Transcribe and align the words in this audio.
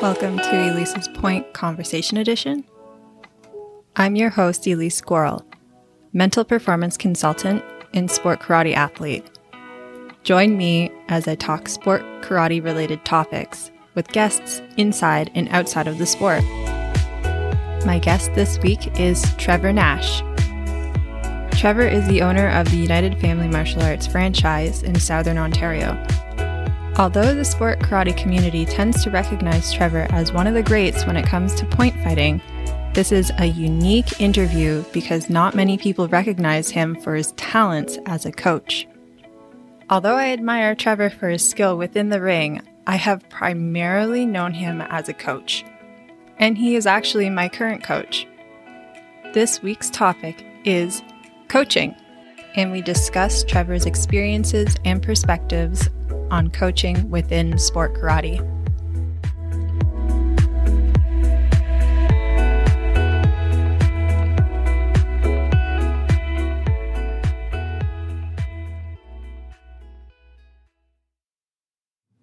Welcome 0.00 0.38
to 0.38 0.70
Elise's 0.70 1.08
Point 1.08 1.52
Conversation 1.54 2.18
Edition. 2.18 2.64
I'm 3.96 4.14
your 4.14 4.30
host, 4.30 4.64
Elise 4.64 4.94
Squirrel, 4.94 5.44
mental 6.12 6.44
performance 6.44 6.96
consultant 6.96 7.64
and 7.92 8.08
sport 8.08 8.38
karate 8.38 8.76
athlete. 8.76 9.28
Join 10.22 10.56
me 10.56 10.92
as 11.08 11.26
I 11.26 11.34
talk 11.34 11.68
sport 11.68 12.02
karate 12.22 12.62
related 12.62 13.04
topics 13.04 13.72
with 13.96 14.06
guests 14.12 14.62
inside 14.76 15.32
and 15.34 15.48
outside 15.48 15.88
of 15.88 15.98
the 15.98 16.06
sport. 16.06 16.44
My 17.84 17.98
guest 18.00 18.32
this 18.34 18.56
week 18.60 19.00
is 19.00 19.24
Trevor 19.34 19.72
Nash. 19.72 20.20
Trevor 21.58 21.88
is 21.88 22.06
the 22.06 22.22
owner 22.22 22.48
of 22.50 22.70
the 22.70 22.76
United 22.76 23.18
Family 23.20 23.48
Martial 23.48 23.82
Arts 23.82 24.06
franchise 24.06 24.84
in 24.84 24.94
Southern 25.00 25.38
Ontario. 25.38 26.00
Although 26.98 27.32
the 27.32 27.44
sport 27.44 27.78
karate 27.78 28.16
community 28.16 28.64
tends 28.64 29.04
to 29.04 29.10
recognize 29.10 29.72
Trevor 29.72 30.08
as 30.10 30.32
one 30.32 30.48
of 30.48 30.54
the 30.54 30.64
greats 30.64 31.06
when 31.06 31.16
it 31.16 31.26
comes 31.26 31.54
to 31.54 31.64
point 31.64 31.94
fighting, 32.02 32.42
this 32.92 33.12
is 33.12 33.30
a 33.38 33.46
unique 33.46 34.20
interview 34.20 34.84
because 34.92 35.30
not 35.30 35.54
many 35.54 35.78
people 35.78 36.08
recognize 36.08 36.70
him 36.70 37.00
for 37.00 37.14
his 37.14 37.30
talents 37.32 38.00
as 38.06 38.26
a 38.26 38.32
coach. 38.32 38.88
Although 39.88 40.16
I 40.16 40.30
admire 40.30 40.74
Trevor 40.74 41.08
for 41.08 41.28
his 41.28 41.48
skill 41.48 41.78
within 41.78 42.08
the 42.08 42.20
ring, 42.20 42.62
I 42.88 42.96
have 42.96 43.28
primarily 43.28 44.26
known 44.26 44.52
him 44.52 44.80
as 44.80 45.08
a 45.08 45.14
coach. 45.14 45.64
And 46.38 46.58
he 46.58 46.74
is 46.74 46.84
actually 46.84 47.30
my 47.30 47.48
current 47.48 47.84
coach. 47.84 48.26
This 49.34 49.62
week's 49.62 49.88
topic 49.88 50.44
is 50.64 51.00
coaching, 51.46 51.94
and 52.56 52.72
we 52.72 52.82
discuss 52.82 53.44
Trevor's 53.44 53.86
experiences 53.86 54.74
and 54.84 55.00
perspectives 55.00 55.88
on 56.30 56.50
coaching 56.50 57.10
within 57.10 57.58
sport 57.58 57.94
karate. 57.94 58.38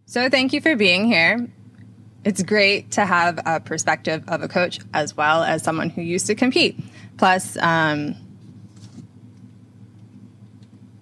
So, 0.08 0.30
thank 0.30 0.54
you 0.54 0.62
for 0.62 0.78
being 0.78 1.06
here. 1.06 1.46
It's 2.24 2.42
great 2.42 2.92
to 2.92 3.06
have 3.06 3.38
a 3.46 3.60
perspective 3.60 4.24
of 4.30 4.42
a 4.42 4.48
coach 4.48 4.80
as 4.94 5.16
well 5.18 5.44
as 5.44 5.62
someone 5.62 5.90
who 5.90 6.02
used 6.02 6.28
to 6.28 6.36
compete. 6.36 6.80
Plus, 7.18 7.58
um, 7.58 8.16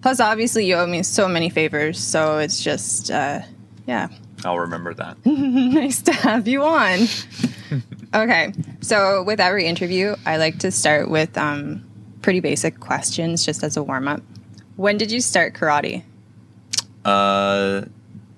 plus, 0.04 0.20
obviously, 0.20 0.66
you 0.66 0.74
owe 0.74 0.86
me 0.86 1.02
so 1.02 1.26
many 1.26 1.48
favors. 1.48 1.98
So 1.98 2.36
it's 2.36 2.62
just, 2.62 3.10
uh, 3.10 3.40
yeah. 3.86 4.08
I'll 4.44 4.58
remember 4.58 4.92
that. 4.92 5.16
nice 5.24 6.02
to 6.02 6.12
have 6.12 6.46
you 6.46 6.62
on. 6.62 7.06
okay, 8.14 8.52
so 8.82 9.22
with 9.22 9.40
every 9.40 9.64
interview, 9.64 10.14
I 10.26 10.36
like 10.36 10.58
to 10.58 10.70
start 10.70 11.08
with 11.08 11.38
um, 11.38 11.86
pretty 12.20 12.40
basic 12.40 12.80
questions 12.80 13.46
just 13.46 13.64
as 13.64 13.78
a 13.78 13.82
warm 13.82 14.06
up. 14.06 14.20
When 14.76 14.98
did 14.98 15.10
you 15.10 15.22
start 15.22 15.54
karate? 15.54 16.02
Uh, 17.02 17.86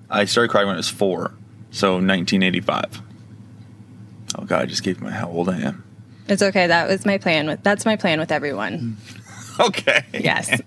I 0.09 0.23
started 0.23 0.53
karate 0.53 0.67
when 0.67 0.75
I 0.75 0.77
was 0.77 0.87
four, 0.87 1.33
so 1.71 1.95
1985. 1.95 3.01
Oh 4.37 4.45
god, 4.45 4.61
I 4.61 4.65
just 4.67 4.83
gave 4.83 5.01
my 5.01 5.11
how 5.11 5.27
old 5.27 5.49
I 5.49 5.59
am. 5.59 5.83
It's 6.29 6.41
okay. 6.41 6.67
That 6.67 6.87
was 6.87 7.05
my 7.05 7.17
plan 7.17 7.47
with. 7.47 7.61
That's 7.61 7.85
my 7.85 7.97
plan 7.97 8.21
with 8.21 8.31
everyone. 8.31 8.95
Okay. 9.59 10.05
Yes. 10.13 10.61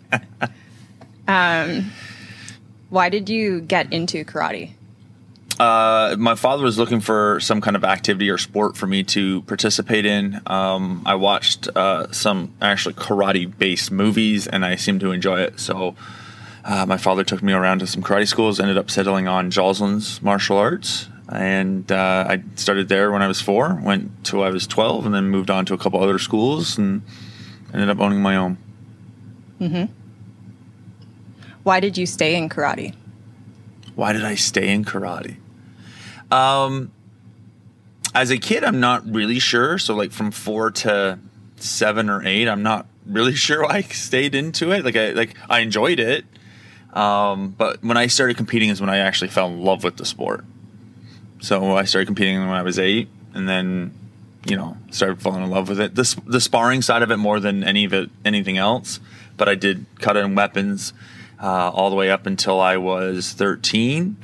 Um, 1.30 1.90
why 2.88 3.08
did 3.08 3.28
you 3.28 3.60
get 3.60 3.92
into 3.92 4.24
karate? 4.24 4.72
Uh, 5.58 6.16
my 6.18 6.34
father 6.34 6.64
was 6.64 6.78
looking 6.78 7.00
for 7.00 7.38
some 7.40 7.60
kind 7.60 7.76
of 7.76 7.84
activity 7.84 8.30
or 8.30 8.38
sport 8.38 8.76
for 8.76 8.86
me 8.86 9.04
to 9.04 9.42
participate 9.42 10.06
in. 10.06 10.40
Um, 10.46 11.02
I 11.04 11.16
watched 11.16 11.68
uh, 11.68 12.10
some 12.12 12.54
actually 12.62 12.94
karate 12.94 13.58
based 13.58 13.90
movies 13.90 14.46
and 14.46 14.64
I 14.64 14.76
seemed 14.76 15.00
to 15.00 15.12
enjoy 15.12 15.40
it. 15.40 15.60
So 15.60 15.94
uh, 16.64 16.86
my 16.86 16.96
father 16.96 17.24
took 17.24 17.42
me 17.42 17.52
around 17.52 17.80
to 17.80 17.86
some 17.86 18.02
karate 18.02 18.26
schools, 18.26 18.58
ended 18.58 18.78
up 18.78 18.90
settling 18.90 19.28
on 19.28 19.50
Joslin's 19.50 20.22
martial 20.22 20.56
arts. 20.56 21.08
And 21.28 21.92
uh, 21.92 22.26
I 22.28 22.42
started 22.56 22.88
there 22.88 23.12
when 23.12 23.22
I 23.22 23.28
was 23.28 23.40
four, 23.40 23.78
went 23.84 24.24
till 24.24 24.42
I 24.42 24.48
was 24.48 24.66
12, 24.66 25.06
and 25.06 25.14
then 25.14 25.28
moved 25.28 25.50
on 25.50 25.64
to 25.66 25.74
a 25.74 25.78
couple 25.78 26.02
other 26.02 26.18
schools 26.18 26.76
and 26.76 27.02
ended 27.72 27.88
up 27.88 28.00
owning 28.00 28.20
my 28.20 28.36
own. 28.36 28.56
Why 31.62 31.80
did 31.80 31.98
you 31.98 32.06
stay 32.06 32.36
in 32.36 32.48
karate? 32.48 32.94
why 34.00 34.14
did 34.14 34.24
I 34.24 34.34
stay 34.34 34.72
in 34.72 34.82
karate? 34.82 35.36
Um, 36.30 36.90
as 38.14 38.30
a 38.30 38.38
kid, 38.38 38.64
I'm 38.64 38.80
not 38.80 39.06
really 39.06 39.38
sure. 39.38 39.76
So, 39.78 39.94
like 39.94 40.10
from 40.10 40.30
four 40.30 40.70
to 40.70 41.18
seven 41.56 42.08
or 42.08 42.26
eight, 42.26 42.48
I'm 42.48 42.62
not 42.62 42.86
really 43.06 43.34
sure 43.46 43.62
why 43.62 43.76
I 43.76 43.82
stayed 43.82 44.34
into 44.34 44.72
it. 44.72 44.86
Like, 44.86 44.96
I 44.96 45.10
like 45.10 45.36
I 45.50 45.60
enjoyed 45.60 46.00
it, 46.00 46.24
um, 46.94 47.50
but 47.50 47.84
when 47.84 47.98
I 47.98 48.06
started 48.06 48.38
competing 48.38 48.70
is 48.70 48.80
when 48.80 48.88
I 48.88 48.98
actually 48.98 49.28
fell 49.28 49.48
in 49.48 49.60
love 49.60 49.84
with 49.84 49.98
the 49.98 50.06
sport. 50.06 50.46
So 51.40 51.76
I 51.76 51.84
started 51.84 52.06
competing 52.06 52.38
when 52.38 52.48
I 52.48 52.62
was 52.62 52.78
eight, 52.78 53.08
and 53.34 53.46
then 53.46 53.92
you 54.46 54.56
know 54.56 54.78
started 54.90 55.20
falling 55.20 55.42
in 55.42 55.50
love 55.50 55.68
with 55.68 55.78
it. 55.78 55.94
The 55.94 56.20
the 56.26 56.40
sparring 56.40 56.80
side 56.80 57.02
of 57.02 57.10
it 57.10 57.18
more 57.18 57.38
than 57.38 57.64
any 57.64 57.84
of 57.84 57.92
it 57.92 58.08
anything 58.24 58.56
else. 58.56 58.98
But 59.36 59.48
I 59.48 59.54
did 59.56 59.84
cut 59.98 60.16
in 60.16 60.34
weapons 60.34 60.92
uh, 61.42 61.70
all 61.70 61.90
the 61.90 61.96
way 61.96 62.10
up 62.10 62.26
until 62.26 62.60
I 62.60 62.76
was 62.76 63.32
13. 63.32 64.16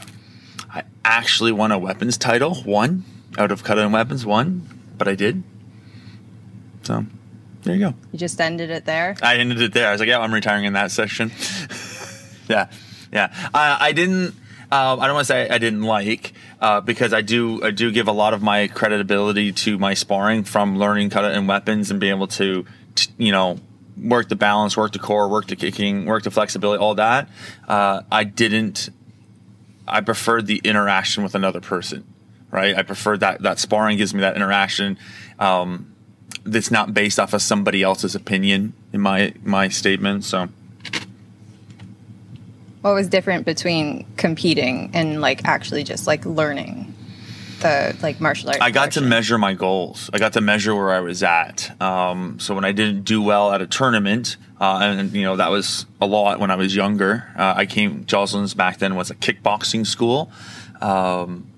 I 0.70 0.82
actually 1.04 1.52
won 1.52 1.72
a 1.72 1.78
weapons 1.78 2.18
title, 2.18 2.54
one 2.56 3.04
out 3.38 3.50
of 3.50 3.64
cut 3.64 3.78
in 3.78 3.92
weapons, 3.92 4.24
one, 4.24 4.68
but 4.96 5.08
I 5.08 5.14
did. 5.14 5.42
So 6.82 7.04
there 7.62 7.74
you 7.74 7.80
go. 7.80 7.94
You 8.12 8.18
just 8.18 8.40
ended 8.40 8.70
it 8.70 8.84
there. 8.84 9.16
I 9.22 9.36
ended 9.36 9.60
it 9.60 9.72
there. 9.72 9.88
I 9.88 9.92
was 9.92 10.00
like, 10.00 10.08
yeah, 10.08 10.20
I'm 10.20 10.32
retiring 10.32 10.64
in 10.64 10.74
that 10.74 10.90
section. 10.90 11.32
yeah, 12.48 12.68
yeah. 13.12 13.32
I, 13.52 13.88
I 13.88 13.92
didn't. 13.92 14.34
Uh, 14.70 14.96
I 14.98 15.06
don't 15.06 15.14
want 15.14 15.26
to 15.26 15.32
say 15.32 15.48
I 15.48 15.58
didn't 15.58 15.82
like 15.82 16.32
uh, 16.60 16.80
because 16.80 17.12
I 17.12 17.22
do. 17.22 17.62
I 17.62 17.70
do 17.70 17.90
give 17.92 18.08
a 18.08 18.12
lot 18.12 18.34
of 18.34 18.42
my 18.42 18.68
credibility 18.68 19.52
to 19.52 19.78
my 19.78 19.94
sparring 19.94 20.44
from 20.44 20.78
learning 20.78 21.10
cut 21.10 21.24
and 21.24 21.48
weapons 21.48 21.90
and 21.90 22.00
being 22.00 22.14
able 22.14 22.26
to, 22.28 22.64
t- 22.94 23.12
you 23.16 23.32
know, 23.32 23.58
work 24.02 24.28
the 24.28 24.36
balance, 24.36 24.76
work 24.76 24.92
the 24.92 24.98
core, 24.98 25.28
work 25.28 25.46
the 25.46 25.56
kicking, 25.56 26.06
work 26.06 26.22
the 26.22 26.30
flexibility, 26.30 26.80
all 26.80 26.94
that. 26.94 27.28
Uh, 27.66 28.02
I 28.10 28.24
didn't. 28.24 28.90
I 29.88 30.00
preferred 30.00 30.46
the 30.46 30.60
interaction 30.64 31.22
with 31.22 31.34
another 31.34 31.60
person, 31.60 32.04
right? 32.50 32.76
I 32.76 32.82
preferred 32.82 33.20
that 33.20 33.42
that 33.42 33.58
sparring 33.58 33.98
gives 33.98 34.12
me 34.14 34.20
that 34.20 34.36
interaction. 34.36 34.98
Um, 35.38 35.92
that's 36.44 36.70
not 36.70 36.94
based 36.94 37.18
off 37.18 37.32
of 37.32 37.42
somebody 37.42 37.82
else's 37.82 38.14
opinion 38.14 38.72
in 38.92 39.00
my 39.00 39.32
my 39.42 39.68
statement. 39.68 40.24
So 40.24 40.48
What 42.82 42.94
was 42.94 43.08
different 43.08 43.44
between 43.44 44.06
competing 44.16 44.90
and 44.94 45.20
like 45.20 45.44
actually 45.44 45.84
just 45.84 46.06
like 46.06 46.24
learning 46.24 46.94
the 47.66 47.96
like 48.02 48.20
martial 48.20 48.48
arts? 48.50 48.60
I 48.60 48.70
got 48.70 48.92
to 48.92 49.00
measure 49.00 49.38
my 49.38 49.54
goals. 49.54 50.10
I 50.12 50.18
got 50.18 50.32
to 50.34 50.40
measure 50.40 50.74
where 50.74 50.92
I 50.92 51.00
was 51.00 51.22
at. 51.22 51.80
Um, 51.80 52.38
so 52.38 52.54
when 52.54 52.64
I 52.64 52.72
didn't 52.72 53.02
do 53.02 53.22
well 53.22 53.52
at 53.52 53.60
a 53.60 53.66
tournament, 53.66 54.36
uh, 54.60 54.78
and 54.82 55.12
you 55.12 55.22
know 55.22 55.36
that 55.36 55.50
was 55.50 55.86
a 56.00 56.06
lot 56.06 56.40
when 56.40 56.50
I 56.50 56.56
was 56.56 56.74
younger. 56.74 57.30
Uh, 57.36 57.54
I 57.56 57.66
came 57.66 58.04
Joslin's 58.06 58.54
back 58.54 58.78
then 58.78 58.94
was 58.94 59.10
a 59.10 59.14
kickboxing 59.14 59.86
school. 59.86 60.30
Um, 60.80 61.50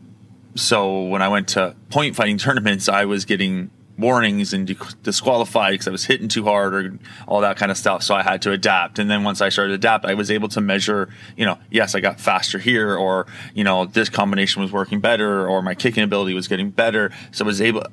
so 0.55 1.05
when 1.05 1.23
I 1.23 1.29
went 1.29 1.49
to 1.49 1.75
point 1.91 2.17
fighting 2.17 2.39
tournaments, 2.47 2.89
I 2.89 3.05
was 3.05 3.25
getting 3.25 3.71
warnings 3.99 4.53
and 4.53 4.67
disqualified 5.03 5.73
because 5.73 5.89
I 5.89 5.91
was 5.91 6.05
hitting 6.05 6.29
too 6.29 6.45
hard 6.45 6.75
or 6.75 6.99
all 7.27 7.41
that 7.41 7.57
kind 7.57 7.71
of 7.71 7.77
stuff. 7.77 8.03
So 8.03 8.15
I 8.15 8.23
had 8.23 8.43
to 8.43 8.53
adapt. 8.53 8.99
And 8.99 9.11
then 9.11 9.25
once 9.25 9.41
I 9.41 9.49
started 9.49 9.71
to 9.71 9.75
adapt, 9.75 10.05
I 10.05 10.15
was 10.15 10.31
able 10.31 10.49
to 10.51 10.61
measure, 10.61 11.09
you 11.37 11.45
know, 11.45 11.59
yes, 11.71 11.95
I 11.95 12.01
got 12.01 12.21
faster 12.21 12.59
here, 12.59 12.95
or 12.95 13.27
you 13.55 13.65
know, 13.65 13.87
this 13.87 14.09
combination 14.09 14.63
was 14.63 14.73
working 14.73 15.01
better, 15.01 15.49
or 15.49 15.63
my 15.63 15.75
kicking 15.75 16.05
ability 16.05 16.35
was 16.35 16.49
getting 16.49 16.71
better. 16.71 17.11
So 17.33 17.45
I 17.45 17.47
was 17.47 17.61
able, 17.61 17.85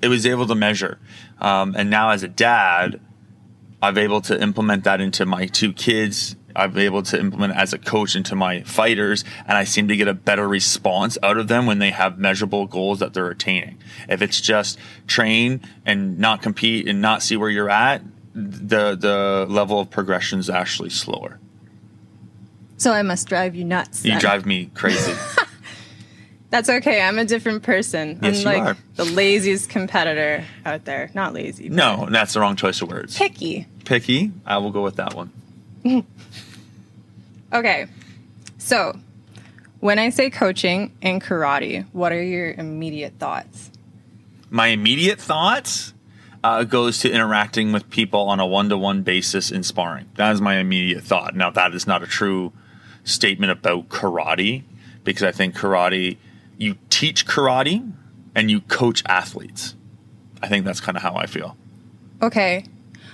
it 0.00 0.08
was 0.08 0.26
able 0.26 0.46
to 0.46 0.54
measure. 0.54 0.98
Um, 1.40 1.74
and 1.76 1.90
now 1.90 2.10
as 2.10 2.22
a 2.22 2.28
dad, 2.28 3.00
I've 3.82 3.98
able 3.98 4.20
to 4.22 4.40
implement 4.40 4.84
that 4.84 5.00
into 5.00 5.24
my 5.24 5.46
two 5.46 5.72
kids. 5.72 6.36
I've 6.54 6.74
been 6.74 6.84
able 6.84 7.02
to 7.04 7.18
implement 7.18 7.56
as 7.56 7.72
a 7.72 7.78
coach 7.78 8.16
into 8.16 8.34
my 8.34 8.62
fighters, 8.62 9.24
and 9.46 9.56
I 9.56 9.64
seem 9.64 9.88
to 9.88 9.96
get 9.96 10.08
a 10.08 10.14
better 10.14 10.48
response 10.48 11.16
out 11.22 11.36
of 11.36 11.48
them 11.48 11.66
when 11.66 11.78
they 11.78 11.90
have 11.90 12.18
measurable 12.18 12.66
goals 12.66 12.98
that 12.98 13.14
they're 13.14 13.30
attaining. 13.30 13.78
If 14.08 14.22
it's 14.22 14.40
just 14.40 14.78
train 15.06 15.60
and 15.86 16.18
not 16.18 16.42
compete 16.42 16.88
and 16.88 17.00
not 17.00 17.22
see 17.22 17.36
where 17.36 17.50
you're 17.50 17.70
at, 17.70 18.02
the 18.34 18.94
the 18.96 19.46
level 19.48 19.80
of 19.80 19.90
progression 19.90 20.38
is 20.38 20.48
actually 20.48 20.90
slower. 20.90 21.38
So 22.76 22.92
I 22.92 23.02
must 23.02 23.28
drive 23.28 23.54
you 23.54 23.64
nuts. 23.64 24.04
You 24.04 24.12
then. 24.12 24.20
drive 24.20 24.46
me 24.46 24.70
crazy. 24.74 25.12
That's 26.50 26.68
okay. 26.68 27.00
I'm 27.00 27.18
a 27.18 27.24
different 27.24 27.62
person. 27.62 28.18
Yes, 28.22 28.44
I'm 28.44 28.52
you 28.54 28.58
like 28.58 28.74
are. 28.74 28.76
the 28.96 29.04
laziest 29.04 29.68
competitor 29.68 30.44
out 30.64 30.84
there. 30.84 31.10
Not 31.14 31.32
lazy. 31.32 31.68
no, 31.68 32.08
that's 32.10 32.34
the 32.34 32.40
wrong 32.40 32.56
choice 32.56 32.82
of 32.82 32.88
words. 32.88 33.16
Picky. 33.16 33.68
Picky. 33.84 34.32
I 34.44 34.58
will 34.58 34.72
go 34.72 34.82
with 34.82 34.96
that 34.96 35.14
one. 35.14 35.32
Okay. 37.52 37.86
So, 38.58 38.98
When 39.80 39.98
I 39.98 40.10
say 40.10 40.28
coaching 40.28 40.92
and 41.00 41.22
karate, 41.22 41.86
what 41.92 42.12
are 42.12 42.22
your 42.22 42.52
immediate 42.52 43.14
thoughts? 43.18 43.70
My 44.50 44.66
immediate 44.68 45.18
thoughts 45.18 45.94
uh, 46.44 46.64
goes 46.64 46.98
to 46.98 47.10
interacting 47.10 47.72
with 47.72 47.88
people 47.88 48.28
on 48.28 48.40
a 48.40 48.46
one-to-one 48.46 49.02
basis 49.02 49.50
in 49.50 49.62
sparring. 49.62 50.06
That 50.16 50.32
is 50.32 50.40
my 50.42 50.58
immediate 50.58 51.02
thought. 51.02 51.34
Now, 51.34 51.48
that 51.50 51.74
is 51.74 51.86
not 51.86 52.02
a 52.02 52.06
true 52.06 52.52
statement 53.04 53.52
about 53.52 53.88
karate 53.88 54.64
because 55.02 55.22
I 55.22 55.32
think 55.32 55.56
karate, 55.56 56.18
you 56.58 56.76
teach 56.90 57.26
karate 57.26 57.90
and 58.34 58.50
you 58.50 58.60
coach 58.60 59.02
athletes. 59.06 59.74
I 60.42 60.48
think 60.48 60.66
that's 60.66 60.80
kind 60.80 60.96
of 60.96 61.02
how 61.02 61.14
I 61.14 61.24
feel. 61.24 61.56
Okay. 62.20 62.66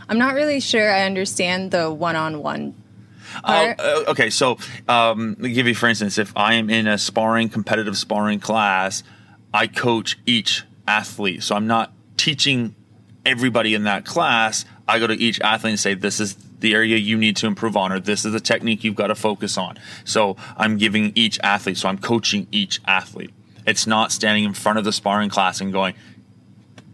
I'm 0.09 0.19
not 0.19 0.35
really 0.35 0.59
sure 0.59 0.93
I 0.93 1.03
understand 1.03 1.71
the 1.71 1.93
one 1.93 2.17
on 2.17 2.43
one. 2.43 2.75
Uh, 3.45 4.05
okay, 4.09 4.31
so 4.31 4.59
um, 4.89 5.31
let 5.31 5.39
me 5.39 5.53
give 5.53 5.67
you, 5.67 5.75
for 5.75 5.89
instance, 5.89 6.19
if 6.19 6.33
I 6.37 6.55
am 6.55 6.71
in 6.71 6.87
a 6.87 6.99
sparring, 6.99 7.49
competitive 7.49 7.97
sparring 7.97 8.41
class, 8.41 9.03
I 9.53 9.67
coach 9.67 10.19
each 10.27 10.65
athlete. 10.87 11.43
So 11.43 11.55
I'm 11.55 11.67
not 11.67 11.93
teaching 12.17 12.75
everybody 13.25 13.75
in 13.75 13.85
that 13.85 14.05
class. 14.05 14.65
I 14.89 14.99
go 14.99 15.07
to 15.07 15.15
each 15.15 15.41
athlete 15.41 15.73
and 15.73 15.81
say, 15.81 15.95
this 15.95 16.21
is 16.21 16.37
the 16.61 16.75
area 16.75 16.97
you 16.97 17.17
need 17.17 17.37
to 17.37 17.47
improve 17.47 17.77
on, 17.77 17.93
or 17.93 18.01
this 18.01 18.25
is 18.25 18.33
the 18.33 18.41
technique 18.41 18.85
you've 18.85 18.95
got 18.95 19.09
to 19.09 19.15
focus 19.15 19.59
on. 19.59 19.79
So 20.05 20.37
I'm 20.57 20.79
giving 20.79 21.13
each 21.15 21.39
athlete, 21.43 21.77
so 21.77 21.89
I'm 21.89 21.99
coaching 21.99 22.47
each 22.51 22.81
athlete. 22.87 23.33
It's 23.67 23.87
not 23.87 24.13
standing 24.13 24.45
in 24.45 24.55
front 24.55 24.79
of 24.79 24.85
the 24.85 24.93
sparring 24.93 25.29
class 25.29 25.61
and 25.61 25.73
going, 25.73 25.95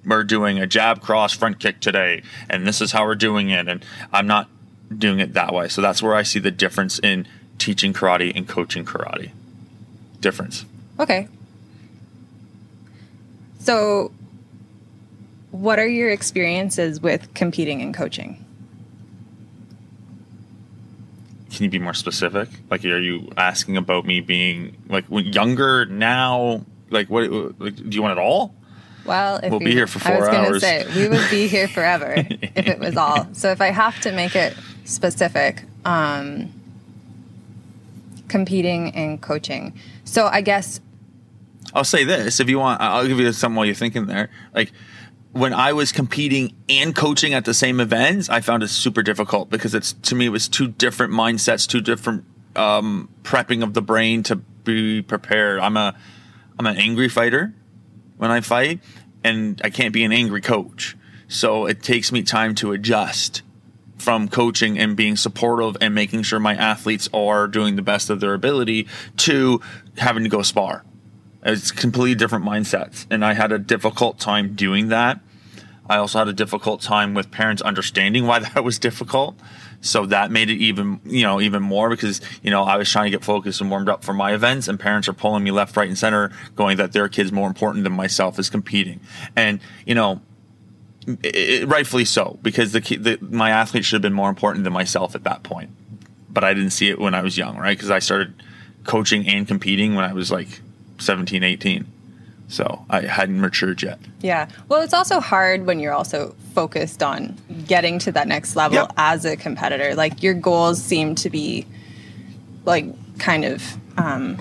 we're 0.04 0.24
doing 0.24 0.58
a 0.58 0.66
jab 0.66 1.00
cross 1.00 1.32
front 1.32 1.60
kick 1.60 1.80
today, 1.80 2.22
and 2.50 2.66
this 2.66 2.80
is 2.80 2.90
how 2.92 3.04
we're 3.04 3.14
doing 3.14 3.50
it. 3.50 3.68
And 3.68 3.84
I'm 4.12 4.26
not 4.26 4.48
doing 4.98 5.20
it 5.20 5.34
that 5.34 5.52
way. 5.52 5.68
So 5.68 5.80
that's 5.80 6.02
where 6.02 6.14
I 6.14 6.22
see 6.22 6.38
the 6.38 6.50
difference 6.50 6.98
in 6.98 7.26
teaching 7.58 7.92
karate 7.92 8.32
and 8.34 8.48
coaching 8.48 8.84
karate. 8.84 9.30
Difference. 10.20 10.64
Okay. 10.98 11.28
So, 13.58 14.12
what 15.50 15.78
are 15.78 15.86
your 15.86 16.10
experiences 16.10 17.00
with 17.00 17.32
competing 17.34 17.80
and 17.80 17.94
coaching? 17.94 18.44
Can 21.52 21.64
you 21.64 21.70
be 21.70 21.78
more 21.78 21.94
specific? 21.94 22.48
Like, 22.70 22.84
are 22.84 22.98
you 22.98 23.30
asking 23.36 23.76
about 23.76 24.06
me 24.06 24.20
being 24.20 24.76
like 24.88 25.04
younger 25.08 25.86
now? 25.86 26.64
Like, 26.90 27.10
what? 27.10 27.30
Like, 27.60 27.76
do 27.76 27.90
you 27.90 28.02
want 28.02 28.18
it 28.18 28.22
all? 28.22 28.54
Well, 29.04 29.36
if 29.42 29.50
we'll 29.50 29.58
we, 29.58 29.66
be 29.66 29.72
here 29.72 29.86
for 29.86 29.98
four 29.98 30.12
I 30.12 30.18
was 30.18 30.28
going 30.28 30.52
to 30.52 30.60
say 30.60 30.86
we 30.94 31.08
would 31.08 31.30
be 31.30 31.48
here 31.48 31.68
forever 31.76 32.14
if 32.16 32.66
it 32.66 32.78
was 32.78 32.96
all. 32.96 33.28
So 33.32 33.50
if 33.50 33.60
I 33.60 33.70
have 33.70 34.00
to 34.00 34.12
make 34.12 34.36
it 34.36 34.56
specific, 34.84 35.64
um, 35.84 36.52
competing 38.28 38.94
and 38.94 39.20
coaching. 39.20 39.74
So 40.04 40.26
I 40.26 40.40
guess 40.40 40.80
I'll 41.74 41.84
say 41.84 42.04
this: 42.04 42.40
if 42.40 42.48
you 42.48 42.58
want, 42.58 42.80
I'll 42.80 43.06
give 43.06 43.18
you 43.18 43.32
some 43.32 43.54
while 43.54 43.66
you're 43.66 43.74
thinking 43.74 44.06
there. 44.06 44.30
Like 44.54 44.72
when 45.32 45.54
I 45.54 45.72
was 45.72 45.92
competing 45.92 46.54
and 46.68 46.94
coaching 46.94 47.34
at 47.34 47.44
the 47.44 47.54
same 47.54 47.80
events, 47.80 48.28
I 48.28 48.40
found 48.40 48.62
it 48.62 48.68
super 48.68 49.02
difficult 49.02 49.50
because 49.50 49.74
it's 49.74 49.92
to 49.94 50.14
me 50.14 50.26
it 50.26 50.30
was 50.30 50.48
two 50.48 50.68
different 50.68 51.12
mindsets, 51.12 51.66
two 51.66 51.80
different 51.80 52.24
um, 52.54 53.08
prepping 53.22 53.62
of 53.62 53.74
the 53.74 53.82
brain 53.82 54.22
to 54.24 54.36
be 54.36 55.02
prepared. 55.02 55.60
I'm 55.60 55.76
a 55.76 55.94
I'm 56.58 56.66
an 56.66 56.76
angry 56.76 57.08
fighter 57.08 57.54
when 58.18 58.30
I 58.30 58.40
fight, 58.40 58.80
and 59.24 59.60
I 59.64 59.70
can't 59.70 59.92
be 59.92 60.04
an 60.04 60.12
angry 60.12 60.40
coach. 60.40 60.96
So 61.28 61.64
it 61.66 61.82
takes 61.82 62.12
me 62.12 62.22
time 62.22 62.54
to 62.56 62.72
adjust 62.72 63.42
from 64.02 64.28
coaching 64.28 64.78
and 64.78 64.96
being 64.96 65.16
supportive 65.16 65.76
and 65.80 65.94
making 65.94 66.24
sure 66.24 66.40
my 66.40 66.54
athletes 66.54 67.08
are 67.14 67.46
doing 67.46 67.76
the 67.76 67.82
best 67.82 68.10
of 68.10 68.18
their 68.18 68.34
ability 68.34 68.88
to 69.16 69.60
having 69.96 70.24
to 70.24 70.28
go 70.28 70.42
spar. 70.42 70.84
It's 71.44 71.70
completely 71.70 72.16
different 72.16 72.44
mindsets. 72.44 73.06
And 73.10 73.24
I 73.24 73.34
had 73.34 73.52
a 73.52 73.58
difficult 73.58 74.18
time 74.18 74.54
doing 74.54 74.88
that. 74.88 75.20
I 75.88 75.98
also 75.98 76.18
had 76.18 76.28
a 76.28 76.32
difficult 76.32 76.80
time 76.80 77.14
with 77.14 77.30
parents 77.30 77.62
understanding 77.62 78.26
why 78.26 78.38
that 78.54 78.64
was 78.64 78.78
difficult. 78.78 79.38
So 79.80 80.06
that 80.06 80.30
made 80.30 80.50
it 80.50 80.58
even, 80.58 81.00
you 81.04 81.22
know, 81.22 81.40
even 81.40 81.62
more 81.62 81.90
because, 81.90 82.20
you 82.42 82.50
know, 82.50 82.62
I 82.62 82.76
was 82.76 82.90
trying 82.90 83.06
to 83.06 83.10
get 83.10 83.24
focused 83.24 83.60
and 83.60 83.70
warmed 83.70 83.88
up 83.88 84.04
for 84.04 84.12
my 84.12 84.32
events 84.32 84.68
and 84.68 84.78
parents 84.78 85.08
are 85.08 85.12
pulling 85.12 85.44
me 85.44 85.50
left, 85.50 85.76
right, 85.76 85.88
and 85.88 85.98
center 85.98 86.30
going 86.56 86.76
that 86.76 86.92
their 86.92 87.08
kid's 87.08 87.32
more 87.32 87.48
important 87.48 87.84
than 87.84 87.92
myself 87.92 88.38
is 88.38 88.48
competing. 88.48 89.00
And, 89.36 89.60
you 89.86 89.94
know, 89.94 90.20
it, 91.06 91.68
rightfully 91.68 92.04
so 92.04 92.38
because 92.42 92.72
the, 92.72 92.80
the 92.80 93.18
my 93.20 93.50
athlete 93.50 93.84
should 93.84 93.96
have 93.96 94.02
been 94.02 94.12
more 94.12 94.28
important 94.28 94.64
than 94.64 94.72
myself 94.72 95.14
at 95.14 95.24
that 95.24 95.42
point. 95.42 95.70
But 96.30 96.44
I 96.44 96.54
didn't 96.54 96.70
see 96.70 96.88
it 96.88 96.98
when 96.98 97.14
I 97.14 97.22
was 97.22 97.36
young, 97.36 97.58
right? 97.58 97.76
Because 97.76 97.90
I 97.90 97.98
started 97.98 98.34
coaching 98.84 99.28
and 99.28 99.46
competing 99.46 99.94
when 99.94 100.04
I 100.04 100.12
was 100.12 100.30
like 100.30 100.60
17, 100.98 101.42
18. 101.42 101.86
So 102.48 102.84
I 102.90 103.02
hadn't 103.02 103.40
matured 103.40 103.82
yet. 103.82 103.98
Yeah. 104.20 104.48
Well, 104.68 104.82
it's 104.82 104.92
also 104.92 105.20
hard 105.20 105.66
when 105.66 105.80
you're 105.80 105.92
also 105.92 106.34
focused 106.54 107.02
on 107.02 107.36
getting 107.66 107.98
to 108.00 108.12
that 108.12 108.28
next 108.28 108.56
level 108.56 108.76
yep. 108.76 108.92
as 108.96 109.24
a 109.24 109.36
competitor. 109.36 109.94
Like 109.94 110.22
your 110.22 110.34
goals 110.34 110.82
seem 110.82 111.14
to 111.16 111.30
be 111.30 111.66
like 112.64 112.86
kind 113.18 113.44
of 113.44 113.76
um, 113.96 114.38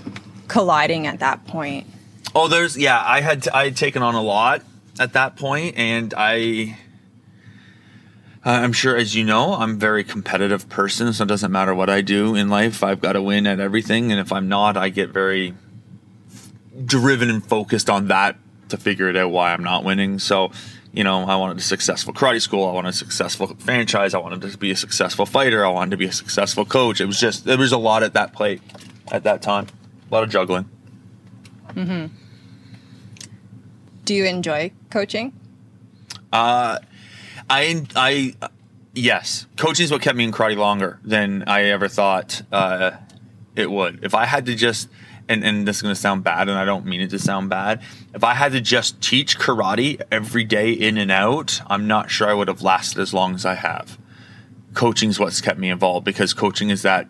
colliding 0.48 1.08
at 1.08 1.20
that 1.20 1.46
point. 1.48 1.88
Oh, 2.36 2.48
there's 2.48 2.78
yeah. 2.78 3.02
I 3.06 3.22
had 3.22 3.44
t- 3.44 3.50
I 3.50 3.66
had 3.66 3.78
taken 3.78 4.04
on 4.04 4.16
a 4.16 4.22
lot 4.22 4.62
at 5.00 5.14
that 5.14 5.36
point, 5.36 5.78
and 5.78 6.14
I. 6.16 6.78
I'm 8.44 8.74
sure, 8.74 8.98
as 8.98 9.14
you 9.14 9.24
know, 9.24 9.54
I'm 9.54 9.72
a 9.72 9.76
very 9.76 10.04
competitive 10.04 10.68
person, 10.68 11.14
so 11.14 11.26
it 11.26 11.28
doesn't 11.28 11.52
matter 11.52 11.76
what 11.76 11.92
I 11.92 12.02
do 12.02 12.34
in 12.34 12.50
life. 12.50 12.84
I've 12.84 13.00
got 13.00 13.14
to 13.14 13.22
win 13.22 13.46
at 13.46 13.60
everything, 13.60 14.12
and 14.12 14.20
if 14.20 14.32
I'm 14.32 14.50
not, 14.50 14.78
I 14.78 14.90
get 14.90 15.12
very 15.12 15.54
driven 16.86 17.30
and 17.30 17.46
focused 17.46 17.88
on 17.88 18.08
that 18.08 18.38
to 18.70 18.78
figure 18.78 19.10
it 19.10 19.16
out 19.16 19.30
why 19.30 19.54
I'm 19.54 19.64
not 19.64 19.84
winning. 19.84 20.18
So, 20.18 20.52
you 20.92 21.04
know, 21.04 21.24
I 21.24 21.36
wanted 21.36 21.58
a 21.58 21.62
successful 21.62 22.14
karate 22.14 22.42
school. 22.42 22.68
I 22.68 22.74
wanted 22.74 22.90
a 22.90 22.94
successful 22.94 23.48
franchise. 23.60 24.14
I 24.14 24.18
wanted 24.18 24.42
to 24.42 24.58
be 24.58 24.72
a 24.72 24.76
successful 24.76 25.26
fighter. 25.26 25.64
I 25.66 25.70
wanted 25.70 25.92
to 25.92 25.98
be 25.98 26.06
a 26.06 26.12
successful 26.12 26.66
coach. 26.66 27.00
It 27.00 27.06
was 27.06 27.20
just 27.20 27.46
there 27.46 27.58
was 27.58 27.72
a 27.72 27.78
lot 27.78 28.04
at 28.04 28.14
that 28.14 28.34
plate 28.34 28.62
at 29.12 29.24
that 29.24 29.42
time. 29.42 29.68
A 30.10 30.14
lot 30.14 30.24
of 30.24 30.30
juggling. 30.30 30.70
hmm 31.74 32.08
Do 34.12 34.18
you 34.18 34.26
enjoy 34.26 34.74
coaching? 34.90 35.32
Uh, 36.34 36.80
I 37.50 37.86
I 37.96 38.36
yes, 38.94 39.48
coaching 39.56 39.86
is 39.86 39.92
what 39.94 40.02
kept 40.02 40.18
me 40.18 40.26
in 40.26 40.34
karate 40.34 40.58
longer 40.58 41.00
than 41.02 41.46
I 41.48 41.70
ever 41.70 41.88
thought 41.88 42.42
uh, 42.52 42.92
it 43.56 43.72
would. 43.72 44.04
If 44.04 44.14
I 44.14 44.26
had 44.26 44.48
to 44.48 44.56
just 44.56 44.90
and, 45.30 45.46
and 45.46 45.66
this 45.66 45.78
is 45.78 45.82
going 45.82 45.96
to 45.96 46.02
sound 46.02 46.26
bad, 46.26 46.50
and 46.50 46.60
I 46.60 46.66
don't 46.66 46.86
mean 46.86 47.00
it 47.00 47.10
to 47.12 47.20
sound 47.20 47.50
bad. 47.50 47.82
If 48.14 48.26
I 48.26 48.34
had 48.34 48.52
to 48.52 48.60
just 48.60 49.00
teach 49.00 49.40
karate 49.40 50.02
every 50.12 50.44
day 50.44 50.74
in 50.74 50.98
and 50.98 51.10
out, 51.10 51.62
I'm 51.68 51.88
not 51.88 52.12
sure 52.12 52.28
I 52.28 52.34
would 52.34 52.50
have 52.50 52.62
lasted 52.62 53.00
as 53.00 53.14
long 53.14 53.34
as 53.34 53.46
I 53.46 53.54
have. 53.54 53.98
Coaching 54.74 55.10
is 55.10 55.22
what's 55.22 55.40
kept 55.40 55.58
me 55.58 55.70
involved 55.70 56.04
because 56.04 56.34
coaching 56.34 56.70
is 56.70 56.82
that 56.82 57.08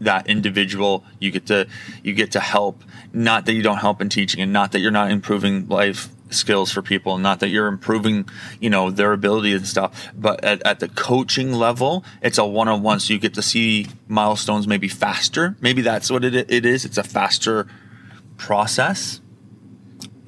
that 0.00 0.26
individual 0.28 1.04
you 1.18 1.30
get 1.30 1.44
to 1.44 1.66
you 2.02 2.14
get 2.14 2.30
to 2.30 2.40
help 2.40 2.84
not 3.12 3.44
that 3.46 3.52
you 3.52 3.62
don't 3.62 3.78
help 3.78 4.00
in 4.00 4.08
teaching 4.08 4.40
and 4.40 4.52
not 4.52 4.70
that 4.70 4.78
you're 4.78 4.92
not 4.92 5.10
improving 5.10 5.66
life 5.68 6.08
skills 6.30 6.70
for 6.70 6.82
people 6.82 7.18
not 7.18 7.40
that 7.40 7.48
you're 7.48 7.66
improving 7.66 8.28
you 8.60 8.68
know 8.70 8.90
their 8.90 9.12
ability 9.12 9.52
and 9.52 9.66
stuff 9.66 10.08
but 10.14 10.42
at, 10.44 10.64
at 10.66 10.80
the 10.80 10.88
coaching 10.88 11.52
level 11.52 12.04
it's 12.22 12.38
a 12.38 12.44
one-on-one 12.44 13.00
so 13.00 13.12
you 13.12 13.18
get 13.18 13.34
to 13.34 13.42
see 13.42 13.86
milestones 14.08 14.66
maybe 14.66 14.88
faster 14.88 15.56
maybe 15.60 15.82
that's 15.82 16.10
what 16.10 16.24
it, 16.24 16.34
it 16.34 16.66
is 16.66 16.84
it's 16.84 16.98
a 16.98 17.02
faster 17.02 17.66
process 18.36 19.20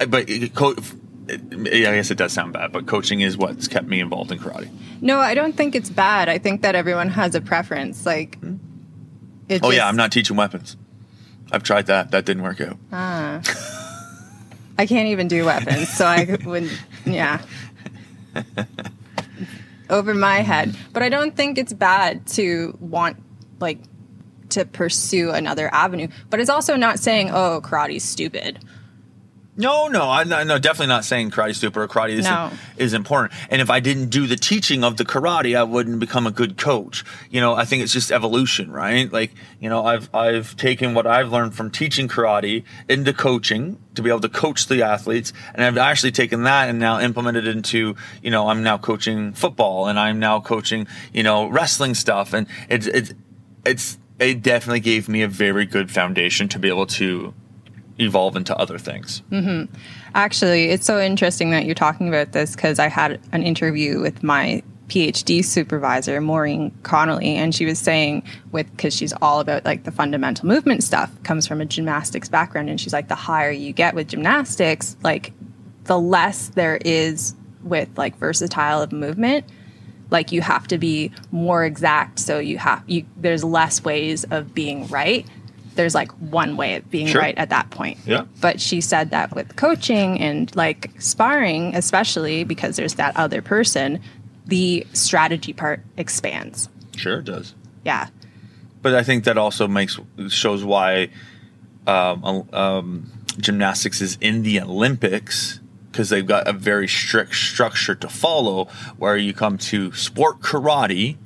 but 0.09 0.27
co- 0.55 0.75
yeah, 1.31 1.91
I 1.91 1.97
guess 1.97 2.11
it 2.11 2.19
does 2.19 2.33
sound 2.33 2.53
bad, 2.53 2.73
but 2.73 2.87
coaching 2.87 3.21
is 3.21 3.37
what's 3.37 3.69
kept 3.69 3.87
me 3.87 4.01
involved 4.01 4.33
in 4.33 4.39
karate. 4.39 4.71
No, 5.01 5.19
I 5.19 5.35
don't 5.35 5.57
think 5.57 5.75
it's 5.75 5.91
bad. 5.91 6.29
I 6.29 6.39
think 6.39 6.63
that 6.63 6.75
everyone 6.75 7.09
has 7.11 7.35
a 7.35 7.41
preference. 7.41 8.05
Like, 8.05 8.39
hmm? 8.39 8.57
oh 9.51 9.59
just... 9.59 9.73
yeah, 9.73 9.87
I'm 9.87 9.97
not 9.97 10.13
teaching 10.13 10.37
weapons. 10.37 10.77
I've 11.53 11.63
tried 11.63 11.87
that. 11.87 12.11
That 12.13 12.25
didn't 12.25 12.43
work 12.43 12.61
out. 12.61 12.79
Ah. 12.93 13.43
I 14.81 14.87
can't 14.87 15.09
even 15.09 15.29
do 15.29 15.45
weapons, 15.45 15.91
so 15.91 16.07
I 16.07 16.39
wouldn't. 16.47 16.73
yeah, 17.05 17.43
over 19.91 20.15
my 20.15 20.37
head. 20.37 20.75
But 20.95 21.03
I 21.03 21.11
don't 21.11 21.37
think 21.37 21.59
it's 21.59 21.75
bad 21.75 22.27
to 22.29 22.75
want 22.81 23.19
like 23.61 23.79
to 24.49 24.65
pursue 24.65 25.33
another 25.33 25.69
avenue. 25.75 26.09
But 26.31 26.41
it's 26.41 26.49
also 26.49 26.77
not 26.77 26.99
saying, 26.99 27.29
"Oh, 27.31 27.61
karate's 27.63 28.05
stupid." 28.07 28.59
No, 29.57 29.89
no, 29.89 30.09
I'm 30.09 30.29
not, 30.29 30.47
no, 30.47 30.59
definitely 30.59 30.87
not 30.87 31.05
saying 31.05 31.33
karate 31.33 31.57
stupid 31.57 31.81
or 31.81 31.89
karate 31.89 32.11
is, 32.11 32.25
no. 32.25 32.51
is 32.77 32.95
important. 32.95 33.33
And 33.51 33.61
if 33.61 33.69
I 33.69 33.81
didn't 33.81 34.09
do 34.09 34.27
the 34.27 34.37
teaching 34.37 34.85
of 34.85 34.97
the 34.97 35.05
karate, 35.05 35.57
I 35.57 35.65
wouldn't 35.65 35.99
become 35.99 36.27
a 36.27 36.31
good 36.31 36.57
coach. 36.57 37.05
You 37.31 37.41
know, 37.41 37.55
I 37.55 37.65
think 37.65 37.83
it's 37.83 37.93
just 37.93 38.13
evolution, 38.13 38.71
right? 38.71 39.13
Like, 39.13 39.33
you 39.59 39.69
know, 39.69 39.85
I've 39.85 40.09
I've 40.15 40.57
taken 40.57 40.95
what 40.95 41.07
I've 41.07 41.31
learned 41.33 41.55
from 41.55 41.71
teaching 41.71 42.07
karate 42.07 42.65
into 42.89 43.13
coaching 43.13 43.79
to 43.97 44.03
be 44.03 44.09
able 44.09 44.21
to 44.21 44.29
coach 44.29 44.67
the 44.69 44.83
athletes, 44.85 45.33
and 45.55 45.65
I've 45.65 45.77
actually 45.77 46.13
taken 46.13 46.45
that 46.45 46.69
and 46.69 46.79
now 46.79 47.01
implemented 47.01 47.47
into, 47.47 47.97
you 48.23 48.31
know, 48.31 48.49
I'm 48.49 48.63
now 48.63 48.79
coaching 48.79 49.33
football 49.33 49.89
and 49.89 49.99
I'm 49.99 50.21
now 50.21 50.41
coaching, 50.41 50.87
you 51.13 51.25
know, 51.25 51.49
wrestling 51.49 51.95
stuff, 51.95 52.33
and 52.33 52.47
it's 52.69 52.87
it's 52.87 53.13
it's 53.67 53.99
it 54.21 54.43
definitely 54.43 54.81
gave 54.81 55.09
me 55.09 55.23
a 55.23 55.29
very 55.29 55.67
good 55.67 55.91
foundation 55.91 56.49
to 56.49 56.59
be 56.59 56.69
able 56.69 56.87
to 56.87 57.35
evolve 58.01 58.37
into 58.37 58.57
other 58.57 58.79
things. 58.79 59.23
Mm-hmm. 59.31 59.73
Actually, 60.15 60.71
it's 60.71 60.87
so 60.87 61.01
interesting 61.01 61.51
that 61.51 61.67
you're 61.67 61.75
talking 61.75 62.09
about 62.09 62.33
this 62.33 62.55
because 62.55 62.79
I 62.79 62.89
had 62.89 63.21
an 63.33 63.43
interview 63.43 64.01
with 64.01 64.23
my 64.23 64.63
PhD 64.91 65.45
supervisor, 65.45 66.21
Maureen 66.21 66.73
Connolly, 66.83 67.37
and 67.37 67.55
she 67.55 67.65
was 67.65 67.79
saying 67.79 68.25
with 68.51 68.69
because 68.73 68.93
she's 68.93 69.13
all 69.23 69.39
about 69.39 69.65
like 69.65 69.85
the 69.85 69.93
fundamental 69.93 70.47
movement 70.47 70.83
stuff, 70.83 71.11
comes 71.23 71.47
from 71.47 71.61
a 71.61 71.65
gymnastics 71.65 72.29
background, 72.29 72.69
and 72.69 72.81
she's 72.81 72.93
like 72.93 73.09
the 73.09 73.15
higher 73.15 73.51
you 73.51 73.73
get 73.73 73.95
with 73.95 74.09
gymnastics, 74.09 74.97
like 75.03 75.33
the 75.85 75.99
less 75.99 76.49
there 76.49 76.79
is 76.85 77.35
with 77.63 77.89
like 77.97 78.17
versatile 78.19 78.83
of 78.83 78.91
movement. 78.91 79.45
Like 80.11 80.33
you 80.33 80.41
have 80.41 80.67
to 80.69 80.79
be 80.79 81.13
more 81.31 81.65
exact, 81.65 82.19
so 82.19 82.41
you 82.41 82.59
have 82.59 82.83
you 82.89 83.07
there's 83.17 83.45
less 83.45 83.85
ways 83.85 84.25
of 84.25 84.53
being 84.53 84.89
right. 84.89 85.25
There's 85.75 85.95
like 85.95 86.11
one 86.13 86.57
way 86.57 86.77
of 86.77 86.91
being 86.91 87.07
Sure. 87.07 87.21
right 87.21 87.37
at 87.39 87.51
that 87.51 87.71
point. 87.71 87.99
Yeah. 88.07 88.25
But 88.41 88.61
she 88.61 88.81
said 88.81 89.11
that 89.11 89.35
with 89.35 89.57
coaching 89.57 90.21
and 90.21 90.55
like 90.57 90.91
sparring, 90.99 91.75
especially 91.75 92.45
because 92.45 92.77
there's 92.77 92.95
that 92.95 93.17
other 93.17 93.41
person, 93.43 94.01
the 94.47 94.87
strategy 94.93 95.53
part 95.53 95.81
expands. 95.97 96.69
Sure, 96.97 97.19
it 97.21 97.25
does. 97.25 97.55
Yeah. 97.85 98.09
But 98.83 98.95
I 98.95 99.03
think 99.03 99.25
that 99.25 99.39
also 99.39 99.69
makes 99.69 99.99
shows 100.29 100.65
why 100.65 101.11
um, 101.87 102.49
um, 102.53 103.13
gymnastics 103.39 104.01
is 104.01 104.19
in 104.21 104.43
the 104.43 104.61
Olympics 104.61 105.61
because 105.91 106.09
they've 106.09 106.27
got 106.27 106.47
a 106.47 106.53
very 106.53 106.87
strict 106.89 107.35
structure 107.35 107.95
to 107.95 108.09
follow. 108.09 108.67
Where 108.97 109.17
you 109.17 109.33
come 109.35 109.59
to 109.59 109.93
sport 109.93 110.41
karate, 110.41 111.17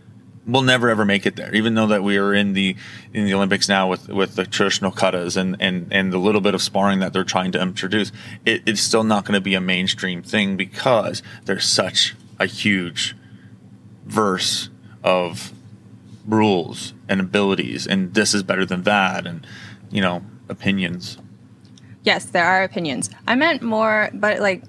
we'll 0.46 0.62
never 0.62 0.88
ever 0.88 1.04
make 1.04 1.26
it 1.26 1.36
there. 1.36 1.54
Even 1.54 1.74
though 1.74 1.86
that 1.88 2.02
we 2.02 2.16
are 2.16 2.34
in 2.34 2.52
the 2.52 2.76
in 3.12 3.24
the 3.24 3.34
Olympics 3.34 3.68
now 3.68 3.88
with 3.88 4.08
with 4.08 4.36
the 4.36 4.46
traditional 4.46 4.92
katas 4.92 5.36
and 5.36 5.56
and 5.60 5.88
and 5.90 6.12
the 6.12 6.18
little 6.18 6.40
bit 6.40 6.54
of 6.54 6.62
sparring 6.62 7.00
that 7.00 7.12
they're 7.12 7.24
trying 7.24 7.52
to 7.52 7.60
introduce, 7.60 8.12
it, 8.44 8.62
it's 8.66 8.80
still 8.80 9.04
not 9.04 9.24
going 9.24 9.34
to 9.34 9.40
be 9.40 9.54
a 9.54 9.60
mainstream 9.60 10.22
thing 10.22 10.56
because 10.56 11.22
there's 11.44 11.66
such 11.66 12.14
a 12.38 12.46
huge 12.46 13.16
verse 14.04 14.68
of 15.02 15.52
rules 16.26 16.94
and 17.08 17.20
abilities 17.20 17.86
and 17.86 18.14
this 18.14 18.32
is 18.32 18.42
better 18.42 18.64
than 18.64 18.82
that 18.84 19.26
and 19.26 19.46
you 19.90 20.00
know 20.00 20.22
opinions 20.48 21.18
Yes, 22.04 22.26
there 22.26 22.44
are 22.44 22.62
opinions. 22.62 23.10
I 23.26 23.34
meant 23.34 23.62
more, 23.62 24.10
but 24.12 24.38
like, 24.38 24.62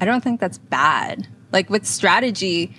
I 0.00 0.04
don't 0.04 0.22
think 0.22 0.38
that's 0.38 0.58
bad. 0.58 1.26
Like 1.50 1.70
with 1.70 1.86
strategy, 1.86 2.74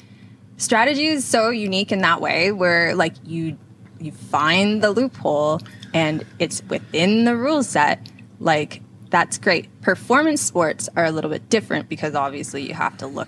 strategy 0.57 1.07
is 1.07 1.25
so 1.25 1.49
unique 1.49 1.91
in 1.91 1.99
that 1.99 2.21
way 2.21 2.51
where 2.51 2.95
like 2.95 3.13
you 3.25 3.57
you 3.99 4.11
find 4.11 4.81
the 4.83 4.91
loophole 4.91 5.61
and 5.93 6.25
it's 6.39 6.63
within 6.63 7.23
the 7.25 7.35
rule 7.35 7.63
set. 7.63 8.09
Like 8.39 8.81
that's 9.09 9.37
great. 9.37 9.69
Performance 9.81 10.41
sports 10.41 10.89
are 10.95 11.05
a 11.05 11.11
little 11.11 11.29
bit 11.29 11.49
different 11.49 11.87
because 11.87 12.15
obviously 12.15 12.67
you 12.67 12.73
have 12.73 12.97
to 12.97 13.07
look. 13.07 13.27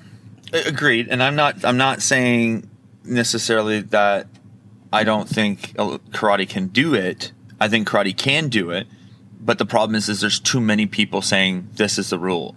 Agreed 0.54 1.08
and 1.10 1.22
i'm 1.24 1.36
not 1.36 1.66
i'm 1.66 1.76
not 1.76 2.02
saying 2.02 2.70
necessarily 3.04 3.82
that 3.82 4.28
i 4.94 5.04
don't 5.04 5.28
think 5.28 5.74
uh, 5.78 5.98
karate 6.12 6.48
can 6.48 6.68
do 6.68 6.94
it 6.94 7.34
i 7.60 7.68
think 7.68 7.88
karate 7.88 8.16
can 8.16 8.48
do 8.48 8.70
it 8.70 8.88
but 9.42 9.58
the 9.58 9.66
problem 9.66 9.96
is 9.96 10.08
is 10.08 10.22
there's 10.22 10.40
too 10.40 10.62
many 10.62 10.86
people 10.86 11.22
saying 11.22 11.68
this 11.74 11.98
is 11.98 12.12
the 12.12 12.20
rule 12.20 12.56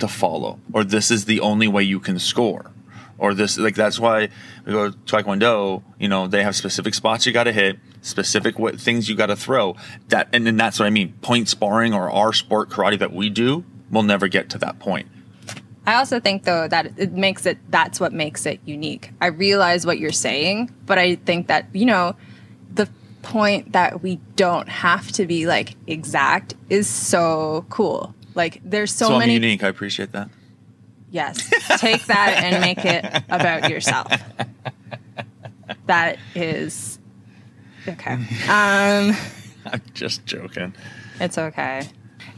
to 0.00 0.08
follow 0.08 0.58
or 0.72 0.84
this 0.84 1.10
is 1.10 1.24
the 1.24 1.40
only 1.40 1.68
way 1.68 1.82
you 1.82 2.00
can 2.00 2.18
score 2.18 2.72
or 3.20 3.34
this 3.34 3.56
like 3.56 3.76
that's 3.76 4.00
why 4.00 4.28
we 4.66 4.72
go 4.72 4.90
to 4.90 4.96
taekwondo 5.06 5.82
you 5.98 6.08
know 6.08 6.26
they 6.26 6.42
have 6.42 6.56
specific 6.56 6.94
spots 6.94 7.26
you 7.26 7.32
got 7.32 7.44
to 7.44 7.52
hit 7.52 7.78
specific 8.02 8.58
what 8.58 8.80
things 8.80 9.08
you 9.08 9.14
got 9.14 9.26
to 9.26 9.36
throw. 9.36 9.76
That 10.08 10.28
and 10.32 10.46
then 10.46 10.56
that's 10.56 10.78
what 10.78 10.86
i 10.86 10.90
mean. 10.90 11.12
Point 11.22 11.48
sparring 11.48 11.94
or 11.94 12.10
our 12.10 12.32
sport 12.32 12.70
karate 12.70 12.98
that 12.98 13.12
we 13.12 13.30
do 13.30 13.64
will 13.90 14.02
never 14.02 14.28
get 14.28 14.50
to 14.50 14.58
that 14.58 14.78
point. 14.78 15.08
I 15.86 15.94
also 15.94 16.20
think 16.20 16.44
though 16.44 16.68
that 16.68 16.98
it 16.98 17.12
makes 17.12 17.46
it 17.46 17.58
that's 17.70 18.00
what 18.00 18.12
makes 18.12 18.46
it 18.46 18.60
unique. 18.64 19.10
I 19.20 19.26
realize 19.26 19.86
what 19.86 19.98
you're 19.98 20.12
saying, 20.12 20.74
but 20.86 20.98
I 20.98 21.16
think 21.16 21.48
that, 21.48 21.66
you 21.72 21.86
know, 21.86 22.16
the 22.72 22.88
point 23.22 23.72
that 23.72 24.02
we 24.02 24.16
don't 24.36 24.68
have 24.68 25.10
to 25.12 25.26
be 25.26 25.46
like 25.46 25.76
exact 25.86 26.54
is 26.68 26.86
so 26.86 27.66
cool. 27.68 28.14
Like 28.34 28.60
there's 28.64 28.94
so, 28.94 29.08
so 29.08 29.18
many 29.18 29.34
unique. 29.34 29.64
I 29.64 29.68
appreciate 29.68 30.12
that 30.12 30.30
Yes. 31.10 31.50
Take 31.78 32.06
that 32.06 32.42
and 32.42 32.60
make 32.60 32.84
it 32.84 33.04
about 33.28 33.68
yourself. 33.70 34.12
That 35.86 36.18
is 36.34 36.98
okay. 37.88 38.14
Um 38.48 39.16
i'm 39.66 39.82
just 39.92 40.24
joking 40.24 40.74
It's 41.20 41.36
okay. 41.36 41.82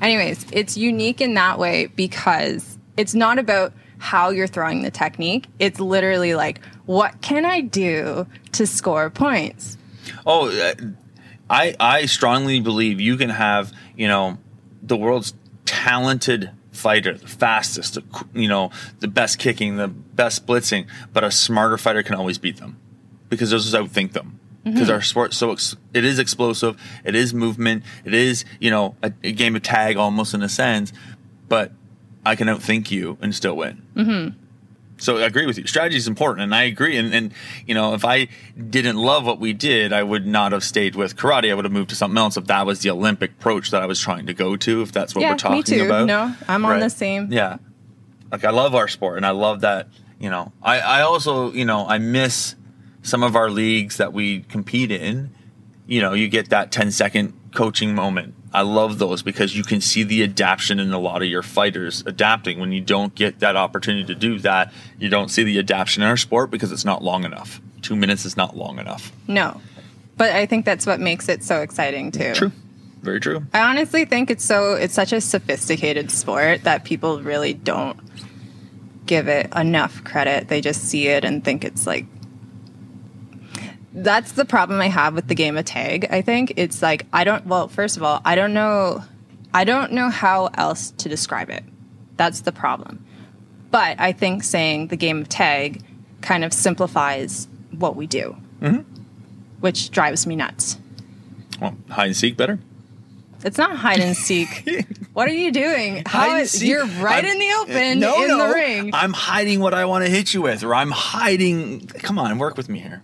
Anyways, 0.00 0.47
it's 0.52 0.76
unique 0.76 1.21
in 1.21 1.35
that 1.35 1.59
way 1.59 1.87
because 1.87 2.79
it's 2.97 3.14
not 3.14 3.38
about 3.38 3.73
how 3.99 4.31
you're 4.31 4.49
throwing 4.49 4.83
the 4.83 4.91
technique. 4.91 5.47
It's 5.61 5.79
literally 5.79 6.35
like, 6.35 6.61
what 6.87 7.21
can 7.21 7.45
I 7.45 7.61
do 7.61 8.26
to 8.52 8.67
score 8.67 9.09
points? 9.11 9.79
Oh, 10.26 10.49
uh, 10.49 10.75
I 11.49 11.76
I 11.79 12.07
strongly 12.07 12.59
believe 12.61 13.00
you 13.00 13.17
can 13.17 13.31
have 13.31 13.73
you 13.97 14.09
know 14.09 14.38
the 14.83 14.97
world's 14.97 15.35
talented 15.64 16.50
fighter, 16.73 17.17
the 17.17 17.29
fastest, 17.29 17.95
the, 17.95 18.02
you 18.35 18.49
know 18.49 18.71
the 19.00 19.09
best 19.09 19.38
kicking, 19.38 19.76
the 19.76 19.88
best 19.88 20.47
blitzing, 20.47 20.87
but 21.12 21.23
a 21.23 21.31
smarter 21.31 21.79
fighter 21.79 22.02
can 22.02 22.14
always 22.14 22.38
beat 22.38 22.57
them 22.57 22.79
because 23.29 23.50
those 23.50 23.71
just 23.71 23.76
outthink 23.76 24.12
them. 24.12 24.41
Because 24.64 24.88
our 24.91 25.02
sport 25.02 25.35
so 25.35 25.50
ex- 25.50 25.75
it 25.93 26.05
is 26.05 26.21
explosive, 26.21 26.81
it 27.05 27.17
is 27.17 27.35
movement, 27.35 27.83
it 28.05 28.14
is 28.14 28.45
you 28.61 28.71
know 28.71 28.95
a, 29.02 29.12
a 29.25 29.33
game 29.33 29.57
of 29.57 29.62
tag 29.62 29.97
almost 29.97 30.35
in 30.35 30.43
a 30.43 30.49
sense, 30.49 30.93
but 31.49 31.73
I 32.25 32.37
can 32.37 32.47
outthink 32.47 32.91
you 32.91 33.19
and 33.21 33.35
still 33.35 33.57
win. 33.57 33.83
Mm-hmm. 33.97 34.42
So 35.03 35.19
I 35.19 35.23
agree 35.23 35.47
with 35.47 35.59
you. 35.59 35.67
Strategy 35.67 35.97
is 35.97 36.07
important, 36.07 36.45
and 36.45 36.55
I 36.55 36.63
agree. 36.63 36.97
And, 36.97 37.13
and 37.13 37.33
you 37.67 37.75
know, 37.75 37.95
if 37.95 38.05
I 38.05 38.29
didn't 38.71 38.97
love 38.97 39.27
what 39.27 39.41
we 39.41 39.53
did, 39.53 39.93
I 39.93 40.03
would 40.03 40.27
not 40.27 40.53
have 40.53 40.63
stayed 40.63 40.95
with 40.95 41.17
karate. 41.17 41.51
I 41.51 41.55
would 41.55 41.65
have 41.65 41.73
moved 41.73 41.91
to 41.91 41.97
something 41.97 42.17
else 42.19 42.37
if 42.37 42.45
that 42.47 42.67
was 42.67 42.81
the 42.83 42.91
Olympic 42.91 43.33
approach 43.33 43.73
that 43.73 43.83
I 43.83 43.87
was 43.87 43.99
trying 44.01 44.27
to 44.27 44.35
go 44.35 44.57
to. 44.57 44.81
If 44.83 44.93
that's 44.93 45.15
what 45.15 45.23
Yeah, 45.23 45.31
we're 45.31 45.35
me 45.35 45.39
talking 45.39 45.65
too. 45.65 45.87
about. 45.87 46.07
No, 46.07 46.35
I'm 46.47 46.65
on 46.65 46.79
the 46.79 46.89
same- 46.89 47.33
Yeah, 47.33 47.57
like 48.31 48.45
I 48.45 48.51
love 48.51 48.75
our 48.77 48.87
sport, 48.87 49.17
and 49.17 49.27
I 49.27 49.31
love 49.31 49.63
that. 49.63 49.89
You 50.21 50.31
know, 50.31 50.53
I 50.63 50.79
I 50.79 51.01
also 51.03 51.53
you 51.53 51.65
know 51.65 51.85
I 51.89 51.99
miss 51.99 52.55
some 53.03 53.25
of 53.25 53.35
our 53.35 53.51
leagues 53.51 53.97
that 53.97 54.13
we 54.13 54.43
compete 54.43 54.93
in. 54.93 55.31
You 55.89 56.01
know, 56.01 56.13
you 56.13 56.29
get 56.29 56.51
that 56.51 56.71
10 56.71 56.93
second 56.93 57.33
coaching 57.53 57.93
moment. 57.97 58.35
I 58.55 58.63
love 58.63 58.99
those 58.99 59.23
because 59.23 59.57
you 59.57 59.63
can 59.63 59.81
see 59.81 60.03
the 60.03 60.23
adaptation 60.23 60.79
in 60.79 60.93
a 60.93 60.99
lot 60.99 61.23
of 61.23 61.29
your 61.29 61.43
fighters 61.43 62.03
adapting. 62.07 62.61
When 62.61 62.73
you 62.73 62.81
don't 62.81 63.15
get 63.15 63.41
that 63.41 63.57
opportunity 63.57 64.05
to 64.05 64.15
do 64.15 64.39
that, 64.41 64.73
you 64.99 65.09
don't 65.09 65.29
see 65.29 65.43
the 65.43 65.59
adaptation 65.59 66.03
in 66.03 66.09
our 66.09 66.17
sport 66.17 66.51
because 66.51 66.71
it's 66.71 66.85
not 66.85 67.03
long 67.03 67.25
enough. 67.25 67.61
Two 67.81 67.97
minutes 67.97 68.25
is 68.25 68.37
not 68.37 68.57
long 68.57 68.79
enough. 68.79 69.13
No. 69.27 69.61
But 70.17 70.33
I 70.33 70.47
think 70.47 70.65
that's 70.65 70.87
what 70.87 71.01
makes 71.01 71.29
it 71.29 71.43
so 71.43 71.63
exciting 71.63 72.13
too. 72.13 72.35
True. 72.35 72.53
Very 73.03 73.19
true. 73.19 73.45
I 73.53 73.63
honestly 73.63 74.05
think 74.05 74.31
it's 74.31 74.45
so 74.45 74.75
it's 74.75 74.95
such 74.95 75.13
a 75.13 75.21
sophisticated 75.21 76.11
sport 76.11 76.63
that 76.65 76.85
people 76.85 77.21
really 77.21 77.55
don't 77.55 77.99
give 79.07 79.27
it 79.29 79.53
enough 79.57 80.05
credit. 80.05 80.49
They 80.49 80.61
just 80.61 80.85
see 80.85 81.09
it 81.09 81.25
and 81.25 81.45
think 81.45 81.65
it's 81.65 81.87
like 81.87 82.07
that's 83.95 84.33
the 84.33 84.45
problem 84.45 84.81
I 84.81 84.89
have 84.89 85.15
with 85.15 85.29
the 85.29 85.35
game 85.35 85.57
of 85.57 85.65
tag. 85.65 86.07
I 86.11 86.23
think 86.23 86.55
it's 86.57 86.83
like 86.83 87.07
I 87.13 87.25
don't 87.25 87.47
well, 87.47 87.69
first 87.69 87.97
of 87.97 88.03
all, 88.03 88.21
I 88.25 88.35
don't 88.35 88.55
know 88.55 89.03
I 89.55 89.65
don't 89.65 89.93
know 89.93 90.09
how 90.09 90.47
else 90.55 90.93
to 90.93 91.09
describe 91.09 91.51
it. 91.51 91.63
That's 92.17 92.41
the 92.43 92.53
problem. 92.53 93.05
But 93.71 93.99
I 94.01 94.13
think 94.13 94.45
saying 94.45 94.89
the 94.89 94.97
game 94.97 95.21
of 95.23 95.29
tag 95.29 95.83
kind 96.21 96.45
of 96.45 96.53
simplifies 96.53 97.49
what 97.71 97.97
we 97.97 98.07
do. 98.07 98.37
Mm-hmm. 98.61 98.83
Which 99.61 99.91
drives 99.91 100.27
me 100.27 100.37
nuts. 100.37 100.79
Well, 101.61 101.77
hide 101.91 102.07
and 102.07 102.17
seek 102.17 102.37
better. 102.37 102.59
It's 103.45 103.59
not 103.59 103.77
hide 103.77 103.99
and 104.01 104.17
seek. 104.17 104.87
what 105.15 105.27
are 105.29 105.33
you 105.33 105.51
doing? 105.51 106.03
How 106.07 106.37
is- 106.37 106.63
you're 106.63 106.87
right 106.87 107.25
I'm- 107.25 107.33
in 107.33 107.39
the 107.39 107.53
open 107.61 107.99
No, 108.01 108.23
in 108.23 108.29
no. 108.29 108.49
the 108.49 108.55
ring. 108.55 108.91
I'm 108.95 109.13
hiding 109.13 109.61
what 109.61 109.75
I 109.75 109.85
want 109.85 110.05
to 110.05 110.11
hit 110.11 110.33
you 110.33 110.43
with, 110.43 110.63
or 110.63 110.75
I'm 110.75 110.91
hiding. 110.91 111.87
Come 111.87 112.19
on, 112.19 112.39
work 112.39 112.57
with 112.57 112.69
me 112.69 112.79
here. 112.79 113.03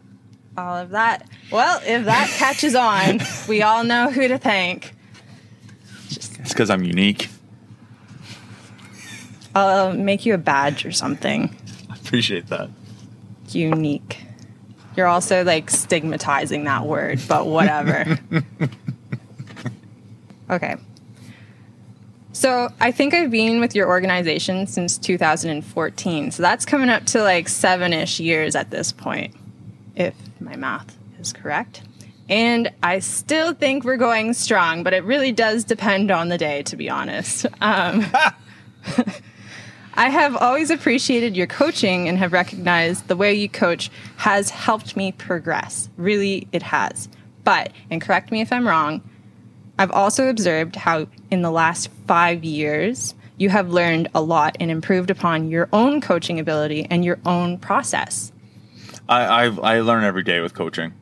All 0.58 0.76
of 0.76 0.90
that. 0.90 1.28
Well, 1.52 1.80
if 1.86 2.04
that 2.06 2.28
catches 2.36 2.74
on, 2.74 3.20
we 3.48 3.62
all 3.62 3.84
know 3.84 4.10
who 4.10 4.26
to 4.26 4.38
thank. 4.38 4.92
It's 6.10 6.48
because 6.48 6.68
I'm 6.68 6.82
unique. 6.82 7.28
I'll 9.54 9.90
um, 9.90 10.04
make 10.04 10.26
you 10.26 10.34
a 10.34 10.38
badge 10.38 10.84
or 10.84 10.90
something. 10.90 11.56
I 11.88 11.94
appreciate 11.94 12.48
that. 12.48 12.70
Unique. 13.50 14.18
You're 14.96 15.06
also 15.06 15.44
like 15.44 15.70
stigmatizing 15.70 16.64
that 16.64 16.84
word, 16.84 17.20
but 17.28 17.46
whatever. 17.46 18.18
okay. 20.50 20.74
So 22.32 22.68
I 22.80 22.90
think 22.90 23.14
I've 23.14 23.30
been 23.30 23.60
with 23.60 23.76
your 23.76 23.86
organization 23.86 24.66
since 24.66 24.98
2014. 24.98 26.32
So 26.32 26.42
that's 26.42 26.64
coming 26.64 26.88
up 26.88 27.06
to 27.06 27.22
like 27.22 27.48
seven 27.48 27.92
ish 27.92 28.18
years 28.18 28.56
at 28.56 28.70
this 28.70 28.90
point, 28.90 29.36
if 29.94 30.14
my 30.40 30.56
math 30.56 30.96
is 31.20 31.32
correct. 31.32 31.82
And 32.28 32.70
I 32.82 32.98
still 32.98 33.54
think 33.54 33.84
we're 33.84 33.96
going 33.96 34.34
strong, 34.34 34.82
but 34.82 34.92
it 34.92 35.04
really 35.04 35.32
does 35.32 35.64
depend 35.64 36.10
on 36.10 36.28
the 36.28 36.36
day, 36.36 36.62
to 36.64 36.76
be 36.76 36.90
honest. 36.90 37.46
Um, 37.60 38.06
I 39.94 40.10
have 40.10 40.36
always 40.36 40.70
appreciated 40.70 41.36
your 41.36 41.46
coaching 41.46 42.08
and 42.08 42.18
have 42.18 42.32
recognized 42.32 43.08
the 43.08 43.16
way 43.16 43.34
you 43.34 43.48
coach 43.48 43.90
has 44.18 44.50
helped 44.50 44.96
me 44.96 45.12
progress. 45.12 45.88
Really, 45.96 46.46
it 46.52 46.62
has. 46.62 47.08
But, 47.44 47.72
and 47.90 48.00
correct 48.00 48.30
me 48.30 48.40
if 48.40 48.52
I'm 48.52 48.68
wrong, 48.68 49.02
I've 49.78 49.90
also 49.90 50.28
observed 50.28 50.76
how 50.76 51.06
in 51.30 51.42
the 51.42 51.50
last 51.50 51.88
five 52.06 52.44
years, 52.44 53.14
you 53.38 53.48
have 53.48 53.70
learned 53.70 54.08
a 54.14 54.20
lot 54.20 54.56
and 54.60 54.70
improved 54.70 55.10
upon 55.10 55.50
your 55.50 55.68
own 55.72 56.00
coaching 56.00 56.38
ability 56.38 56.86
and 56.90 57.04
your 57.04 57.18
own 57.24 57.56
process. 57.58 58.32
I 59.08 59.44
I've, 59.44 59.58
i 59.60 59.80
learn 59.80 60.04
every 60.04 60.22
day 60.22 60.40
with 60.40 60.54
coaching. 60.54 60.92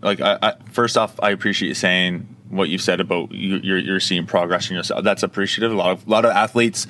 Like, 0.00 0.20
I, 0.20 0.38
I, 0.42 0.54
first 0.70 0.96
off, 0.96 1.18
I 1.22 1.30
appreciate 1.30 1.68
you 1.68 1.74
saying 1.74 2.26
what 2.48 2.68
you've 2.68 2.82
said 2.82 3.00
about 3.00 3.32
you, 3.32 3.60
you're, 3.62 3.78
you're 3.78 4.00
seeing 4.00 4.26
progress 4.26 4.68
in 4.68 4.76
yourself. 4.76 5.04
That's 5.04 5.22
appreciative. 5.22 5.72
A 5.72 5.74
lot 5.74 5.92
of 5.92 6.06
a 6.06 6.10
lot 6.10 6.24
of 6.24 6.32
athletes 6.32 6.86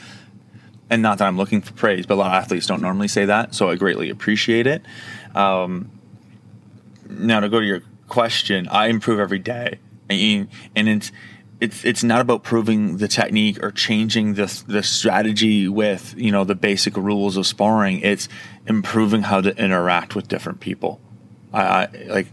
and 0.93 1.01
not 1.01 1.17
that 1.19 1.27
I'm 1.27 1.39
looking 1.39 1.63
for 1.63 1.73
praise, 1.73 2.05
but 2.05 2.15
a 2.15 2.17
lot 2.17 2.27
of 2.27 2.35
athletes 2.35 2.67
don't 2.67 2.83
normally 2.83 3.09
say 3.09 3.25
that, 3.25 3.55
so 3.55 3.71
I 3.71 3.77
greatly 3.77 4.11
appreciate 4.11 4.67
it. 4.67 4.83
Um, 5.35 5.91
now 7.09 7.41
to 7.41 7.49
go 7.49 7.61
to 7.61 7.67
your 7.67 7.81
question, 8.09 8.69
I 8.69 8.89
improve 8.89 9.19
every 9.19 9.39
day, 9.39 9.79
and, 10.11 10.49
and 10.77 10.91
it's 10.91 11.11
it's 11.63 11.85
it's 11.85 12.03
not 12.03 12.21
about 12.21 12.43
proving 12.43 12.97
the 12.97 13.07
technique 13.07 13.63
or 13.63 13.71
changing 13.71 14.35
the 14.35 14.65
the 14.67 14.83
strategy 14.83 15.69
with 15.69 16.13
you 16.17 16.33
know 16.33 16.43
the 16.43 16.57
basic 16.57 16.97
rules 16.97 17.37
of 17.37 17.47
sparring. 17.47 18.01
It's 18.01 18.29
improving 18.67 19.23
how 19.23 19.41
to 19.41 19.57
interact 19.57 20.17
with 20.17 20.27
different 20.27 20.59
people. 20.59 21.01
I, 21.53 21.63
I 21.63 21.89
like 22.09 22.27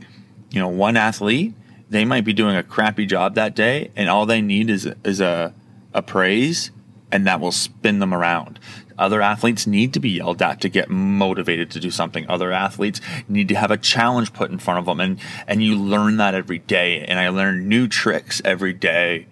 you 0.50 0.60
know 0.60 0.68
one 0.68 0.98
athlete 0.98 1.54
they 1.92 2.06
might 2.06 2.26
be 2.26 2.34
doing 2.34 2.56
a 2.56 2.64
crappy 2.64 3.06
job 3.06 3.36
that 3.36 3.56
day, 3.56 3.92
and 3.96 4.10
all 4.10 4.26
they 4.26 4.42
need 4.42 4.72
is 4.72 4.90
is 5.04 5.22
a 5.22 5.54
a 5.94 6.02
praise 6.02 6.72
and 7.12 7.26
that 7.28 7.40
will 7.40 7.52
spin 7.52 8.00
them 8.00 8.14
around. 8.14 8.60
Other 9.00 9.22
athletes 9.22 9.66
need 9.66 9.94
to 9.94 10.00
be 10.00 10.10
yelled 10.10 10.42
at 10.42 10.62
to 10.62 10.70
get 10.70 10.90
motivated 10.90 11.72
to 11.72 11.80
do 11.80 11.90
something. 11.90 12.30
Other 12.30 12.52
athletes 12.52 13.02
need 13.28 13.48
to 13.48 13.56
have 13.56 13.72
a 13.72 13.78
challenge 13.78 14.34
put 14.34 14.52
in 14.52 14.60
front 14.60 14.80
of 14.80 14.86
them, 14.86 15.00
and 15.00 15.20
and 15.48 15.64
you 15.64 15.76
learn 15.76 16.18
that 16.18 16.36
every 16.36 16.60
day. 16.60 17.04
And 17.06 17.20
I 17.20 17.30
learn 17.30 17.68
new 17.68 17.88
tricks 17.88 18.42
every 18.46 18.74
day 18.74 19.28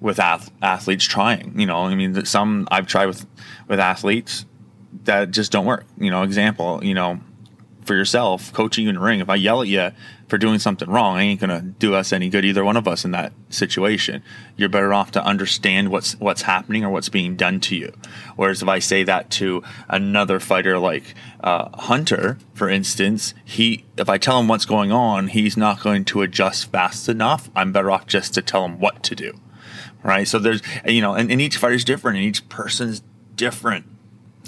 with 0.00 0.18
ath- 0.18 0.50
athletes 0.60 1.04
trying. 1.04 1.58
You 1.58 1.66
know, 1.66 1.84
I 1.84 1.94
mean, 1.94 2.24
some 2.24 2.68
I've 2.70 2.86
tried 2.86 3.06
with 3.06 3.26
with 3.68 3.80
athletes 3.80 4.44
that 5.04 5.30
just 5.30 5.52
don't 5.52 5.66
work. 5.66 5.86
You 5.98 6.10
know, 6.10 6.22
example, 6.22 6.84
you 6.84 6.94
know, 6.94 7.20
for 7.84 7.94
yourself, 7.94 8.52
coaching 8.52 8.88
in 8.88 8.96
the 8.96 9.00
ring. 9.00 9.20
If 9.20 9.30
I 9.30 9.36
yell 9.36 9.62
at 9.62 9.68
you 9.68 9.90
for 10.28 10.38
doing 10.38 10.58
something 10.58 10.88
wrong, 10.88 11.16
I 11.16 11.22
ain't 11.22 11.40
gonna 11.40 11.62
do 11.62 11.94
us 11.94 12.12
any 12.12 12.28
good, 12.28 12.44
either 12.44 12.64
one 12.64 12.76
of 12.76 12.88
us 12.88 13.04
in 13.04 13.12
that 13.12 13.32
situation. 13.48 14.22
You're 14.56 14.68
better 14.68 14.92
off 14.92 15.10
to 15.12 15.24
understand 15.24 15.90
what's 15.90 16.18
what's 16.18 16.42
happening 16.42 16.84
or 16.84 16.90
what's 16.90 17.08
being 17.08 17.36
done 17.36 17.60
to 17.60 17.76
you. 17.76 17.92
Whereas 18.34 18.62
if 18.62 18.68
I 18.68 18.78
say 18.80 19.04
that 19.04 19.30
to 19.32 19.62
another 19.88 20.40
fighter 20.40 20.78
like 20.78 21.14
uh, 21.40 21.68
Hunter, 21.78 22.38
for 22.54 22.68
instance, 22.68 23.34
he 23.44 23.84
if 23.96 24.08
I 24.08 24.18
tell 24.18 24.40
him 24.40 24.48
what's 24.48 24.66
going 24.66 24.92
on, 24.92 25.28
he's 25.28 25.56
not 25.56 25.80
going 25.80 26.04
to 26.06 26.22
adjust 26.22 26.70
fast 26.72 27.08
enough. 27.08 27.50
I'm 27.54 27.72
better 27.72 27.90
off 27.90 28.06
just 28.06 28.34
to 28.34 28.42
tell 28.42 28.64
him 28.64 28.80
what 28.80 29.02
to 29.04 29.14
do. 29.14 29.32
Right. 30.02 30.26
So 30.26 30.38
there's 30.38 30.62
you 30.86 31.00
know, 31.00 31.14
and, 31.14 31.30
and 31.30 31.40
each 31.40 31.56
fighter's 31.56 31.84
different, 31.84 32.18
and 32.18 32.26
each 32.26 32.48
person's 32.48 33.02
different. 33.34 33.86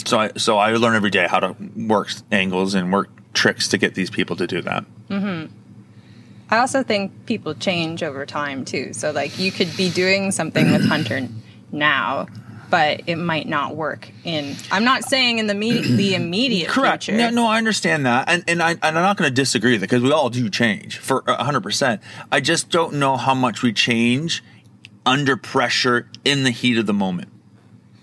So 0.04 0.18
I 0.18 0.30
so 0.36 0.58
I 0.58 0.72
learn 0.72 0.96
every 0.96 1.10
day 1.10 1.26
how 1.28 1.40
to 1.40 1.56
work 1.76 2.10
angles 2.30 2.74
and 2.74 2.92
work 2.92 3.10
tricks 3.32 3.68
to 3.68 3.78
get 3.78 3.94
these 3.94 4.10
people 4.10 4.36
to 4.36 4.46
do 4.46 4.62
that. 4.62 4.84
Mm-hmm. 5.08 5.54
I 6.50 6.58
also 6.58 6.82
think 6.82 7.26
people 7.26 7.54
change 7.54 8.02
over 8.02 8.24
time 8.24 8.64
too. 8.64 8.92
So 8.92 9.10
like 9.10 9.38
you 9.38 9.52
could 9.52 9.76
be 9.76 9.90
doing 9.90 10.30
something 10.30 10.72
with 10.72 10.84
Hunter 10.86 11.28
now, 11.70 12.26
but 12.70 13.02
it 13.06 13.16
might 13.16 13.48
not 13.48 13.76
work 13.76 14.08
in. 14.24 14.56
I'm 14.70 14.84
not 14.84 15.04
saying 15.04 15.38
in 15.38 15.46
the 15.46 15.54
the 15.54 16.14
immediate 16.14 16.70
correct. 16.70 17.04
Future. 17.04 17.18
No, 17.18 17.30
no, 17.30 17.46
I 17.46 17.58
understand 17.58 18.06
that, 18.06 18.28
and 18.28 18.44
and 18.48 18.62
I 18.62 18.72
and 18.72 18.82
I'm 18.82 18.94
not 18.94 19.16
going 19.16 19.28
to 19.28 19.34
disagree 19.34 19.72
with 19.72 19.82
it 19.82 19.90
because 19.90 20.02
we 20.02 20.12
all 20.12 20.30
do 20.30 20.48
change 20.48 20.98
for 20.98 21.22
100. 21.26 21.60
percent 21.62 22.02
I 22.32 22.40
just 22.40 22.70
don't 22.70 22.94
know 22.94 23.16
how 23.16 23.34
much 23.34 23.62
we 23.62 23.72
change 23.72 24.42
under 25.04 25.36
pressure 25.36 26.08
in 26.24 26.44
the 26.44 26.50
heat 26.50 26.78
of 26.78 26.86
the 26.86 26.94
moment. 26.94 27.30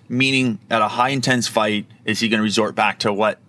Meaning, 0.07 0.59
at 0.69 0.83
a 0.83 0.87
high 0.87 1.09
intense 1.09 1.47
fight, 1.47 1.87
is 2.03 2.19
he 2.19 2.29
going 2.29 2.39
to 2.39 2.43
resort 2.43 2.75
back 2.75 2.99
to 2.99 3.11
what 3.11 3.39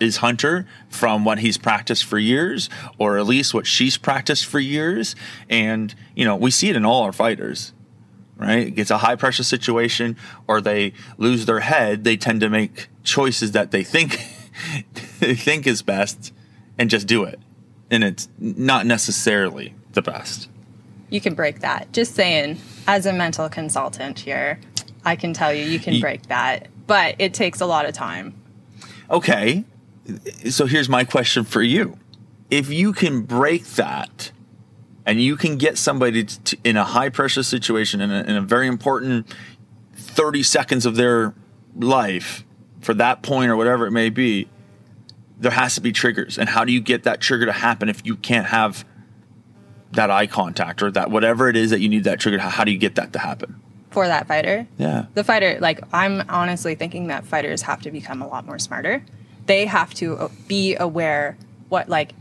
is 0.00 0.18
Hunter 0.18 0.66
from 0.88 1.24
what 1.24 1.38
he's 1.38 1.58
practiced 1.58 2.04
for 2.04 2.18
years, 2.18 2.68
or 2.98 3.18
at 3.18 3.26
least 3.26 3.54
what 3.54 3.66
she's 3.66 3.96
practiced 3.96 4.46
for 4.46 4.60
years. 4.60 5.16
And, 5.48 5.94
you 6.14 6.24
know, 6.24 6.36
we 6.36 6.50
see 6.50 6.68
it 6.68 6.76
in 6.76 6.84
all 6.84 7.02
our 7.02 7.12
fighters, 7.12 7.72
right? 8.36 8.68
It 8.68 8.70
gets 8.72 8.90
a 8.90 8.98
high 8.98 9.16
pressure 9.16 9.42
situation 9.42 10.16
or 10.46 10.60
they 10.60 10.92
lose 11.16 11.46
their 11.46 11.60
head. 11.60 12.04
They 12.04 12.16
tend 12.16 12.40
to 12.40 12.48
make 12.48 12.88
choices 13.02 13.52
that 13.52 13.70
they 13.70 13.84
think, 13.84 14.20
they 15.20 15.34
think 15.34 15.66
is 15.66 15.82
best 15.82 16.32
and 16.78 16.90
just 16.90 17.06
do 17.06 17.24
it. 17.24 17.38
And 17.90 18.04
it's 18.04 18.28
not 18.38 18.86
necessarily 18.86 19.74
the 19.92 20.02
best. 20.02 20.48
You 21.10 21.20
can 21.22 21.34
break 21.34 21.60
that. 21.60 21.90
Just 21.92 22.14
saying, 22.14 22.58
as 22.86 23.06
a 23.06 23.14
mental 23.14 23.48
consultant 23.48 24.18
here, 24.18 24.60
I 25.06 25.16
can 25.16 25.32
tell 25.32 25.54
you, 25.54 25.64
you 25.64 25.78
can 25.78 26.00
break 26.00 26.24
that, 26.26 26.68
but 26.86 27.14
it 27.18 27.32
takes 27.32 27.62
a 27.62 27.66
lot 27.66 27.86
of 27.86 27.94
time. 27.94 28.34
Okay 29.10 29.64
so 30.50 30.66
here's 30.66 30.88
my 30.88 31.04
question 31.04 31.44
for 31.44 31.62
you. 31.62 31.98
If 32.50 32.70
you 32.70 32.92
can 32.92 33.22
break 33.22 33.64
that 33.74 34.32
and 35.04 35.20
you 35.20 35.36
can 35.36 35.56
get 35.56 35.78
somebody 35.78 36.24
to, 36.24 36.56
in 36.64 36.76
a 36.76 36.84
high 36.84 37.08
pressure 37.08 37.42
situation 37.42 38.00
in 38.00 38.10
a, 38.10 38.20
in 38.22 38.36
a 38.36 38.40
very 38.40 38.66
important 38.66 39.26
30 39.94 40.42
seconds 40.42 40.86
of 40.86 40.96
their 40.96 41.34
life 41.76 42.44
for 42.80 42.94
that 42.94 43.22
point 43.22 43.50
or 43.50 43.56
whatever 43.56 43.86
it 43.86 43.90
may 43.90 44.10
be, 44.10 44.48
there 45.38 45.52
has 45.52 45.74
to 45.74 45.80
be 45.80 45.92
triggers. 45.92 46.38
And 46.38 46.48
how 46.48 46.64
do 46.64 46.72
you 46.72 46.80
get 46.80 47.04
that 47.04 47.20
trigger 47.20 47.46
to 47.46 47.52
happen 47.52 47.88
if 47.88 48.04
you 48.04 48.16
can't 48.16 48.46
have 48.46 48.84
that 49.92 50.10
eye 50.10 50.26
contact 50.26 50.82
or 50.82 50.90
that 50.90 51.10
whatever 51.10 51.48
it 51.48 51.56
is 51.56 51.70
that 51.70 51.80
you 51.80 51.88
need 51.88 52.04
that 52.04 52.20
trigger? 52.20 52.38
How 52.38 52.64
do 52.64 52.72
you 52.72 52.78
get 52.78 52.94
that 52.96 53.12
to 53.12 53.18
happen? 53.18 53.60
For 53.90 54.06
that 54.06 54.26
fighter? 54.28 54.66
Yeah. 54.76 55.06
The 55.14 55.24
fighter, 55.24 55.58
like, 55.60 55.80
I'm 55.92 56.22
honestly 56.28 56.74
thinking 56.74 57.06
that 57.06 57.24
fighters 57.24 57.62
have 57.62 57.82
to 57.82 57.90
become 57.90 58.20
a 58.20 58.28
lot 58.28 58.46
more 58.46 58.58
smarter 58.58 59.02
they 59.48 59.66
have 59.66 59.92
to 59.94 60.30
be 60.46 60.76
aware 60.76 61.36
what 61.68 61.88
like 61.88 62.14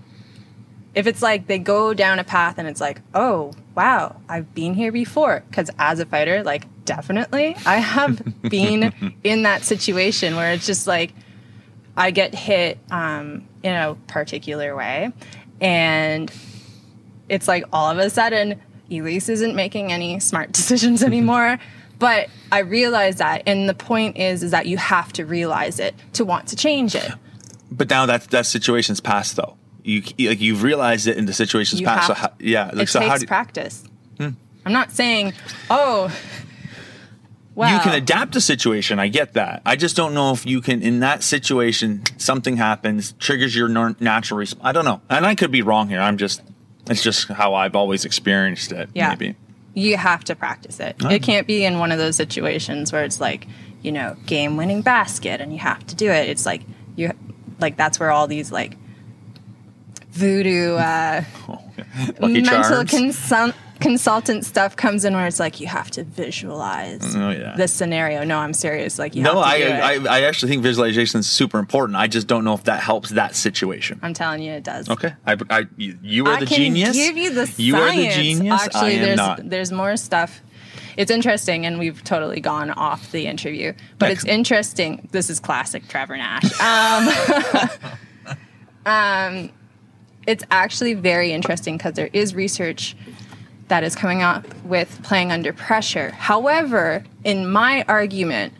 if 0.96 1.06
it's 1.06 1.22
like 1.22 1.46
they 1.46 1.60
go 1.60 1.94
down 1.94 2.18
a 2.18 2.24
path 2.24 2.58
and 2.58 2.68
it's 2.68 2.82
like 2.82 3.02
oh 3.14 3.54
wow 3.76 4.16
i've 4.28 4.52
been 4.56 4.74
here 4.74 4.92
before. 4.92 5.44
Because 5.48 5.70
as 5.78 6.00
a 6.00 6.06
fighter 6.06 6.44
like 6.44 6.66
definitely 6.86 7.56
i 7.66 7.76
have 7.76 8.22
been 8.42 9.16
in 9.24 9.44
that 9.44 9.62
situation 9.64 10.36
where 10.36 10.54
it's 10.54 10.66
just 10.66 10.88
like 10.88 11.14
i 11.96 12.10
get 12.10 12.34
hit 12.34 12.80
um, 12.90 13.48
in 13.62 13.76
a 13.76 13.96
particular 14.08 14.76
way. 14.76 15.12
And 15.60 16.32
it's 17.28 17.48
like 17.48 17.66
all 17.74 17.92
of 17.92 17.98
a 17.98 18.10
sudden 18.10 18.62
elise 18.90 19.28
isn't 19.28 19.56
making 19.56 19.92
any 19.92 20.20
smart 20.20 20.52
decisions 20.54 21.04
anymore 21.12 21.60
but 22.00 22.30
I 22.52 22.60
realize 22.60 23.18
that, 23.18 23.44
and 23.46 23.68
the 23.68 23.74
point 23.74 24.18
is, 24.18 24.44
is 24.44 24.52
that 24.52 24.68
you 24.68 24.78
have 24.78 25.12
to 25.14 25.26
realize 25.26 25.80
it 25.80 25.96
to 26.14 26.26
want 26.26 26.48
to 26.50 26.56
change 26.56 26.96
it. 26.96 27.12
But 27.72 27.90
now 27.90 28.06
that 28.06 28.30
that 28.30 28.46
situation's 28.46 29.00
past, 29.00 29.36
though. 29.36 29.58
You 29.84 30.02
like 30.20 30.42
you've 30.42 30.64
realized 30.64 31.08
it, 31.08 31.18
and 31.18 31.28
the 31.28 31.34
situation's 31.34 31.82
you 31.82 31.88
past. 31.88 32.08
So 32.08 32.14
how, 32.14 32.34
yeah, 32.40 32.72
like, 32.74 32.84
it 32.84 32.90
so 32.90 33.00
takes 33.00 33.10
how 33.10 33.18
do, 33.18 33.26
practice. 33.28 33.84
Hmm. 34.18 34.30
I'm 34.66 34.74
not 34.74 34.92
saying, 34.92 35.34
oh, 35.70 36.14
well, 37.56 37.74
you 37.74 37.80
can 37.80 37.94
adapt 37.94 38.34
the 38.34 38.42
situation. 38.42 39.00
I 39.00 39.08
get 39.08 39.34
that. 39.34 39.62
I 39.66 39.78
just 39.78 39.96
don't 39.96 40.14
know 40.14 40.34
if 40.34 40.46
you 40.46 40.60
can 40.60 40.82
in 40.82 41.00
that 41.00 41.24
situation. 41.24 42.04
Something 42.18 42.58
happens, 42.58 43.14
triggers 43.14 43.56
your 43.56 43.70
natural 44.00 44.38
response. 44.38 44.66
I 44.66 44.74
don't 44.74 44.86
know, 44.86 45.02
and 45.10 45.26
I 45.26 45.36
could 45.36 45.52
be 45.52 45.62
wrong 45.62 45.88
here. 45.90 46.02
I'm 46.02 46.18
just. 46.18 46.42
It's 46.90 47.04
just 47.04 47.28
how 47.28 47.54
I've 47.54 47.76
always 47.76 48.06
experienced 48.06 48.72
it. 48.72 48.90
Yeah. 48.94 49.10
Maybe 49.10 49.36
you 49.78 49.96
have 49.96 50.24
to 50.24 50.36
practice 50.36 50.80
it. 50.80 50.96
Oh. 51.04 51.10
It 51.10 51.22
can't 51.22 51.46
be 51.46 51.64
in 51.64 51.78
one 51.78 51.92
of 51.92 52.00
those 52.00 52.16
situations 52.16 52.92
where 52.92 53.04
it's 53.04 53.22
like, 53.22 53.46
you 53.84 53.92
know, 53.92 54.18
game 54.26 54.58
winning 54.58 54.82
basket 54.82 55.40
and 55.40 55.54
you 55.54 55.60
have 55.60 55.86
to 55.86 55.96
do 55.96 56.10
it. 56.10 56.30
It's 56.30 56.48
like 56.48 56.64
you 56.96 57.12
like 57.60 57.78
that's 57.78 58.00
where 58.00 58.10
all 58.10 58.26
these 58.26 58.52
like 58.52 58.76
voodoo 60.10 60.74
uh, 60.78 61.24
oh, 61.48 62.28
mental 62.28 62.86
consult- 62.86 63.54
consultant 63.80 64.46
stuff 64.46 64.76
comes 64.76 65.06
in 65.06 65.14
where 65.14 65.28
it's 65.28 65.40
like 65.40 65.60
you 65.60 65.68
have 65.68 65.90
to 65.92 66.04
visualize 66.04 67.16
oh, 67.16 67.30
yeah. 67.30 67.56
this 67.56 67.74
scenario. 67.74 68.24
No, 68.24 68.40
I'm 68.40 68.54
serious. 68.54 69.00
Like 69.00 69.16
you 69.16 69.24
no, 69.24 69.40
I, 69.40 69.56
I, 69.56 69.94
I 70.10 70.22
actually 70.22 70.52
think 70.52 70.64
visualization 70.64 71.20
is 71.20 71.28
super 71.28 71.60
important. 71.60 71.98
I 71.98 72.08
just 72.08 72.28
don't 72.28 72.44
know 72.44 72.54
if 72.54 72.64
that 72.66 72.82
helps 72.82 73.12
that 73.12 73.36
situation. 73.36 74.00
I'm 74.02 74.14
telling 74.14 74.42
you, 74.42 74.54
it 74.54 74.64
does. 74.64 74.90
Okay, 74.90 75.14
I, 75.26 75.38
I 75.50 75.68
you 75.78 76.26
are 76.26 76.40
the 76.40 76.46
genius. 76.46 76.96
Give 76.96 77.18
you 77.18 77.32
the 77.32 77.46
science. 77.48 77.60
you 77.60 77.76
are 77.76 77.96
the 77.96 78.10
genius. 78.10 78.64
Actually, 78.64 79.00
there's 79.00 79.18
not. 79.18 79.50
there's 79.50 79.72
more 79.72 79.98
stuff. 79.98 80.42
It's 80.98 81.12
interesting, 81.12 81.66
and 81.66 81.78
we've 81.78 82.04
totally 82.04 82.42
gone 82.42 82.72
off 82.72 83.12
the 83.12 83.28
interview, 83.28 83.74
but 84.00 84.08
Next. 84.08 84.24
it's 84.24 84.32
interesting. 84.32 85.08
This 85.12 85.30
is 85.30 85.40
classic 85.40 85.88
Trevor 85.88 86.18
Nash. 86.18 86.60
Um, 86.60 88.36
um, 88.86 89.52
it's 90.28 90.44
actually 90.52 90.94
very 90.94 91.32
interesting 91.32 91.78
because 91.78 91.94
there 91.94 92.10
is 92.14 92.36
research 92.36 92.96
that 93.68 93.84
is 93.84 93.96
coming 93.96 94.22
up 94.22 94.46
with 94.64 95.02
playing 95.04 95.32
under 95.32 95.54
pressure. 95.54 96.12
However, 96.12 97.04
in 97.24 97.50
my 97.50 97.84
argument, 97.88 98.54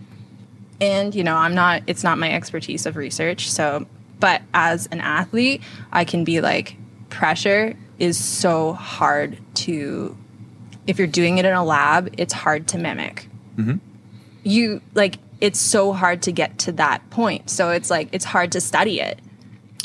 and 0.82 1.16
you 1.16 1.24
know, 1.24 1.36
I'm 1.36 1.56
not 1.56 1.84
it's 1.88 2.04
not 2.04 2.18
my 2.18 2.32
expertise 2.32 2.86
of 2.86 2.96
research, 2.96 3.50
so 3.50 3.86
but 4.20 4.42
as 4.54 4.88
an 4.88 5.00
athlete, 5.00 5.62
I 5.92 6.06
can 6.06 6.24
be 6.24 6.42
like 6.42 6.76
pressure 7.10 7.76
is 8.00 8.18
so 8.18 8.74
hard 8.74 9.38
to 9.56 10.16
if 10.86 10.98
you're 10.98 11.08
doing 11.08 11.38
it 11.38 11.46
in 11.46 11.54
a 11.54 11.64
lab, 11.64 12.14
it's 12.18 12.34
hard 12.34 12.68
to 12.70 12.78
mimic. 12.78 13.28
Mm-hmm. 13.58 13.78
You 14.44 14.82
like 14.94 15.20
it's 15.40 15.60
so 15.60 15.94
hard 15.94 16.22
to 16.24 16.32
get 16.32 16.58
to 16.60 16.72
that 16.74 17.08
point. 17.10 17.50
So 17.50 17.70
it's 17.72 17.90
like 17.90 18.10
it's 18.12 18.26
hard 18.26 18.52
to 18.54 18.62
study 18.62 19.00
it. 19.00 19.20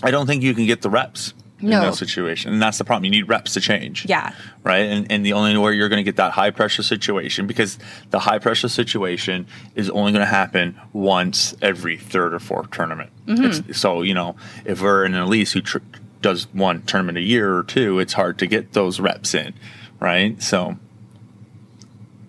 I 0.02 0.11
don't 0.11 0.26
think 0.26 0.42
you 0.42 0.54
can 0.54 0.66
get 0.66 0.82
the 0.82 0.90
reps 0.90 1.32
No. 1.62 1.79
in 1.79 1.87
that 1.87 1.94
situation. 1.94 2.53
And 2.53 2.61
that's 2.61 2.79
the 2.79 2.85
problem. 2.85 3.05
You 3.05 3.11
need 3.11 3.29
reps 3.29 3.55
to 3.55 3.61
change. 3.61 4.07
Yeah. 4.09 4.35
Right. 4.64 4.81
And, 4.81 5.11
and 5.11 5.25
the 5.25 5.33
only 5.33 5.57
way 5.57 5.75
you're 5.75 5.88
going 5.88 5.98
to 5.98 6.05
get 6.05 6.16
that 6.16 6.33
high 6.33 6.51
pressure 6.51 6.83
situation, 6.83 7.46
because 7.46 7.79
the 8.11 8.18
high 8.18 8.38
pressure 8.38 8.68
situation 8.68 9.46
is 9.75 9.88
only 9.90 10.12
going 10.12 10.25
to 10.25 10.27
happen 10.27 10.79
once 10.92 11.55
every 11.62 11.96
third 11.96 12.35
or 12.35 12.38
fourth 12.38 12.70
tournament. 12.70 13.11
Mm-hmm. 13.27 13.70
It's, 13.70 13.79
so, 13.79 14.03
you 14.03 14.14
know, 14.14 14.37
if 14.64 14.83
we're 14.83 15.05
in 15.05 15.14
an 15.14 15.22
Elise 15.22 15.53
who 15.53 15.61
tr- 15.61 15.79
does 16.20 16.53
one 16.53 16.83
tournament 16.83 17.18
a 17.18 17.22
year 17.22 17.57
or 17.57 17.62
two, 17.62 17.98
it's 17.98 18.12
hard 18.12 18.38
to 18.38 18.46
get 18.46 18.72
those 18.72 19.01
reps 19.01 19.35
in. 19.35 19.55
Right. 20.01 20.42
So, 20.42 20.77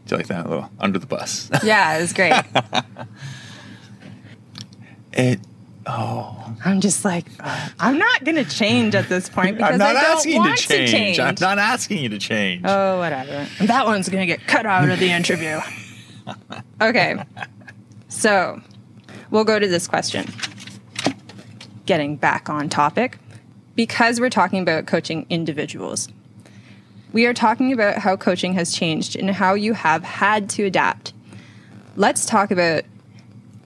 do 0.05 0.15
you 0.15 0.17
like 0.17 0.27
that? 0.27 0.45
A 0.45 0.49
little 0.49 0.69
under 0.79 0.99
the 0.99 1.07
bus. 1.07 1.49
Yeah, 1.63 1.97
it 1.97 2.01
was 2.01 2.13
great. 2.13 2.33
it, 5.13 5.39
Oh. 5.85 6.55
I'm 6.63 6.79
just 6.81 7.03
like, 7.03 7.25
I'm 7.79 7.97
not 7.97 8.23
going 8.23 8.35
to 8.35 8.45
change 8.45 8.95
at 8.95 9.09
this 9.09 9.29
point 9.29 9.57
because 9.57 9.73
I'm 9.73 9.79
not 9.79 9.95
I 9.95 10.01
don't 10.01 10.17
asking 10.17 10.33
you 10.33 10.39
want 10.39 10.57
to 10.57 10.67
change. 10.67 10.91
change. 10.91 11.19
I'm 11.19 11.35
not 11.39 11.59
asking 11.59 11.97
you 11.99 12.09
to 12.09 12.19
change. 12.19 12.61
Oh, 12.65 12.99
whatever. 12.99 13.47
That 13.61 13.85
one's 13.85 14.07
going 14.09 14.21
to 14.21 14.25
get 14.25 14.47
cut 14.47 14.65
out 14.65 14.89
of 14.89 14.99
the 14.99 15.09
interview. 15.11 15.59
Okay. 16.81 17.21
So 18.07 18.61
we'll 19.29 19.43
go 19.43 19.59
to 19.59 19.67
this 19.67 19.87
question. 19.87 20.25
Getting 21.85 22.15
back 22.15 22.49
on 22.49 22.69
topic. 22.69 23.17
Because 23.75 24.21
we're 24.21 24.29
talking 24.29 24.61
about 24.61 24.85
coaching 24.85 25.25
individuals, 25.29 26.07
we 27.11 27.25
are 27.25 27.33
talking 27.33 27.73
about 27.73 27.97
how 27.97 28.15
coaching 28.15 28.53
has 28.53 28.73
changed 28.73 29.17
and 29.17 29.31
how 29.31 29.53
you 29.53 29.73
have 29.73 30.03
had 30.03 30.49
to 30.51 30.63
adapt. 30.63 31.13
Let's 31.97 32.25
talk 32.25 32.51
about 32.51 32.83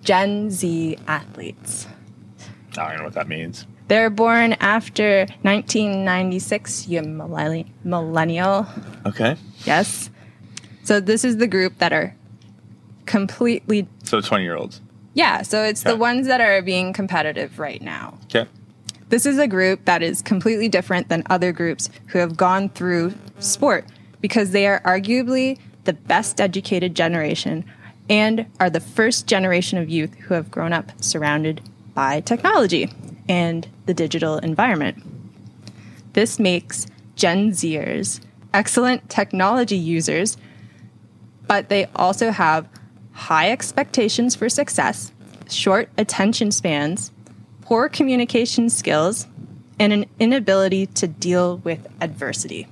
Gen 0.03 0.49
Z 0.49 0.97
athletes. 1.07 1.87
I 2.77 2.89
don't 2.89 2.99
know 2.99 3.03
what 3.05 3.13
that 3.13 3.27
means. 3.27 3.65
They're 3.87 4.09
born 4.09 4.53
after 4.53 5.25
1996, 5.43 6.87
you 6.87 7.01
millenni- 7.01 7.67
millennial. 7.83 8.67
Okay. 9.05 9.35
Yes. 9.65 10.09
So 10.83 10.99
this 10.99 11.23
is 11.23 11.37
the 11.37 11.47
group 11.47 11.77
that 11.79 11.93
are 11.93 12.13
completely 13.05 13.87
So 14.03 14.21
20 14.21 14.43
year 14.43 14.55
olds. 14.55 14.81
yeah, 15.13 15.41
so 15.41 15.63
it's 15.63 15.83
the 15.83 15.95
ones 15.95 16.27
that 16.27 16.41
are 16.41 16.61
being 16.61 16.93
competitive 16.93 17.59
right 17.59 17.81
now. 17.81 18.17
Okay. 18.25 18.47
This 19.09 19.25
is 19.25 19.37
a 19.37 19.47
group 19.47 19.85
that 19.85 20.03
is 20.03 20.21
completely 20.21 20.67
different 20.67 21.07
than 21.07 21.23
other 21.29 21.51
groups 21.53 21.89
who 22.07 22.19
have 22.19 22.35
gone 22.35 22.67
through 22.69 23.13
sport 23.39 23.85
because 24.19 24.51
they 24.51 24.67
are 24.67 24.81
arguably 24.81 25.57
the 25.85 25.93
best 25.93 26.41
educated 26.41 26.93
generation 26.95 27.63
and 28.09 28.45
are 28.59 28.69
the 28.69 28.81
first 28.81 29.25
generation 29.27 29.77
of 29.77 29.89
youth 29.89 30.13
who 30.15 30.33
have 30.33 30.51
grown 30.51 30.73
up 30.73 30.91
surrounded 31.01 31.61
by 31.97 32.19
technology 32.19 32.87
and 33.27 33.67
the 33.87 33.93
digital 33.93 34.37
environment. 34.37 35.03
This 36.13 36.37
makes 36.37 36.85
Gen 37.15 37.49
Zers 37.53 38.21
excellent 38.53 39.09
technology 39.09 39.75
users, 39.75 40.37
but 41.47 41.69
they 41.69 41.85
also 41.95 42.29
have 42.29 42.69
high 43.13 43.49
expectations 43.49 44.35
for 44.35 44.47
success, 44.47 45.11
short 45.49 45.89
attention 45.97 46.51
spans, 46.51 47.11
poor 47.61 47.89
communication 47.89 48.69
skills, 48.69 49.25
and 49.79 49.91
an 49.91 50.05
inability 50.19 50.85
to 50.85 51.07
deal 51.07 51.57
with 51.57 51.87
adversity. 51.99 52.67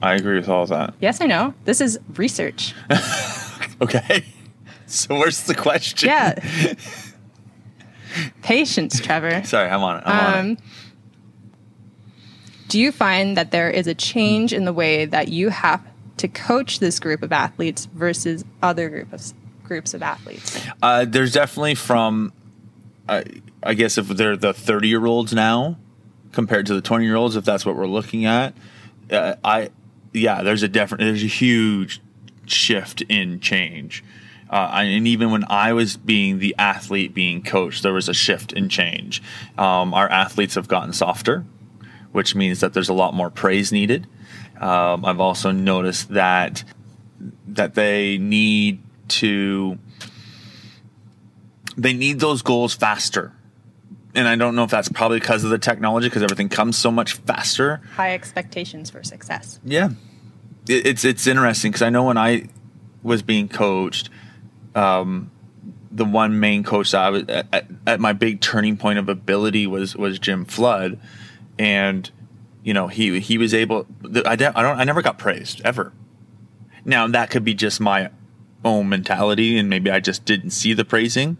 I 0.00 0.14
agree 0.14 0.38
with 0.38 0.48
all 0.48 0.62
of 0.62 0.70
that. 0.70 0.94
Yes, 0.98 1.20
I 1.20 1.26
know. 1.26 1.52
This 1.66 1.82
is 1.82 1.98
research. 2.16 2.74
Okay. 3.80 4.24
So 4.90 5.16
where's 5.18 5.42
the 5.42 5.54
question? 5.54 6.08
Yeah. 6.08 6.38
Patience, 8.42 9.00
Trevor. 9.00 9.42
Sorry, 9.46 9.68
I'm 9.68 9.82
on 9.82 9.98
it. 9.98 10.02
I'm 10.06 10.34
on 10.34 10.38
Um, 10.40 10.50
it. 10.52 10.58
Do 12.68 12.78
you 12.78 12.92
find 12.92 13.36
that 13.36 13.50
there 13.50 13.70
is 13.70 13.86
a 13.86 13.94
change 13.94 14.52
in 14.52 14.64
the 14.64 14.72
way 14.72 15.06
that 15.06 15.28
you 15.28 15.48
have 15.48 15.82
to 16.18 16.28
coach 16.28 16.80
this 16.80 17.00
group 17.00 17.22
of 17.22 17.32
athletes 17.32 17.86
versus 17.86 18.44
other 18.62 18.90
group 18.90 19.12
of, 19.12 19.22
groups 19.64 19.94
of 19.94 20.02
athletes? 20.02 20.60
Uh, 20.82 21.04
there's 21.06 21.32
definitely 21.32 21.74
from, 21.74 22.32
I 23.08 23.24
I 23.62 23.74
guess 23.74 23.96
if 23.98 24.08
they're 24.08 24.36
the 24.36 24.52
30 24.52 24.86
year 24.88 25.04
olds 25.06 25.32
now 25.32 25.78
compared 26.32 26.66
to 26.66 26.74
the 26.74 26.82
20 26.82 27.04
year 27.06 27.16
olds, 27.16 27.36
if 27.36 27.44
that's 27.44 27.64
what 27.64 27.74
we're 27.74 27.86
looking 27.86 28.26
at, 28.26 28.54
uh, 29.10 29.34
I, 29.42 29.70
yeah, 30.12 30.42
there's 30.42 30.62
a 30.62 30.68
different, 30.68 31.02
there's 31.04 31.24
a 31.24 31.26
huge 31.26 32.00
shift 32.46 33.00
in 33.02 33.40
change. 33.40 34.04
Uh, 34.50 34.70
and 34.74 35.06
even 35.06 35.30
when 35.30 35.44
I 35.48 35.72
was 35.72 35.96
being 35.96 36.38
the 36.38 36.54
athlete 36.58 37.12
being 37.14 37.42
coached, 37.42 37.82
there 37.82 37.92
was 37.92 38.08
a 38.08 38.14
shift 38.14 38.52
in 38.52 38.68
change. 38.68 39.22
Um, 39.58 39.92
our 39.92 40.08
athletes 40.08 40.54
have 40.54 40.68
gotten 40.68 40.92
softer, 40.92 41.44
which 42.12 42.34
means 42.34 42.60
that 42.60 42.72
there's 42.72 42.88
a 42.88 42.94
lot 42.94 43.12
more 43.14 43.30
praise 43.30 43.72
needed. 43.72 44.06
Um, 44.60 45.04
I've 45.04 45.20
also 45.20 45.50
noticed 45.50 46.08
that 46.10 46.64
that 47.48 47.74
they 47.74 48.18
need 48.18 48.82
to 49.08 49.78
they 51.76 51.92
need 51.92 52.20
those 52.20 52.42
goals 52.42 52.74
faster. 52.74 53.32
And 54.14 54.26
I 54.26 54.36
don't 54.36 54.56
know 54.56 54.64
if 54.64 54.70
that's 54.70 54.88
probably 54.88 55.20
because 55.20 55.44
of 55.44 55.50
the 55.50 55.58
technology, 55.58 56.08
because 56.08 56.22
everything 56.22 56.48
comes 56.48 56.76
so 56.76 56.90
much 56.90 57.12
faster. 57.12 57.80
High 57.94 58.14
expectations 58.14 58.90
for 58.90 59.04
success. 59.04 59.60
Yeah, 59.64 59.90
it, 60.68 60.86
it's 60.86 61.04
it's 61.04 61.26
interesting 61.26 61.70
because 61.70 61.82
I 61.82 61.90
know 61.90 62.04
when 62.04 62.18
I 62.18 62.48
was 63.02 63.22
being 63.22 63.48
coached, 63.48 64.10
um, 64.74 65.30
the 65.90 66.04
one 66.04 66.40
main 66.40 66.62
coach 66.62 66.92
that 66.92 67.02
I 67.02 67.10
was 67.10 67.24
at, 67.28 67.66
at, 67.86 68.00
my 68.00 68.12
big 68.12 68.40
turning 68.40 68.76
point 68.76 68.98
of 68.98 69.08
ability 69.08 69.66
was 69.66 69.96
was 69.96 70.18
Jim 70.18 70.44
Flood, 70.44 70.98
and 71.58 72.10
you 72.62 72.74
know 72.74 72.88
he 72.88 73.20
he 73.20 73.38
was 73.38 73.54
able. 73.54 73.86
I 74.24 74.36
don't 74.36 74.56
I 74.56 74.62
don't 74.62 74.78
I 74.78 74.84
never 74.84 75.02
got 75.02 75.18
praised 75.18 75.60
ever. 75.64 75.92
Now 76.84 77.06
that 77.08 77.30
could 77.30 77.44
be 77.44 77.54
just 77.54 77.80
my 77.80 78.10
own 78.64 78.88
mentality, 78.88 79.58
and 79.58 79.68
maybe 79.68 79.90
I 79.90 80.00
just 80.00 80.24
didn't 80.24 80.50
see 80.50 80.72
the 80.74 80.84
praising. 80.84 81.36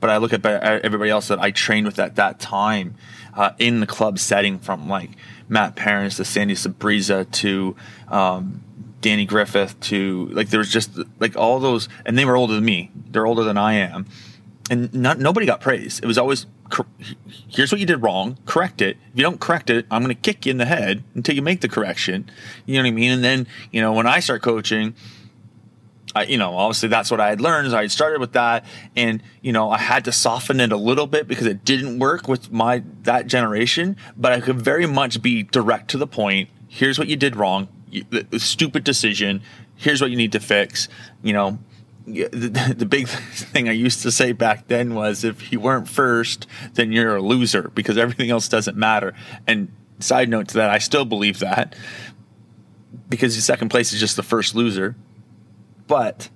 But 0.00 0.10
I 0.10 0.18
look 0.18 0.32
at 0.32 0.44
everybody 0.44 1.10
else 1.10 1.28
that 1.28 1.40
I 1.40 1.50
trained 1.50 1.86
with 1.86 1.98
at 1.98 2.16
that 2.16 2.38
time 2.38 2.94
uh, 3.34 3.52
in 3.58 3.80
the 3.80 3.86
club 3.86 4.18
setting, 4.18 4.58
from 4.58 4.88
like 4.88 5.10
Matt 5.48 5.76
Parents 5.76 6.16
to 6.16 6.24
Sandy 6.24 6.54
Sabriza 6.54 7.30
to 7.32 7.74
um, 8.08 8.62
Danny 9.04 9.26
Griffith 9.26 9.78
to 9.80 10.30
like 10.32 10.48
there 10.48 10.60
was 10.60 10.72
just 10.72 10.98
like 11.20 11.36
all 11.36 11.60
those, 11.60 11.90
and 12.06 12.16
they 12.16 12.24
were 12.24 12.36
older 12.36 12.54
than 12.54 12.64
me. 12.64 12.90
They're 13.10 13.26
older 13.26 13.44
than 13.44 13.58
I 13.58 13.74
am, 13.74 14.06
and 14.70 14.92
not 14.94 15.18
nobody 15.18 15.44
got 15.44 15.60
praised. 15.60 16.02
It 16.02 16.06
was 16.06 16.16
always 16.16 16.46
here's 17.48 17.70
what 17.70 17.82
you 17.82 17.86
did 17.86 18.02
wrong, 18.02 18.38
correct 18.46 18.80
it. 18.80 18.96
If 19.12 19.18
you 19.18 19.22
don't 19.22 19.38
correct 19.38 19.68
it, 19.68 19.84
I'm 19.90 20.02
going 20.02 20.16
to 20.16 20.20
kick 20.20 20.46
you 20.46 20.52
in 20.52 20.56
the 20.56 20.64
head 20.64 21.04
until 21.14 21.34
you 21.34 21.42
make 21.42 21.60
the 21.60 21.68
correction. 21.68 22.30
You 22.64 22.76
know 22.76 22.80
what 22.80 22.88
I 22.88 22.92
mean? 22.92 23.12
And 23.12 23.22
then 23.22 23.46
you 23.70 23.82
know 23.82 23.92
when 23.92 24.06
I 24.06 24.20
start 24.20 24.40
coaching. 24.40 24.94
I, 26.16 26.26
you 26.26 26.38
know, 26.38 26.56
obviously 26.56 26.88
that's 26.88 27.10
what 27.10 27.18
I 27.18 27.28
had 27.28 27.40
learned. 27.40 27.66
Is 27.66 27.74
I 27.74 27.82
had 27.82 27.90
started 27.90 28.20
with 28.20 28.32
that, 28.34 28.64
and 28.96 29.20
you 29.42 29.52
know, 29.52 29.68
I 29.68 29.78
had 29.78 30.04
to 30.04 30.12
soften 30.12 30.60
it 30.60 30.70
a 30.70 30.76
little 30.76 31.08
bit 31.08 31.26
because 31.26 31.46
it 31.46 31.64
didn't 31.64 31.98
work 31.98 32.28
with 32.28 32.52
my 32.52 32.84
that 33.02 33.26
generation. 33.26 33.96
But 34.16 34.32
I 34.32 34.40
could 34.40 34.62
very 34.62 34.86
much 34.86 35.20
be 35.20 35.42
direct 35.42 35.90
to 35.90 35.98
the 35.98 36.06
point. 36.06 36.48
Here's 36.68 36.98
what 37.00 37.08
you 37.08 37.16
did 37.16 37.34
wrong. 37.34 37.68
Stupid 38.38 38.84
decision. 38.84 39.42
Here's 39.76 40.00
what 40.00 40.10
you 40.10 40.16
need 40.16 40.32
to 40.32 40.40
fix. 40.40 40.88
You 41.22 41.32
know, 41.32 41.58
the, 42.06 42.74
the 42.76 42.86
big 42.86 43.08
thing 43.08 43.68
I 43.68 43.72
used 43.72 44.02
to 44.02 44.12
say 44.12 44.32
back 44.32 44.68
then 44.68 44.94
was, 44.94 45.24
if 45.24 45.52
you 45.52 45.60
weren't 45.60 45.88
first, 45.88 46.46
then 46.74 46.92
you're 46.92 47.16
a 47.16 47.22
loser 47.22 47.70
because 47.74 47.98
everything 47.98 48.30
else 48.30 48.48
doesn't 48.48 48.76
matter. 48.76 49.14
And 49.46 49.72
side 50.00 50.28
note 50.28 50.48
to 50.48 50.54
that, 50.54 50.70
I 50.70 50.78
still 50.78 51.04
believe 51.04 51.38
that 51.40 51.74
because 53.08 53.42
second 53.44 53.68
place 53.68 53.92
is 53.92 54.00
just 54.00 54.16
the 54.16 54.22
first 54.22 54.54
loser. 54.54 54.96
But 55.86 56.28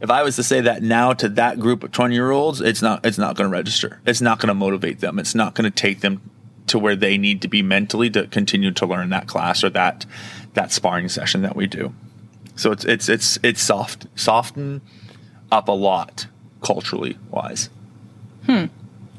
if 0.00 0.10
I 0.10 0.22
was 0.22 0.36
to 0.36 0.42
say 0.42 0.60
that 0.62 0.82
now 0.82 1.12
to 1.14 1.28
that 1.30 1.58
group 1.60 1.84
of 1.84 1.92
20 1.92 2.14
year 2.14 2.30
olds, 2.30 2.60
it's 2.60 2.82
not 2.82 3.04
it's 3.06 3.18
not 3.18 3.36
going 3.36 3.48
to 3.48 3.52
register. 3.52 4.00
It's 4.06 4.20
not 4.20 4.38
going 4.38 4.48
to 4.48 4.54
motivate 4.54 5.00
them. 5.00 5.18
It's 5.18 5.34
not 5.34 5.54
going 5.54 5.70
to 5.70 5.70
take 5.70 6.00
them 6.00 6.20
to 6.68 6.78
where 6.78 6.96
they 6.96 7.18
need 7.18 7.42
to 7.42 7.48
be 7.48 7.62
mentally 7.62 8.10
to 8.10 8.26
continue 8.28 8.70
to 8.70 8.86
learn 8.86 9.10
that 9.10 9.26
class 9.26 9.64
or 9.64 9.70
that 9.70 10.06
that 10.54 10.72
sparring 10.72 11.08
session 11.08 11.42
that 11.42 11.56
we 11.56 11.66
do. 11.66 11.92
So 12.56 12.72
it's 12.72 12.84
it's 12.84 13.08
it's 13.08 13.38
it's 13.42 13.62
soft 13.62 14.06
soften 14.14 14.82
up 15.50 15.68
a 15.68 15.72
lot 15.72 16.26
culturally 16.62 17.18
wise. 17.30 17.70
Hmm. 18.46 18.66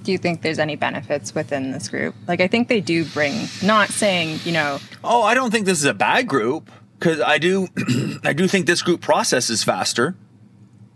do 0.03 0.11
you 0.11 0.17
think 0.17 0.41
there's 0.41 0.59
any 0.59 0.75
benefits 0.75 1.33
within 1.33 1.71
this 1.71 1.87
group? 1.87 2.13
Like, 2.27 2.41
I 2.41 2.47
think 2.47 2.67
they 2.67 2.81
do 2.81 3.05
bring, 3.05 3.47
not 3.63 3.87
saying, 3.87 4.39
you 4.43 4.51
know, 4.51 4.79
Oh, 5.01 5.23
I 5.23 5.33
don't 5.33 5.49
think 5.49 5.65
this 5.65 5.79
is 5.79 5.85
a 5.85 5.93
bad 5.93 6.27
group 6.27 6.69
because 6.99 7.21
I 7.21 7.37
do, 7.37 7.67
I 8.23 8.33
do 8.33 8.47
think 8.47 8.65
this 8.65 8.81
group 8.81 8.99
processes 8.99 9.63
faster. 9.63 10.15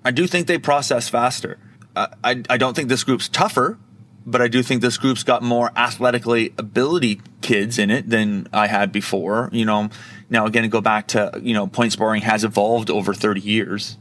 I 0.03 0.11
do 0.11 0.27
think 0.27 0.47
they 0.47 0.57
process 0.57 1.07
faster. 1.07 1.57
I, 1.95 2.07
I, 2.23 2.43
I 2.49 2.57
don't 2.57 2.75
think 2.75 2.89
this 2.89 3.05
group's 3.05 3.29
tougher, 3.29 3.77
but 4.25 4.41
I 4.41 4.49
do 4.49 4.61
think 4.61 4.81
this 4.81 4.97
group's 4.97 5.23
got 5.23 5.41
more 5.41 5.71
athletically 5.77 6.53
ability 6.57 7.21
kids 7.41 7.79
in 7.79 7.89
it 7.89 8.09
than 8.09 8.47
I 8.51 8.67
had 8.67 8.91
before. 8.91 9.49
You 9.53 9.63
know, 9.63 9.89
now 10.29 10.45
again, 10.45 10.63
to 10.63 10.69
go 10.69 10.81
back 10.81 11.07
to 11.07 11.39
you 11.41 11.53
know, 11.53 11.67
point 11.67 11.93
scoring 11.93 12.21
has 12.21 12.43
evolved 12.43 12.89
over 12.89 13.13
30 13.13 13.41
years. 13.41 13.97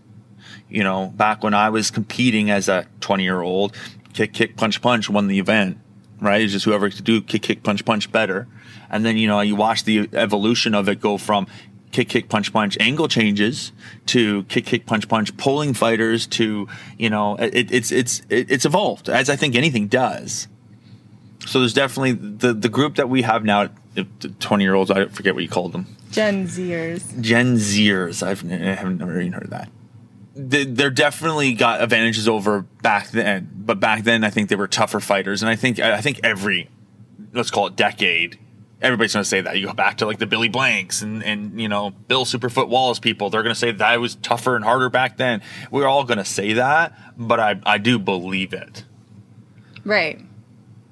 You 0.69 0.83
know, 0.83 1.13
back 1.15 1.43
when 1.45 1.55
I 1.55 1.71
was 1.71 1.91
competing 1.91 2.51
as 2.51 2.69
a 2.69 2.87
20 3.01 3.23
year 3.23 3.41
old, 3.41 3.77
kick, 4.13 4.33
kick, 4.33 4.57
punch, 4.57 4.83
punch 4.83 5.09
won 5.09 5.29
the 5.29 5.39
event, 5.39 5.79
right? 6.21 6.43
It's 6.43 6.53
just 6.53 6.65
whoever 6.65 6.91
could 6.91 7.05
do 7.05 7.21
kick, 7.21 7.43
kick, 7.43 7.63
punch, 7.63 7.85
punch 7.85 8.11
better. 8.11 8.49
And 8.91 9.05
then, 9.05 9.17
you 9.17 9.29
know, 9.29 9.41
you 9.41 9.57
watch 9.57 9.85
the 9.85 10.09
evolution 10.13 10.75
of 10.75 10.89
it 10.89 11.01
go 11.01 11.19
from 11.19 11.47
kick, 11.93 12.09
kick, 12.09 12.29
punch, 12.29 12.53
punch 12.53 12.77
angle 12.81 13.09
changes 13.09 13.73
to 14.07 14.45
kick, 14.45 14.67
kick, 14.67 14.87
punch, 14.87 15.09
punch 15.09 15.37
pulling 15.37 15.73
fighters 15.75 16.27
to, 16.27 16.69
you 16.99 17.11
know, 17.11 17.37
it, 17.37 17.73
it's, 17.73 17.93
it's, 17.93 18.23
it's 18.29 18.65
evolved 18.65 19.09
as 19.09 19.31
I 19.31 19.37
think 19.37 19.55
anything 19.55 19.87
does. 19.87 20.49
So 21.47 21.61
there's 21.61 21.75
definitely 21.75 22.13
the, 22.13 22.53
the 22.53 22.69
group 22.69 22.97
that 22.97 23.09
we 23.09 23.23
have 23.23 23.45
now, 23.45 23.69
20 24.41 24.65
year 24.65 24.75
olds, 24.75 24.91
I 24.91 25.07
forget 25.07 25.35
what 25.35 25.43
you 25.43 25.49
called 25.49 25.73
them. 25.73 25.87
Gen 26.11 26.47
Zers. 26.47 27.21
Gen 27.21 27.57
Zers. 27.57 28.23
I've, 28.23 28.45
I 28.51 28.57
haven't 28.75 28.99
never 28.99 29.21
even 29.21 29.33
heard 29.33 29.45
of 29.45 29.51
that 29.51 29.69
they're 30.37 30.91
definitely 30.91 31.55
got 31.55 31.81
advantages 31.81 32.29
over 32.29 32.63
back 32.83 33.09
then, 33.09 33.51
but 33.55 33.81
back 33.81 34.05
then 34.05 34.23
I 34.23 34.31
think 34.31 34.51
they 34.51 34.57
were 34.57 34.69
tougher 34.69 35.01
fighters, 35.01 35.43
and 35.43 35.49
I 35.49 35.57
think 35.57 35.81
I 35.81 36.01
think 36.03 36.21
every 36.23 36.69
let's 37.33 37.51
call 37.51 37.67
it 37.69 37.77
decade, 37.77 38.39
everybody's 38.83 39.15
going 39.15 39.23
to 39.23 39.29
say 39.29 39.41
that. 39.41 39.59
You 39.59 39.67
go 39.67 39.73
back 39.73 39.99
to 39.99 40.07
like 40.07 40.19
the 40.19 40.27
Billy 40.27 40.49
Blanks 40.49 41.01
and 41.01 41.25
and 41.25 41.59
you 41.61 41.69
know 41.69 41.91
Bill 41.91 42.27
Superfoot 42.27 42.69
Wallace 42.69 42.99
people, 42.99 43.31
they're 43.31 43.43
going 43.43 43.55
to 43.55 43.59
say 43.59 43.73
that 43.73 43.89
I 43.89 43.97
was 43.97 44.17
tougher 44.17 44.57
and 44.57 44.65
harder 44.65 44.91
back 44.91 45.17
then. 45.17 45.41
We're 45.71 45.87
all 45.87 46.05
going 46.05 46.19
to 46.19 46.25
say 46.25 46.53
that, 46.55 46.95
but 47.17 47.41
I 47.41 47.59
I 47.65 47.79
do 47.79 47.99
believe 47.99 48.53
it. 48.53 48.85
Right, 49.85 50.21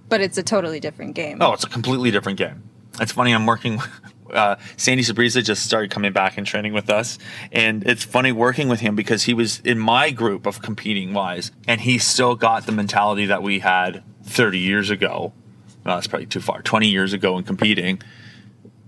but 0.08 0.22
it's 0.22 0.38
a 0.38 0.42
totally 0.42 0.80
different 0.80 1.14
game. 1.14 1.38
Oh, 1.42 1.52
it's 1.52 1.64
a 1.64 1.68
completely 1.68 2.10
different 2.10 2.38
game. 2.38 2.62
It's 2.98 3.12
funny. 3.12 3.32
I'm 3.32 3.44
working 3.44 3.78
uh, 4.32 4.56
Sandy 4.76 5.02
Sabriza 5.02 5.44
just 5.44 5.64
started 5.64 5.90
coming 5.90 6.12
back 6.12 6.38
and 6.38 6.46
training 6.46 6.72
with 6.72 6.90
us, 6.90 7.18
and 7.52 7.84
it's 7.84 8.04
funny 8.04 8.32
working 8.32 8.68
with 8.68 8.80
him 8.80 8.96
because 8.96 9.24
he 9.24 9.34
was 9.34 9.60
in 9.60 9.78
my 9.78 10.10
group 10.10 10.46
of 10.46 10.62
competing 10.62 11.12
wise, 11.12 11.52
and 11.68 11.80
he 11.80 11.98
still 11.98 12.34
got 12.34 12.66
the 12.66 12.72
mentality 12.72 13.26
that 13.26 13.42
we 13.42 13.60
had 13.60 14.02
30 14.24 14.58
years 14.58 14.90
ago. 14.90 15.32
Well, 15.84 15.96
that's 15.96 16.06
probably 16.06 16.26
too 16.26 16.40
far. 16.40 16.62
20 16.62 16.88
years 16.88 17.12
ago 17.12 17.36
in 17.36 17.44
competing, 17.44 18.00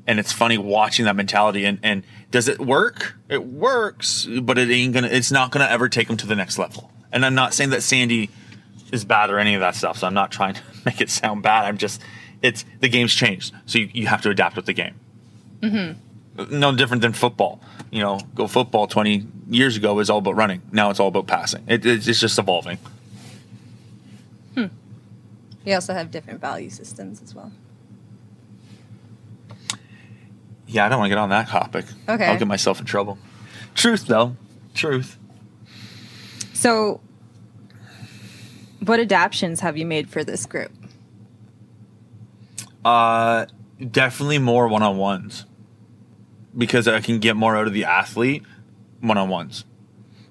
and 0.07 0.19
it's 0.19 0.33
funny 0.33 0.57
watching 0.57 1.05
that 1.05 1.17
mentality. 1.17 1.65
And, 1.65 1.79
and 1.83 2.05
does 2.31 2.49
it 2.49 2.59
work? 2.59 3.17
It 3.29 3.45
works, 3.45 4.27
but 4.27 4.57
it 4.57 4.71
ain't 4.71 4.95
gonna. 4.95 5.09
It's 5.09 5.31
not 5.31 5.51
gonna 5.51 5.67
ever 5.67 5.89
take 5.89 6.09
him 6.09 6.17
to 6.19 6.27
the 6.27 6.37
next 6.37 6.59
level. 6.59 6.91
And 7.13 7.25
I'm 7.25 7.35
not 7.35 7.55
saying 7.55 7.71
that 7.71 7.83
Sandy 7.83 8.31
is 8.93 9.05
bad 9.05 9.31
or 9.31 9.39
any 9.39 9.55
of 9.55 9.61
that 9.61 9.75
stuff. 9.75 9.99
So 9.99 10.07
I'm 10.07 10.15
not 10.15 10.31
trying 10.31 10.55
to 10.55 10.63
make 10.85 11.01
it 11.01 11.11
sound 11.11 11.43
bad. 11.43 11.65
I'm 11.65 11.77
just 11.77 12.01
it's 12.43 12.65
the 12.81 12.89
game's 12.89 13.15
changed, 13.15 13.55
so 13.67 13.79
you, 13.79 13.91
you 13.93 14.07
have 14.07 14.23
to 14.23 14.31
adapt 14.31 14.57
with 14.57 14.67
the 14.67 14.73
game. 14.73 14.95
Mm-hmm. 15.61 16.59
No 16.59 16.75
different 16.75 17.03
than 17.03 17.13
football. 17.13 17.61
You 17.91 18.01
know, 18.01 18.21
go 18.35 18.47
football 18.47 18.87
20 18.87 19.27
years 19.49 19.77
ago 19.77 19.95
was 19.95 20.11
all 20.11 20.19
about 20.19 20.37
running. 20.37 20.63
Now 20.73 20.91
it's 20.91 21.01
all 21.01 21.09
about 21.09 21.27
passing. 21.27 21.65
It, 21.67 21.87
it's 21.87 22.05
just 22.05 22.39
evolving. 22.39 22.79
Hmm. 24.55 24.67
We 25.65 25.73
also 25.73 25.95
have 25.95 26.11
different 26.11 26.41
value 26.41 26.71
systems 26.71 27.23
as 27.23 27.35
well. 27.35 27.53
Yeah, 30.67 30.85
I 30.85 30.89
don't 30.89 30.99
want 30.99 31.11
to 31.11 31.15
get 31.15 31.19
on 31.19 31.29
that 31.31 31.49
topic. 31.49 31.87
Okay. 32.09 32.27
I'll 32.27 32.39
get 32.39 32.49
myself 32.49 32.81
in 32.81 32.87
trouble. 32.87 33.19
Truth, 33.75 34.07
though. 34.07 34.37
Truth. 34.75 35.17
So, 36.53 37.01
what 38.85 38.99
adaptations 38.99 39.61
have 39.61 39.77
you 39.77 39.87
made 39.87 40.09
for 40.09 40.25
this 40.25 40.45
group? 40.45 40.73
Uh, 42.85 43.47
definitely 43.79 44.39
more 44.39 44.69
one 44.69 44.83
on 44.83 44.97
ones 44.97 45.45
because 46.57 46.89
I 46.89 47.01
can 47.01 47.19
get 47.19 47.37
more 47.37 47.57
out 47.57 47.67
of 47.67 47.73
the 47.73 47.85
athlete 47.85 48.43
one 49.01 49.19
on 49.19 49.29
ones. 49.29 49.65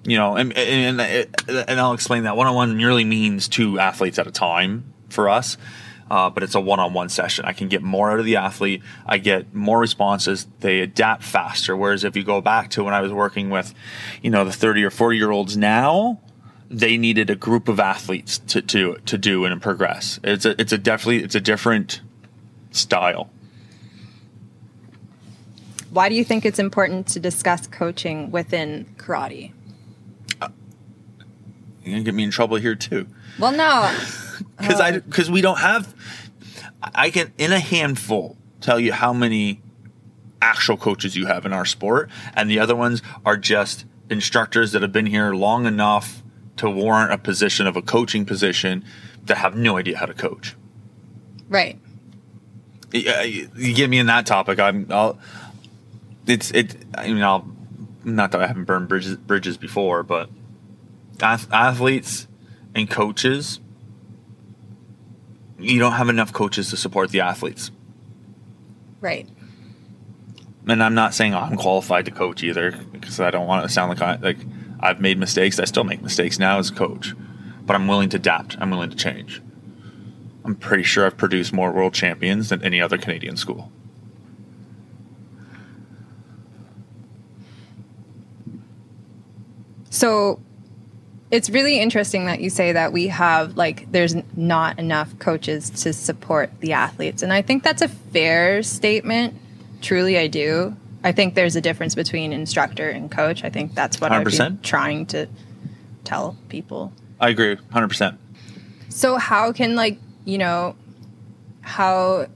You 0.04 0.16
know, 0.16 0.36
and, 0.36 0.56
and 0.56 1.00
and 1.00 1.80
I'll 1.80 1.92
explain 1.92 2.24
that 2.24 2.36
one 2.36 2.46
on 2.46 2.54
one 2.54 2.76
merely 2.76 3.04
means 3.04 3.48
two 3.48 3.80
athletes 3.80 4.18
at 4.18 4.26
a 4.26 4.30
time 4.30 4.92
for 5.08 5.28
us. 5.28 5.56
Uh, 6.08 6.30
but 6.30 6.44
it's 6.44 6.54
a 6.54 6.60
one-on-one 6.60 7.08
session. 7.08 7.44
I 7.44 7.52
can 7.52 7.66
get 7.66 7.82
more 7.82 8.12
out 8.12 8.20
of 8.20 8.24
the 8.24 8.36
athlete. 8.36 8.82
I 9.04 9.18
get 9.18 9.52
more 9.52 9.80
responses. 9.80 10.46
They 10.60 10.78
adapt 10.78 11.24
faster. 11.24 11.76
Whereas 11.76 12.04
if 12.04 12.16
you 12.16 12.22
go 12.22 12.40
back 12.40 12.70
to 12.70 12.84
when 12.84 12.94
I 12.94 13.00
was 13.00 13.12
working 13.12 13.50
with, 13.50 13.74
you 14.22 14.30
know, 14.30 14.44
the 14.44 14.52
30 14.52 14.84
or 14.84 14.90
40 14.90 15.18
year 15.18 15.32
olds 15.32 15.56
now, 15.56 16.20
they 16.70 16.96
needed 16.96 17.28
a 17.28 17.34
group 17.34 17.66
of 17.66 17.80
athletes 17.80 18.38
to, 18.38 18.62
to, 18.62 18.98
to 19.06 19.18
do 19.18 19.44
and 19.44 19.60
progress. 19.60 20.20
It's 20.22 20.44
a, 20.44 20.60
it's 20.60 20.72
a 20.72 20.78
definitely, 20.78 21.24
it's 21.24 21.34
a 21.34 21.40
different 21.40 22.00
style. 22.70 23.28
Why 25.96 26.10
do 26.10 26.14
you 26.14 26.24
think 26.24 26.44
it's 26.44 26.58
important 26.58 27.06
to 27.08 27.20
discuss 27.20 27.66
coaching 27.66 28.30
within 28.30 28.84
karate? 28.98 29.52
You're 30.38 30.50
gonna 31.84 32.02
get 32.02 32.12
me 32.12 32.24
in 32.24 32.30
trouble 32.30 32.58
here 32.58 32.74
too. 32.74 33.06
Well, 33.38 33.52
no, 33.52 33.90
because 34.58 34.78
I 34.78 34.98
because 34.98 35.30
we 35.30 35.40
don't 35.40 35.58
have. 35.58 35.94
I 36.82 37.08
can 37.08 37.32
in 37.38 37.50
a 37.50 37.58
handful 37.58 38.36
tell 38.60 38.78
you 38.78 38.92
how 38.92 39.14
many 39.14 39.62
actual 40.42 40.76
coaches 40.76 41.16
you 41.16 41.24
have 41.28 41.46
in 41.46 41.54
our 41.54 41.64
sport, 41.64 42.10
and 42.34 42.50
the 42.50 42.58
other 42.58 42.76
ones 42.76 43.00
are 43.24 43.38
just 43.38 43.86
instructors 44.10 44.72
that 44.72 44.82
have 44.82 44.92
been 44.92 45.06
here 45.06 45.32
long 45.32 45.64
enough 45.64 46.22
to 46.58 46.68
warrant 46.68 47.10
a 47.10 47.16
position 47.16 47.66
of 47.66 47.74
a 47.74 47.80
coaching 47.80 48.26
position 48.26 48.84
that 49.24 49.38
have 49.38 49.56
no 49.56 49.78
idea 49.78 49.96
how 49.96 50.04
to 50.04 50.14
coach. 50.14 50.56
Right. 51.48 51.80
You, 52.92 53.10
uh, 53.10 53.22
you 53.22 53.74
get 53.74 53.88
me 53.88 53.98
in 53.98 54.06
that 54.06 54.26
topic. 54.26 54.60
I'm. 54.60 54.86
I'll. 54.90 55.18
It's 56.26 56.50
it. 56.52 56.76
I 56.94 57.12
mean, 57.12 57.22
I'll. 57.22 57.48
Not 58.04 58.30
that 58.32 58.40
I 58.40 58.46
haven't 58.46 58.64
burned 58.64 58.88
bridges 58.88 59.16
bridges 59.16 59.56
before, 59.56 60.04
but 60.04 60.30
athletes 61.20 62.28
and 62.74 62.88
coaches 62.88 63.58
you 65.58 65.78
don't 65.78 65.92
have 65.92 66.08
enough 66.08 66.32
coaches 66.32 66.70
to 66.70 66.76
support 66.76 67.10
the 67.10 67.20
athletes. 67.20 67.70
Right. 69.00 69.28
And 70.68 70.82
I'm 70.82 70.94
not 70.94 71.14
saying 71.14 71.34
I'm 71.34 71.56
qualified 71.56 72.06
to 72.06 72.10
coach 72.10 72.42
either 72.42 72.72
because 72.92 73.20
I 73.20 73.30
don't 73.30 73.46
want 73.46 73.64
it 73.64 73.68
to 73.68 73.72
sound 73.72 73.88
like 73.90 74.02
I 74.02 74.16
like 74.16 74.38
I've 74.80 75.00
made 75.00 75.18
mistakes. 75.18 75.58
I 75.58 75.64
still 75.64 75.84
make 75.84 76.02
mistakes 76.02 76.38
now 76.38 76.58
as 76.58 76.70
a 76.70 76.74
coach, 76.74 77.14
but 77.64 77.76
I'm 77.76 77.86
willing 77.86 78.08
to 78.10 78.16
adapt. 78.16 78.56
I'm 78.60 78.70
willing 78.70 78.90
to 78.90 78.96
change. 78.96 79.40
I'm 80.44 80.56
pretty 80.56 80.82
sure 80.82 81.06
I've 81.06 81.16
produced 81.16 81.52
more 81.52 81.72
world 81.72 81.94
champions 81.94 82.48
than 82.48 82.62
any 82.62 82.80
other 82.80 82.98
Canadian 82.98 83.36
school. 83.36 83.70
So 89.96 90.40
it's 91.30 91.48
really 91.48 91.80
interesting 91.80 92.26
that 92.26 92.40
you 92.40 92.50
say 92.50 92.72
that 92.72 92.92
we 92.92 93.08
have 93.08 93.56
like 93.56 93.90
there's 93.90 94.14
not 94.36 94.78
enough 94.78 95.18
coaches 95.18 95.70
to 95.70 95.92
support 95.92 96.50
the 96.60 96.72
athletes 96.72 97.20
and 97.22 97.32
i 97.32 97.42
think 97.42 97.64
that's 97.64 97.82
a 97.82 97.88
fair 97.88 98.62
statement. 98.62 99.34
Truly 99.80 100.18
i 100.18 100.26
do. 100.26 100.76
I 101.02 101.12
think 101.12 101.34
there's 101.34 101.56
a 101.56 101.60
difference 101.60 101.94
between 101.94 102.32
instructor 102.32 102.90
and 102.90 103.10
coach. 103.10 103.42
I 103.42 103.50
think 103.50 103.74
that's 103.74 104.00
what 104.00 104.12
i 104.12 104.20
am 104.20 104.58
trying 104.60 105.06
to 105.06 105.26
tell 106.04 106.36
people. 106.48 106.92
I 107.18 107.30
agree 107.30 107.56
100% 107.56 108.18
so 108.96 109.16
how 109.16 109.52
can 109.52 109.76
like 109.76 109.98
you 110.24 110.38
know 110.38 110.74
how 111.60 112.26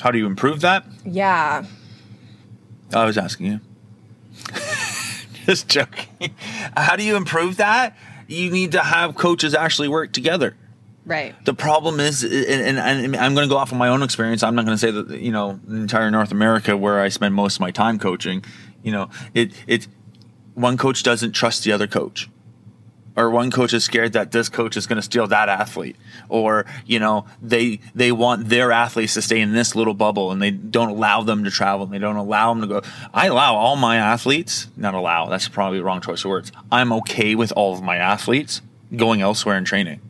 how 0.00 0.10
do 0.10 0.18
you 0.18 0.26
improve 0.26 0.60
that? 0.60 0.84
Yeah. 1.06 1.64
I 2.92 3.04
was 3.06 3.16
asking 3.16 3.46
you 3.46 3.60
Just 5.46 5.68
joking. 5.68 6.34
How 6.76 6.96
do 6.96 7.04
you 7.04 7.16
improve 7.16 7.58
that? 7.58 7.96
You 8.26 8.50
need 8.50 8.72
to 8.72 8.80
have 8.80 9.14
coaches 9.14 9.54
actually 9.54 9.88
work 9.88 10.12
together. 10.12 10.56
Right. 11.06 11.34
The 11.44 11.52
problem 11.52 12.00
is, 12.00 12.24
and, 12.24 12.32
and, 12.32 12.78
and 12.78 13.16
I'm 13.16 13.34
going 13.34 13.46
to 13.46 13.52
go 13.52 13.58
off 13.58 13.70
of 13.72 13.76
my 13.76 13.88
own 13.88 14.02
experience. 14.02 14.42
I'm 14.42 14.54
not 14.54 14.64
going 14.64 14.76
to 14.76 14.80
say 14.80 14.90
that 14.90 15.20
you 15.20 15.32
know 15.32 15.60
entire 15.68 16.10
North 16.10 16.32
America 16.32 16.76
where 16.76 17.00
I 17.00 17.10
spend 17.10 17.34
most 17.34 17.56
of 17.56 17.60
my 17.60 17.70
time 17.70 17.98
coaching. 17.98 18.42
You 18.82 18.92
know, 18.92 19.10
it 19.34 19.52
it 19.66 19.86
one 20.54 20.78
coach 20.78 21.02
doesn't 21.02 21.32
trust 21.32 21.64
the 21.64 21.72
other 21.72 21.86
coach 21.86 22.30
or 23.16 23.30
one 23.30 23.50
coach 23.50 23.72
is 23.72 23.84
scared 23.84 24.12
that 24.14 24.32
this 24.32 24.48
coach 24.48 24.76
is 24.76 24.86
going 24.86 24.96
to 24.96 25.02
steal 25.02 25.26
that 25.28 25.48
athlete. 25.48 25.96
Or 26.28 26.66
you 26.86 26.98
know 26.98 27.26
they 27.42 27.80
they 27.94 28.12
want 28.12 28.48
their 28.48 28.72
athletes 28.72 29.14
to 29.14 29.22
stay 29.22 29.40
in 29.40 29.52
this 29.52 29.74
little 29.74 29.94
bubble 29.94 30.32
and 30.32 30.40
they 30.42 30.50
don't 30.50 30.90
allow 30.90 31.22
them 31.22 31.44
to 31.44 31.50
travel. 31.50 31.84
And 31.84 31.92
they 31.94 31.98
don't 31.98 32.16
allow 32.16 32.52
them 32.52 32.62
to 32.62 32.66
go. 32.66 32.82
I 33.12 33.26
allow 33.26 33.54
all 33.54 33.76
my 33.76 33.96
athletes 33.96 34.68
not 34.76 34.94
allow 34.94 35.28
that's 35.28 35.48
probably 35.48 35.78
the 35.78 35.84
wrong 35.84 36.00
choice 36.00 36.24
of 36.24 36.30
words. 36.30 36.52
I'm 36.70 36.92
okay 36.92 37.34
with 37.34 37.52
all 37.52 37.74
of 37.74 37.82
my 37.82 37.96
athletes 37.96 38.62
going 38.94 39.20
elsewhere 39.20 39.56
in 39.56 39.64
training 39.64 40.00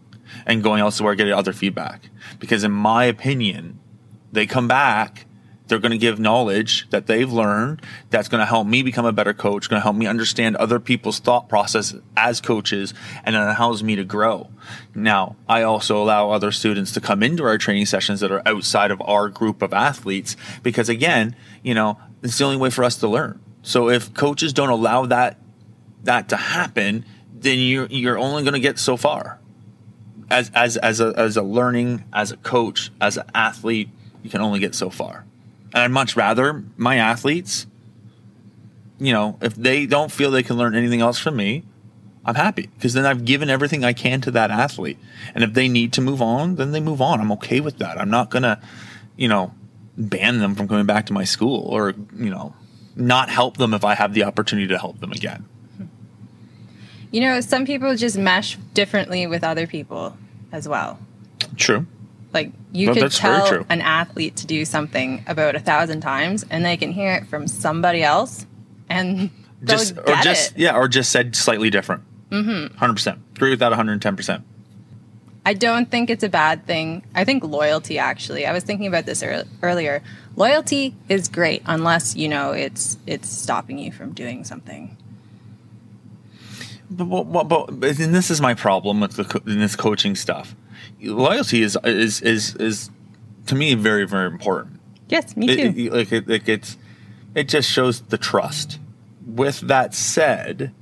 and 0.47 0.62
going 0.62 0.81
elsewhere, 0.81 1.14
getting 1.14 1.33
other 1.33 1.53
feedback. 1.53 2.09
Because 2.38 2.64
in 2.64 2.73
my 2.73 3.05
opinion, 3.05 3.79
they 4.33 4.47
come 4.47 4.69
back, 4.69 5.27
they're 5.66 5.79
going 5.79 5.92
to 5.92 5.98
give 5.98 6.18
knowledge 6.18 6.88
that 6.90 7.07
they've 7.07 7.33
learned 7.33 7.81
that's 8.11 8.29
going 8.29 8.40
to 8.40 8.46
help 8.46 8.66
me 8.66 8.83
become 8.83 9.07
a 9.07 9.12
better 9.12 9.33
coach, 9.33 9.68
going 9.68 9.81
to 9.81 9.83
help 9.83 9.96
me 9.96 10.07
understand 10.07 10.57
other 10.57 10.79
people's 10.79 11.18
thought 11.18 11.48
process 11.48 11.94
as 12.16 12.40
coaches, 12.40 12.92
and 13.24 13.35
it 13.35 13.38
allows 13.38 13.83
me 13.83 13.96
to 13.96 14.05
grow. 14.05 14.50
Now, 14.94 15.37
I 15.48 15.62
also 15.62 16.03
allow 16.03 16.31
other 16.31 16.53
students 16.53 16.92
to 16.92 17.00
come 17.00 17.22
into 17.22 17.44
our 17.44 17.57
training 17.57 17.87
sessions 17.87 18.20
that 18.20 18.31
are 18.31 18.42
outside 18.46 18.90
of 18.90 19.00
our 19.03 19.29
group 19.29 19.62
of 19.62 19.72
athletes 19.72 20.37
because, 20.62 20.88
again, 20.88 21.35
you 21.62 21.74
know, 21.74 21.98
it's 22.22 22.38
the 22.38 22.44
only 22.44 22.59
way 22.59 22.70
for 22.70 22.85
us 22.85 22.96
to 22.96 23.09
learn. 23.09 23.40
So 23.62 23.88
if 23.88 24.12
coaches 24.12 24.53
don't 24.53 24.68
allow 24.68 25.07
that 25.07 25.38
that 26.03 26.29
to 26.29 26.37
happen, 26.37 27.07
then 27.33 27.59
you're 27.59 27.87
you're 27.87 28.18
only 28.18 28.42
going 28.42 28.53
to 28.53 28.61
get 28.61 28.79
so 28.79 28.98
far. 28.98 29.40
As 30.31 30.50
as 30.55 30.77
as 30.77 31.00
a 31.00 31.14
as 31.16 31.38
a 31.38 31.42
learning 31.42 32.05
as 32.12 32.31
a 32.31 32.37
coach 32.37 32.90
as 33.00 33.16
an 33.16 33.24
athlete, 33.35 33.88
you 34.22 34.29
can 34.29 34.42
only 34.42 34.59
get 34.59 34.74
so 34.74 34.90
far. 34.90 35.24
And 35.75 35.83
I'd 35.83 35.91
much 35.91 36.17
rather 36.17 36.65
my 36.77 36.97
athletes, 36.97 37.67
you 38.99 39.13
know, 39.13 39.37
if 39.43 39.55
they 39.57 39.87
don't 39.87 40.11
feel 40.11 40.31
they 40.31 40.45
can 40.45 40.57
learn 40.57 40.75
anything 40.77 41.01
else 41.01 41.19
from 41.19 41.37
me, 41.37 41.65
I'm 42.25 42.37
happy 42.37 42.71
because 42.75 42.95
then 42.95 43.05
I've 43.05 43.25
given 43.25 43.51
everything 43.51 43.85
I 43.85 43.93
can 43.93 44.21
to 44.23 44.31
that 44.31 44.51
athlete. 44.51 44.99
And 45.35 45.45
if 45.45 45.53
they 45.53 45.69
need 45.69 45.93
to 45.95 46.01
move 46.01 46.23
on, 46.23 46.55
then 46.55 46.71
they 46.71 46.81
move 46.81 47.03
on. 47.03 47.21
I'm 47.21 47.33
okay 47.33 47.61
with 47.61 47.79
that. 47.79 47.99
I'm 47.99 48.09
not 48.09 48.31
gonna, 48.31 48.63
you 49.17 49.29
know, 49.29 49.53
ban 49.99 50.39
them 50.39 50.55
from 50.55 50.69
coming 50.69 50.87
back 50.87 51.07
to 51.07 51.13
my 51.13 51.25
school 51.25 51.67
or 51.69 51.93
you 52.17 52.31
know, 52.31 52.55
not 52.97 53.29
help 53.29 53.57
them 53.57 53.75
if 53.75 53.85
I 53.85 53.95
have 53.95 54.15
the 54.15 54.25
opportunity 54.25 54.69
to 54.69 54.79
help 54.79 55.01
them 55.01 55.13
again. 55.13 55.47
You 57.11 57.21
know, 57.21 57.41
some 57.41 57.67
people 57.67 57.95
just 57.97 58.17
mesh 58.17 58.57
differently 58.75 59.27
with 59.27 59.45
other 59.45 59.67
people 59.67 60.17
as 60.51 60.69
well. 60.69 60.99
True. 61.57 61.87
Like 62.35 62.51
you 62.73 62.88
No, 62.88 62.94
could 62.94 63.12
tell 63.12 63.64
an 63.70 63.81
athlete 63.81 64.37
to 64.37 64.47
do 64.47 64.64
something 64.64 65.25
about 65.29 65.55
a 65.55 65.61
thousand 65.61 66.01
times, 66.01 66.44
and 66.51 66.64
they 66.64 66.77
can 66.77 66.90
hear 66.92 67.12
it 67.12 67.29
from 67.29 67.47
somebody 67.47 68.03
else, 68.03 68.44
and 68.90 69.31
Just 69.62 69.97
or 69.97 70.16
just 70.16 70.53
it. 70.53 70.59
yeah, 70.59 70.77
or 70.77 70.88
just 70.88 71.11
said 71.12 71.37
slightly 71.37 71.70
different. 71.70 72.03
Mm-hmm. 72.31 72.77
Hundred 72.77 72.94
percent. 72.94 73.20
Agree 73.37 73.51
with 73.51 73.61
that. 73.61 73.68
One 73.70 73.77
hundred 73.77 73.92
and 73.92 74.03
ten 74.03 74.16
percent. 74.16 74.44
I 75.47 75.53
don't 75.55 75.90
think 75.90 76.09
it's 76.11 76.25
a 76.25 76.29
bad 76.29 76.66
thing. 76.66 77.05
I 77.14 77.25
think 77.25 77.44
loyalty 77.44 77.99
actually. 77.99 78.47
I 78.47 78.53
was 78.53 78.64
thinking 78.64 78.87
about 78.88 79.07
this 79.07 79.23
ear- 79.23 79.44
earlier. 79.62 80.03
Loyalty 80.37 80.97
is 81.09 81.29
great 81.29 81.62
unless 81.66 82.16
you 82.16 82.29
know 82.29 82.51
it's 82.51 82.99
it's 83.07 83.29
stopping 83.31 83.79
you 83.79 83.92
from 83.92 84.12
doing 84.12 84.42
something. 84.42 84.97
But, 86.90 87.05
but, 87.07 87.44
but, 87.49 87.81
but 87.81 87.99
and 87.99 88.14
this 88.14 88.31
is 88.31 88.40
my 88.40 88.55
problem 88.55 89.01
with 89.01 89.12
the 89.12 89.25
co- 89.25 89.42
in 89.47 89.59
this 89.59 89.77
coaching 89.77 90.16
stuff. 90.16 90.55
Loyalty 91.09 91.62
is 91.62 91.77
is 91.85 92.21
is 92.21 92.55
is 92.57 92.90
to 93.47 93.55
me 93.55 93.75
very 93.75 94.07
very 94.07 94.27
important. 94.27 94.81
Yes, 95.09 95.37
me 95.37 95.49
It- 95.49 95.75
too. 95.75 95.81
it- 95.87 95.93
like 95.93 96.12
it, 96.12 96.29
like 96.29 96.49
it's 96.49 96.77
it 97.35 97.49
just 97.49 97.71
shows 97.71 98.01
the 98.01 98.19
trust. 98.19 98.79
With 99.27 99.61
that 99.61 99.95
said, 99.95 100.73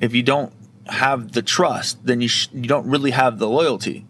if 0.00 0.14
you 0.14 0.22
don't 0.22 0.52
have 0.86 1.32
the 1.32 1.42
trust, 1.42 2.04
then 2.04 2.20
you 2.20 2.28
sh- 2.28 2.48
you 2.52 2.62
don't 2.62 2.86
really 2.86 3.10
have 3.12 3.38
the 3.38 3.48
loyalty. 3.48 4.04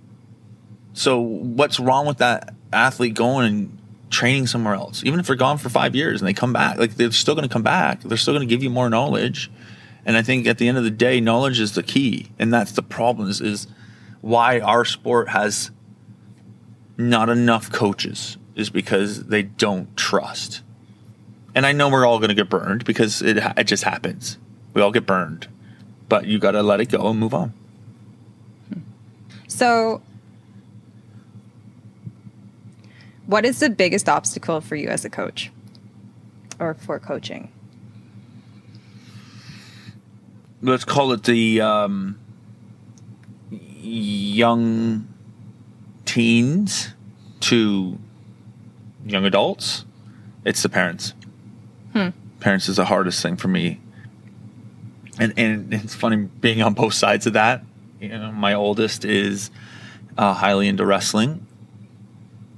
So 0.95 1.21
what's 1.21 1.79
wrong 1.79 2.07
with 2.07 2.19
that 2.19 2.55
athlete 2.73 3.15
going 3.15 3.47
and 3.47 3.79
training 4.11 4.47
somewhere 4.47 4.75
else? 4.75 5.03
Even 5.05 5.21
if 5.21 5.27
they're 5.27 5.37
gone 5.37 5.59
for 5.59 5.69
five 5.69 5.95
years 5.95 6.21
and 6.21 6.29
they 6.29 6.33
come 6.33 6.53
back, 6.53 6.79
like 6.79 6.97
they're 6.97 7.13
still 7.13 7.35
going 7.35 7.47
to 7.49 7.53
come 7.53 7.63
back. 7.63 8.03
They're 8.03 8.17
still 8.19 8.35
going 8.35 8.47
to 8.47 8.53
give 8.53 8.63
you 8.63 8.71
more 8.71 8.91
knowledge. 8.91 9.51
And 10.05 10.17
I 10.17 10.23
think 10.23 10.47
at 10.47 10.59
the 10.59 10.67
end 10.69 10.79
of 10.79 10.85
the 10.85 10.91
day, 10.91 11.21
knowledge 11.21 11.61
is 11.61 11.75
the 11.75 11.83
key, 11.83 12.31
and 12.39 12.53
that's 12.53 12.73
the 12.73 12.83
problem. 12.83 13.29
Is, 13.29 13.41
is 13.43 13.67
why 14.21 14.61
our 14.61 14.85
sport 14.85 15.29
has 15.29 15.71
not 16.97 17.29
enough 17.29 17.71
coaches 17.71 18.37
is 18.55 18.71
because 18.71 19.25
they 19.27 19.43
don't 19.43 19.97
trust. 19.97 20.63
And 21.55 21.65
I 21.65 21.73
know 21.73 21.89
we're 21.89 22.07
all 22.07 22.19
going 22.19 22.29
to 22.29 22.35
get 22.35 22.51
burned 22.51 22.85
because 22.85 23.23
it 23.23 23.39
it 23.57 23.65
just 23.65 23.85
happens. 23.85 24.39
We 24.75 24.83
all 24.83 24.93
get 24.93 25.07
burned, 25.07 25.49
but 26.09 26.27
you 26.27 26.39
got 26.39 26.53
to 26.53 26.63
let 26.63 26.81
it 26.81 26.91
go 26.91 27.09
and 27.09 27.19
move 27.19 27.35
on. 27.35 27.53
So, 29.47 30.03
what 33.27 33.45
is 33.45 33.61
the 33.61 33.71
biggest 33.71 34.09
obstacle 34.09 34.61
for 34.61 34.77
you 34.77 34.89
as 34.89 35.05
a 35.05 35.11
coach 35.11 35.51
or 36.61 36.75
for 36.75 36.99
coaching? 36.99 37.51
Let's 40.61 40.85
call 40.85 41.13
it 41.13 41.23
the 41.23 41.61
um, 41.61 42.19
young 43.81 45.09
teens 46.05 46.95
to 47.41 47.99
young 49.05 49.25
adults. 49.25 49.85
It's 50.45 50.63
the 50.63 50.69
parents. 50.69 51.15
Parents 52.41 52.69
is 52.69 52.77
the 52.77 52.85
hardest 52.87 53.23
thing 53.23 53.37
for 53.37 53.49
me. 53.49 53.81
And 55.19 55.35
and 55.37 55.75
it's 55.75 55.95
funny 55.95 56.17
being 56.17 56.63
on 56.63 56.75
both 56.75 56.95
sides 56.95 57.27
of 57.27 57.33
that. 57.33 57.65
You 58.01 58.11
know, 58.11 58.31
my 58.33 58.55
oldest 58.55 59.05
is 59.05 59.51
uh, 60.17 60.35
highly 60.35 60.69
into 60.69 60.87
wrestling, 60.87 61.47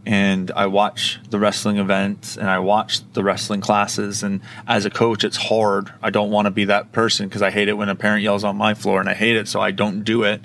and 0.04 0.50
I 0.50 0.66
watch 0.66 1.18
the 1.30 1.38
wrestling 1.38 1.78
events 1.78 2.36
and 2.36 2.48
I 2.48 2.58
watch 2.58 3.00
the 3.14 3.24
wrestling 3.24 3.62
classes. 3.62 4.22
And 4.22 4.42
as 4.66 4.84
a 4.84 4.90
coach, 4.90 5.24
it's 5.24 5.36
hard. 5.36 5.90
I 6.02 6.10
don't 6.10 6.30
want 6.30 6.46
to 6.46 6.50
be 6.50 6.66
that 6.66 6.92
person 6.92 7.28
because 7.28 7.40
I 7.40 7.50
hate 7.50 7.68
it 7.68 7.74
when 7.74 7.88
a 7.88 7.94
parent 7.94 8.22
yells 8.22 8.44
on 8.44 8.56
my 8.56 8.74
floor, 8.74 9.00
and 9.00 9.08
I 9.08 9.14
hate 9.14 9.36
it, 9.36 9.48
so 9.48 9.60
I 9.60 9.70
don't 9.70 10.02
do 10.02 10.22
it. 10.24 10.42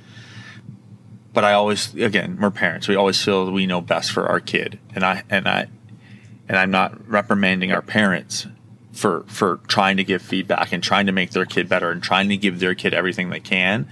But 1.35 1.43
I 1.43 1.53
always, 1.53 1.93
again, 1.93 2.37
we're 2.39 2.49
parents. 2.49 2.87
We 2.87 2.95
always 2.95 3.21
feel 3.21 3.51
we 3.51 3.67
know 3.67 3.81
best 3.81 4.13
for 4.13 4.25
our 4.25 4.39
kid, 4.39 4.79
and 4.95 5.03
I 5.03 5.23
and 5.29 5.47
I 5.47 5.67
and 6.47 6.57
I'm 6.57 6.71
not 6.71 7.07
reprimanding 7.07 7.73
our 7.73 7.81
parents 7.81 8.47
for 8.93 9.25
for 9.27 9.59
trying 9.67 9.97
to 9.97 10.05
give 10.05 10.21
feedback 10.21 10.71
and 10.71 10.81
trying 10.81 11.07
to 11.07 11.11
make 11.11 11.31
their 11.31 11.45
kid 11.45 11.67
better 11.67 11.91
and 11.91 12.01
trying 12.01 12.29
to 12.29 12.37
give 12.37 12.61
their 12.61 12.73
kid 12.73 12.93
everything 12.93 13.29
they 13.29 13.41
can. 13.41 13.89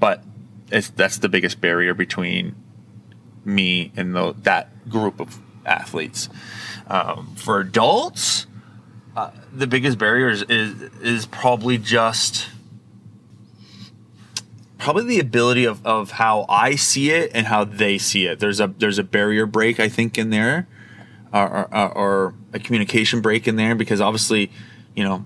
But 0.00 0.24
it's 0.72 0.90
that's 0.90 1.18
the 1.18 1.28
biggest 1.28 1.60
barrier 1.60 1.94
between 1.94 2.56
me 3.44 3.92
and 3.96 4.14
the, 4.14 4.34
that 4.42 4.88
group 4.88 5.20
of 5.20 5.38
athletes. 5.64 6.28
Um, 6.88 7.34
for 7.36 7.60
adults, 7.60 8.46
uh, 9.16 9.30
the 9.52 9.68
biggest 9.68 9.98
barrier 9.98 10.30
is, 10.30 10.42
is 10.48 10.82
is 11.00 11.26
probably 11.26 11.78
just 11.78 12.48
probably 14.82 15.04
the 15.04 15.20
ability 15.20 15.64
of, 15.64 15.86
of 15.86 16.10
how 16.10 16.44
I 16.48 16.74
see 16.74 17.12
it 17.12 17.30
and 17.34 17.46
how 17.46 17.62
they 17.62 17.98
see 17.98 18.26
it. 18.26 18.40
There's 18.40 18.58
a 18.58 18.66
there's 18.66 18.98
a 18.98 19.04
barrier 19.04 19.46
break 19.46 19.78
I 19.78 19.88
think 19.88 20.18
in 20.18 20.30
there, 20.30 20.66
or, 21.32 21.72
or, 21.72 21.92
or 21.96 22.34
a 22.52 22.58
communication 22.58 23.20
break 23.20 23.46
in 23.46 23.54
there 23.54 23.76
because 23.76 24.00
obviously, 24.00 24.50
you 24.96 25.04
know, 25.04 25.24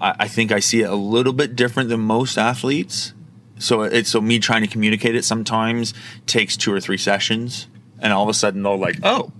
I, 0.00 0.14
I 0.20 0.28
think 0.28 0.52
I 0.52 0.60
see 0.60 0.82
it 0.82 0.90
a 0.90 0.94
little 0.94 1.32
bit 1.32 1.56
different 1.56 1.88
than 1.88 2.00
most 2.00 2.36
athletes. 2.36 3.14
So 3.58 3.82
it's 3.82 4.10
so 4.10 4.20
me 4.20 4.38
trying 4.38 4.62
to 4.62 4.68
communicate 4.68 5.14
it 5.14 5.24
sometimes 5.24 5.94
takes 6.26 6.56
two 6.56 6.72
or 6.72 6.80
three 6.80 6.98
sessions, 6.98 7.68
and 8.00 8.12
all 8.12 8.22
of 8.22 8.28
a 8.28 8.34
sudden 8.34 8.62
they're 8.62 8.76
like, 8.76 8.98
oh, 9.02 9.32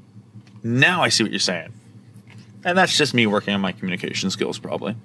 now 0.62 1.02
I 1.02 1.10
see 1.10 1.22
what 1.22 1.32
you're 1.32 1.38
saying, 1.38 1.72
and 2.64 2.78
that's 2.78 2.96
just 2.96 3.12
me 3.12 3.26
working 3.26 3.52
on 3.52 3.60
my 3.60 3.72
communication 3.72 4.30
skills 4.30 4.58
probably. 4.58 4.96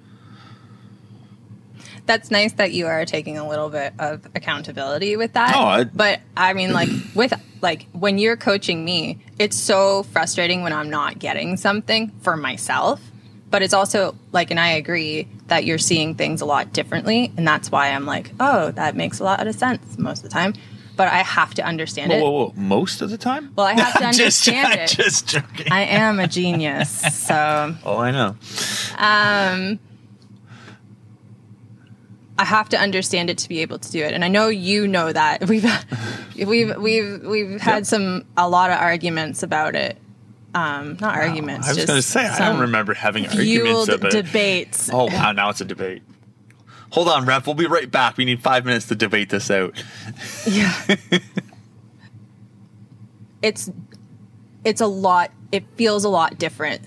That's 2.06 2.30
nice 2.30 2.52
that 2.54 2.72
you 2.72 2.86
are 2.86 3.04
taking 3.04 3.36
a 3.36 3.46
little 3.48 3.68
bit 3.68 3.92
of 3.98 4.24
accountability 4.34 5.16
with 5.16 5.32
that. 5.34 5.54
Oh, 5.56 5.60
I- 5.64 5.84
but 5.84 6.20
I 6.36 6.52
mean, 6.54 6.72
like 6.72 6.88
with 7.14 7.32
like 7.62 7.86
when 7.92 8.18
you're 8.18 8.36
coaching 8.36 8.84
me, 8.84 9.18
it's 9.38 9.56
so 9.56 10.04
frustrating 10.04 10.62
when 10.62 10.72
I'm 10.72 10.88
not 10.90 11.18
getting 11.18 11.56
something 11.56 12.12
for 12.22 12.36
myself. 12.36 13.00
But 13.48 13.62
it's 13.62 13.72
also 13.74 14.16
like, 14.32 14.50
and 14.50 14.58
I 14.58 14.70
agree 14.70 15.28
that 15.46 15.64
you're 15.64 15.78
seeing 15.78 16.16
things 16.16 16.40
a 16.40 16.44
lot 16.44 16.72
differently, 16.72 17.32
and 17.36 17.46
that's 17.46 17.70
why 17.70 17.88
I'm 17.90 18.04
like, 18.04 18.32
oh, 18.40 18.72
that 18.72 18.96
makes 18.96 19.20
a 19.20 19.24
lot 19.24 19.46
of 19.46 19.54
sense 19.54 19.96
most 19.98 20.18
of 20.18 20.22
the 20.24 20.28
time. 20.30 20.52
But 20.96 21.08
I 21.08 21.18
have 21.18 21.54
to 21.54 21.62
understand 21.64 22.10
Whoa, 22.10 22.18
it. 22.18 22.22
whoa, 22.22 22.30
whoa! 22.30 22.52
Most 22.56 23.02
of 23.02 23.10
the 23.10 23.18
time? 23.18 23.52
Well, 23.54 23.66
I 23.66 23.74
have 23.74 23.92
to 23.92 23.98
just, 24.12 24.48
understand 24.48 24.66
I'm 24.74 24.78
it. 24.80 24.88
just 24.88 25.28
joking. 25.28 25.70
I 25.70 25.82
am 25.82 26.18
a 26.18 26.26
genius, 26.26 26.90
so 26.90 27.74
oh, 27.84 27.98
I 27.98 28.10
know. 28.10 28.36
um, 28.98 29.78
I 32.38 32.44
have 32.44 32.68
to 32.70 32.78
understand 32.78 33.30
it 33.30 33.38
to 33.38 33.48
be 33.48 33.60
able 33.62 33.78
to 33.78 33.90
do 33.90 34.02
it. 34.04 34.12
And 34.12 34.24
I 34.24 34.28
know 34.28 34.48
you 34.48 34.86
know 34.86 35.12
that 35.12 35.44
we've 35.48 35.64
we've 36.36 36.76
we've 36.76 37.22
we've 37.22 37.60
had 37.60 37.76
Yep. 37.78 37.86
some 37.86 38.24
a 38.36 38.48
lot 38.48 38.70
of 38.70 38.78
arguments 38.78 39.42
about 39.42 39.74
it. 39.74 39.96
Um, 40.54 40.96
not 41.00 41.14
arguments. 41.16 41.66
I 41.66 41.70
was 41.70 41.76
just 41.76 41.88
going 41.88 41.98
to 41.98 42.02
say 42.02 42.26
I 42.26 42.38
don't 42.50 42.60
remember 42.60 42.94
having 42.94 43.28
fueled 43.28 43.90
arguments 43.90 44.14
of 44.14 44.20
it. 44.20 44.26
debates. 44.26 44.90
Oh 44.92 45.04
wow! 45.06 45.32
Now 45.32 45.50
it's 45.50 45.60
a 45.60 45.64
debate. 45.66 46.02
Hold 46.90 47.08
on, 47.08 47.26
ref. 47.26 47.46
We'll 47.46 47.54
be 47.54 47.66
right 47.66 47.90
back. 47.90 48.16
We 48.16 48.24
need 48.24 48.40
five 48.42 48.64
minutes 48.64 48.86
to 48.88 48.94
debate 48.94 49.28
this 49.28 49.50
out. 49.50 49.82
Yeah. 50.46 50.72
it's 53.42 53.70
it's 54.64 54.80
a 54.80 54.86
lot 54.86 55.30
it 55.52 55.64
feels 55.76 56.04
a 56.04 56.08
lot 56.08 56.38
different. 56.38 56.82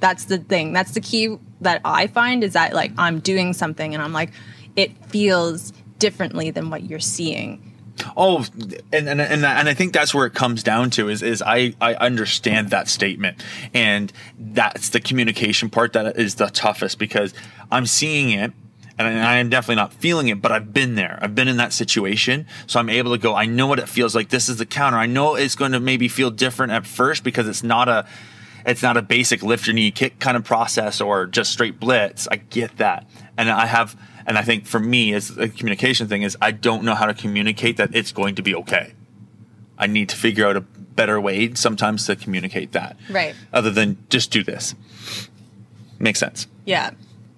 That's 0.00 0.24
the 0.26 0.38
thing. 0.38 0.72
That's 0.72 0.92
the 0.92 1.00
key 1.00 1.38
that 1.60 1.80
I 1.84 2.06
find 2.08 2.44
is 2.44 2.52
that 2.52 2.74
like 2.74 2.92
I'm 2.98 3.20
doing 3.20 3.52
something 3.54 3.94
and 3.94 4.02
I'm 4.02 4.12
like 4.12 4.32
it 4.76 4.96
feels 5.06 5.72
differently 5.98 6.50
than 6.50 6.70
what 6.70 6.84
you're 6.84 7.00
seeing. 7.00 7.72
Oh, 8.16 8.44
and, 8.92 9.08
and 9.08 9.20
and 9.20 9.44
and 9.44 9.68
I 9.68 9.74
think 9.74 9.92
that's 9.92 10.12
where 10.12 10.26
it 10.26 10.34
comes 10.34 10.62
down 10.62 10.90
to 10.90 11.08
is 11.08 11.22
is 11.22 11.42
I 11.42 11.74
I 11.80 11.94
understand 11.94 12.70
that 12.70 12.88
statement, 12.88 13.42
and 13.72 14.12
that's 14.38 14.88
the 14.88 15.00
communication 15.00 15.70
part 15.70 15.92
that 15.92 16.18
is 16.18 16.34
the 16.34 16.48
toughest 16.48 16.98
because 16.98 17.32
I'm 17.70 17.86
seeing 17.86 18.30
it. 18.30 18.52
And 18.96 19.08
I 19.08 19.38
am 19.38 19.48
definitely 19.48 19.74
not 19.74 19.92
feeling 19.92 20.28
it, 20.28 20.40
but 20.40 20.52
I've 20.52 20.72
been 20.72 20.94
there. 20.94 21.18
I've 21.20 21.34
been 21.34 21.48
in 21.48 21.56
that 21.56 21.72
situation. 21.72 22.46
So 22.68 22.78
I'm 22.78 22.88
able 22.88 23.10
to 23.10 23.18
go, 23.18 23.34
I 23.34 23.44
know 23.44 23.66
what 23.66 23.80
it 23.80 23.88
feels 23.88 24.14
like. 24.14 24.28
This 24.28 24.48
is 24.48 24.58
the 24.58 24.66
counter. 24.66 24.98
I 24.98 25.06
know 25.06 25.34
it's 25.34 25.56
going 25.56 25.72
to 25.72 25.80
maybe 25.80 26.06
feel 26.06 26.30
different 26.30 26.70
at 26.70 26.86
first 26.86 27.24
because 27.24 27.48
it's 27.48 27.64
not 27.64 27.88
a, 27.88 28.06
it's 28.64 28.84
not 28.84 28.96
a 28.96 29.02
basic 29.02 29.42
lift 29.42 29.66
your 29.66 29.74
knee 29.74 29.90
kick 29.90 30.20
kind 30.20 30.36
of 30.36 30.44
process 30.44 31.00
or 31.00 31.26
just 31.26 31.50
straight 31.50 31.80
blitz. 31.80 32.28
I 32.30 32.36
get 32.36 32.76
that. 32.76 33.08
And 33.36 33.50
I 33.50 33.66
have, 33.66 33.96
and 34.26 34.38
I 34.38 34.42
think 34.42 34.66
for 34.66 34.80
me, 34.80 35.12
as 35.12 35.36
a 35.36 35.48
communication 35.48 36.08
thing, 36.08 36.22
is 36.22 36.36
I 36.40 36.50
don't 36.50 36.84
know 36.84 36.94
how 36.94 37.06
to 37.06 37.14
communicate 37.14 37.76
that 37.76 37.94
it's 37.94 38.12
going 38.12 38.34
to 38.36 38.42
be 38.42 38.54
okay. 38.54 38.94
I 39.76 39.86
need 39.86 40.08
to 40.10 40.16
figure 40.16 40.46
out 40.46 40.56
a 40.56 40.60
better 40.60 41.20
way 41.20 41.54
sometimes 41.54 42.06
to 42.06 42.16
communicate 42.16 42.72
that. 42.72 42.96
Right. 43.10 43.34
Other 43.52 43.70
than 43.70 43.98
just 44.08 44.30
do 44.30 44.42
this. 44.42 44.74
Makes 45.98 46.20
sense. 46.20 46.46
Yeah. 46.64 46.92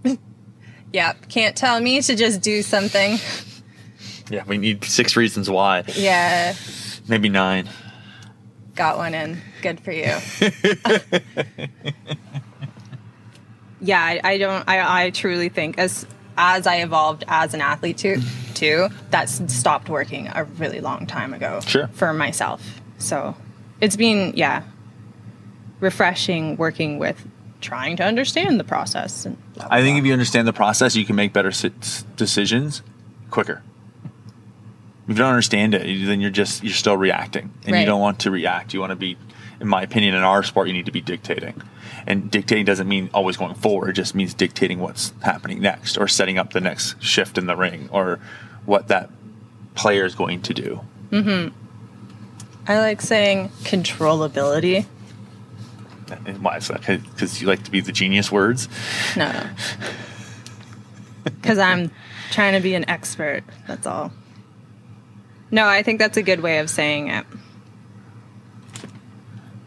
yeah. 0.92 1.14
Can't 1.28 1.56
tell 1.56 1.80
me 1.80 2.02
to 2.02 2.14
just 2.14 2.40
do 2.42 2.62
something. 2.62 3.18
Yeah, 4.30 4.44
we 4.46 4.58
need 4.58 4.84
six 4.84 5.16
reasons 5.16 5.48
why. 5.48 5.84
Yeah. 5.94 6.54
Maybe 7.08 7.28
nine. 7.28 7.68
Got 8.74 8.98
one 8.98 9.14
in. 9.14 9.40
Good 9.62 9.80
for 9.80 9.92
you. 9.92 10.02
yeah, 13.80 14.00
I, 14.00 14.20
I 14.22 14.38
don't. 14.38 14.68
I, 14.68 15.04
I 15.04 15.10
truly 15.10 15.48
think 15.48 15.78
as 15.78 16.06
as 16.36 16.66
I 16.66 16.76
evolved 16.76 17.24
as 17.28 17.54
an 17.54 17.60
athlete 17.60 17.98
too, 17.98 18.20
too, 18.54 18.88
that's 19.10 19.40
stopped 19.52 19.88
working 19.88 20.28
a 20.28 20.44
really 20.44 20.80
long 20.80 21.06
time 21.06 21.34
ago. 21.34 21.60
Sure. 21.60 21.88
For 21.88 22.12
myself, 22.12 22.80
so 22.98 23.36
it's 23.80 23.96
been 23.96 24.32
yeah, 24.36 24.62
refreshing 25.80 26.56
working 26.56 26.98
with 26.98 27.26
trying 27.60 27.96
to 27.96 28.04
understand 28.04 28.60
the 28.60 28.64
process. 28.64 29.26
And 29.26 29.36
blah, 29.54 29.68
blah, 29.68 29.76
I 29.76 29.82
think 29.82 29.98
if 29.98 30.04
you 30.04 30.12
understand 30.12 30.46
the 30.46 30.52
process, 30.52 30.96
you 30.96 31.04
can 31.04 31.16
make 31.16 31.32
better 31.32 31.52
decisions 32.16 32.82
quicker. 33.30 33.62
If 35.04 35.10
you 35.10 35.14
don't 35.14 35.30
understand 35.30 35.74
it, 35.74 36.06
then 36.06 36.20
you're 36.20 36.30
just 36.30 36.64
you're 36.64 36.72
still 36.72 36.96
reacting, 36.96 37.52
and 37.64 37.76
you 37.76 37.86
don't 37.86 38.00
want 38.00 38.20
to 38.20 38.30
react. 38.30 38.74
You 38.74 38.80
want 38.80 38.90
to 38.90 38.96
be, 38.96 39.16
in 39.60 39.68
my 39.68 39.82
opinion, 39.82 40.14
in 40.14 40.22
our 40.22 40.42
sport, 40.42 40.68
you 40.68 40.72
need 40.72 40.86
to 40.86 40.92
be 40.92 41.00
dictating, 41.00 41.62
and 42.06 42.30
dictating 42.30 42.64
doesn't 42.64 42.88
mean 42.88 43.10
always 43.14 43.36
going 43.36 43.54
forward. 43.54 43.90
It 43.90 43.94
just 43.94 44.14
means 44.14 44.34
dictating 44.34 44.80
what's 44.80 45.12
happening 45.22 45.60
next, 45.60 45.96
or 45.96 46.08
setting 46.08 46.38
up 46.38 46.52
the 46.52 46.60
next 46.60 47.02
shift 47.02 47.38
in 47.38 47.46
the 47.46 47.56
ring, 47.56 47.88
or 47.90 48.20
what 48.64 48.88
that 48.88 49.10
player 49.74 50.04
is 50.04 50.14
going 50.14 50.42
to 50.42 50.54
do. 50.54 50.80
Hmm. 51.10 51.48
I 52.66 52.78
like 52.78 53.00
saying 53.00 53.50
controllability. 53.62 54.86
Why 56.40 56.56
is 56.56 56.68
that? 56.68 56.80
Because 56.86 57.40
you 57.40 57.48
like 57.48 57.64
to 57.64 57.70
be 57.70 57.80
the 57.80 57.92
genius 57.92 58.30
words. 58.30 58.68
No, 59.16 59.32
no. 59.32 59.50
Because 61.24 61.58
I'm 61.58 61.90
trying 62.30 62.54
to 62.54 62.60
be 62.60 62.74
an 62.74 62.88
expert. 62.88 63.42
That's 63.66 63.84
all. 63.84 64.12
No, 65.50 65.66
I 65.66 65.82
think 65.82 65.98
that's 65.98 66.16
a 66.16 66.22
good 66.22 66.40
way 66.40 66.58
of 66.58 66.70
saying 66.70 67.08
it. 67.08 67.26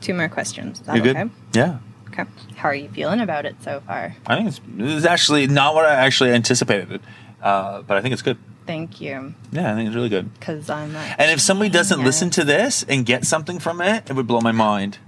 Two 0.02 0.14
more 0.14 0.30
questions. 0.30 0.80
Is 0.80 0.86
that 0.88 0.96
You 0.96 1.02
good? 1.02 1.16
okay? 1.18 1.30
Yeah. 1.54 1.78
Okay. 2.10 2.26
How 2.56 2.70
are 2.70 2.76
you 2.76 2.90
feeling 2.90 3.20
about 3.22 3.46
it 3.46 3.56
so 3.64 3.82
far? 3.86 4.16
I 4.28 4.36
think 4.36 4.48
it's, 4.50 4.62
it's 4.78 5.06
actually 5.06 5.48
not 5.48 5.76
what 5.76 5.86
I 5.86 5.94
actually 5.96 6.32
anticipated, 6.32 7.02
uh, 7.42 7.82
but 7.84 7.98
I 7.98 8.02
think 8.02 8.14
it's 8.14 8.22
good. 8.22 8.38
Thank 8.66 9.02
you. 9.02 9.34
Yeah, 9.52 9.72
I 9.72 9.76
think 9.76 9.88
it's 9.88 9.96
really 9.96 10.10
good. 10.10 10.32
Because 10.40 10.70
I'm 10.70 10.94
like, 10.94 11.16
And 11.18 11.32
if 11.32 11.42
somebody 11.42 11.70
doesn't 11.70 12.00
Yeah. 12.00 12.06
listen 12.06 12.30
to 12.32 12.44
this 12.44 12.84
and 12.88 13.06
get 13.06 13.26
something 13.26 13.60
from 13.60 13.82
it, 13.82 14.10
it 14.10 14.14
would 14.16 14.28
blow 14.28 14.42
my 14.42 14.52
mind. 14.52 15.00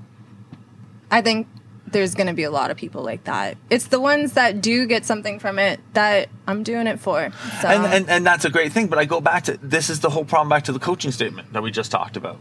I 1.11 1.21
think 1.21 1.47
there's 1.87 2.15
going 2.15 2.27
to 2.27 2.33
be 2.33 2.43
a 2.43 2.51
lot 2.51 2.71
of 2.71 2.77
people 2.77 3.03
like 3.03 3.25
that. 3.25 3.57
It's 3.69 3.87
the 3.87 3.99
ones 3.99 4.33
that 4.33 4.61
do 4.61 4.85
get 4.87 5.05
something 5.05 5.39
from 5.39 5.59
it 5.59 5.79
that 5.93 6.29
I'm 6.47 6.63
doing 6.63 6.87
it 6.87 6.99
for. 6.99 7.31
So, 7.61 7.67
And, 7.67 7.85
and 7.93 8.09
and 8.09 8.25
that's 8.25 8.45
a 8.45 8.49
great 8.49 8.71
thing. 8.71 8.87
But 8.87 8.97
I 8.97 9.05
go 9.05 9.19
back 9.19 9.43
to 9.45 9.57
this 9.61 9.89
is 9.89 9.99
the 9.99 10.09
whole 10.09 10.23
problem 10.25 10.47
back 10.49 10.63
to 10.63 10.71
the 10.71 10.79
coaching 10.79 11.11
statement 11.11 11.51
that 11.53 11.61
we 11.61 11.69
just 11.69 11.91
talked 11.91 12.15
about. 12.15 12.39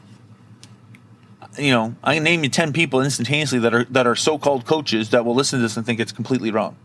You 1.61 1.72
know, 1.72 1.94
I 2.02 2.14
can 2.14 2.24
name 2.24 2.42
you 2.42 2.50
ten 2.50 2.72
people 2.72 3.02
instantaneously 3.02 3.58
that 3.61 3.74
are 3.74 3.84
that 3.84 4.06
are 4.06 4.16
so 4.16 4.38
called 4.38 4.64
coaches 4.64 5.11
that 5.11 5.24
will 5.24 5.34
listen 5.34 5.58
to 5.58 5.62
this 5.62 5.76
and 5.76 5.84
think 5.84 6.00
it's 6.00 6.12
completely 6.12 6.50
wrong. 6.50 6.76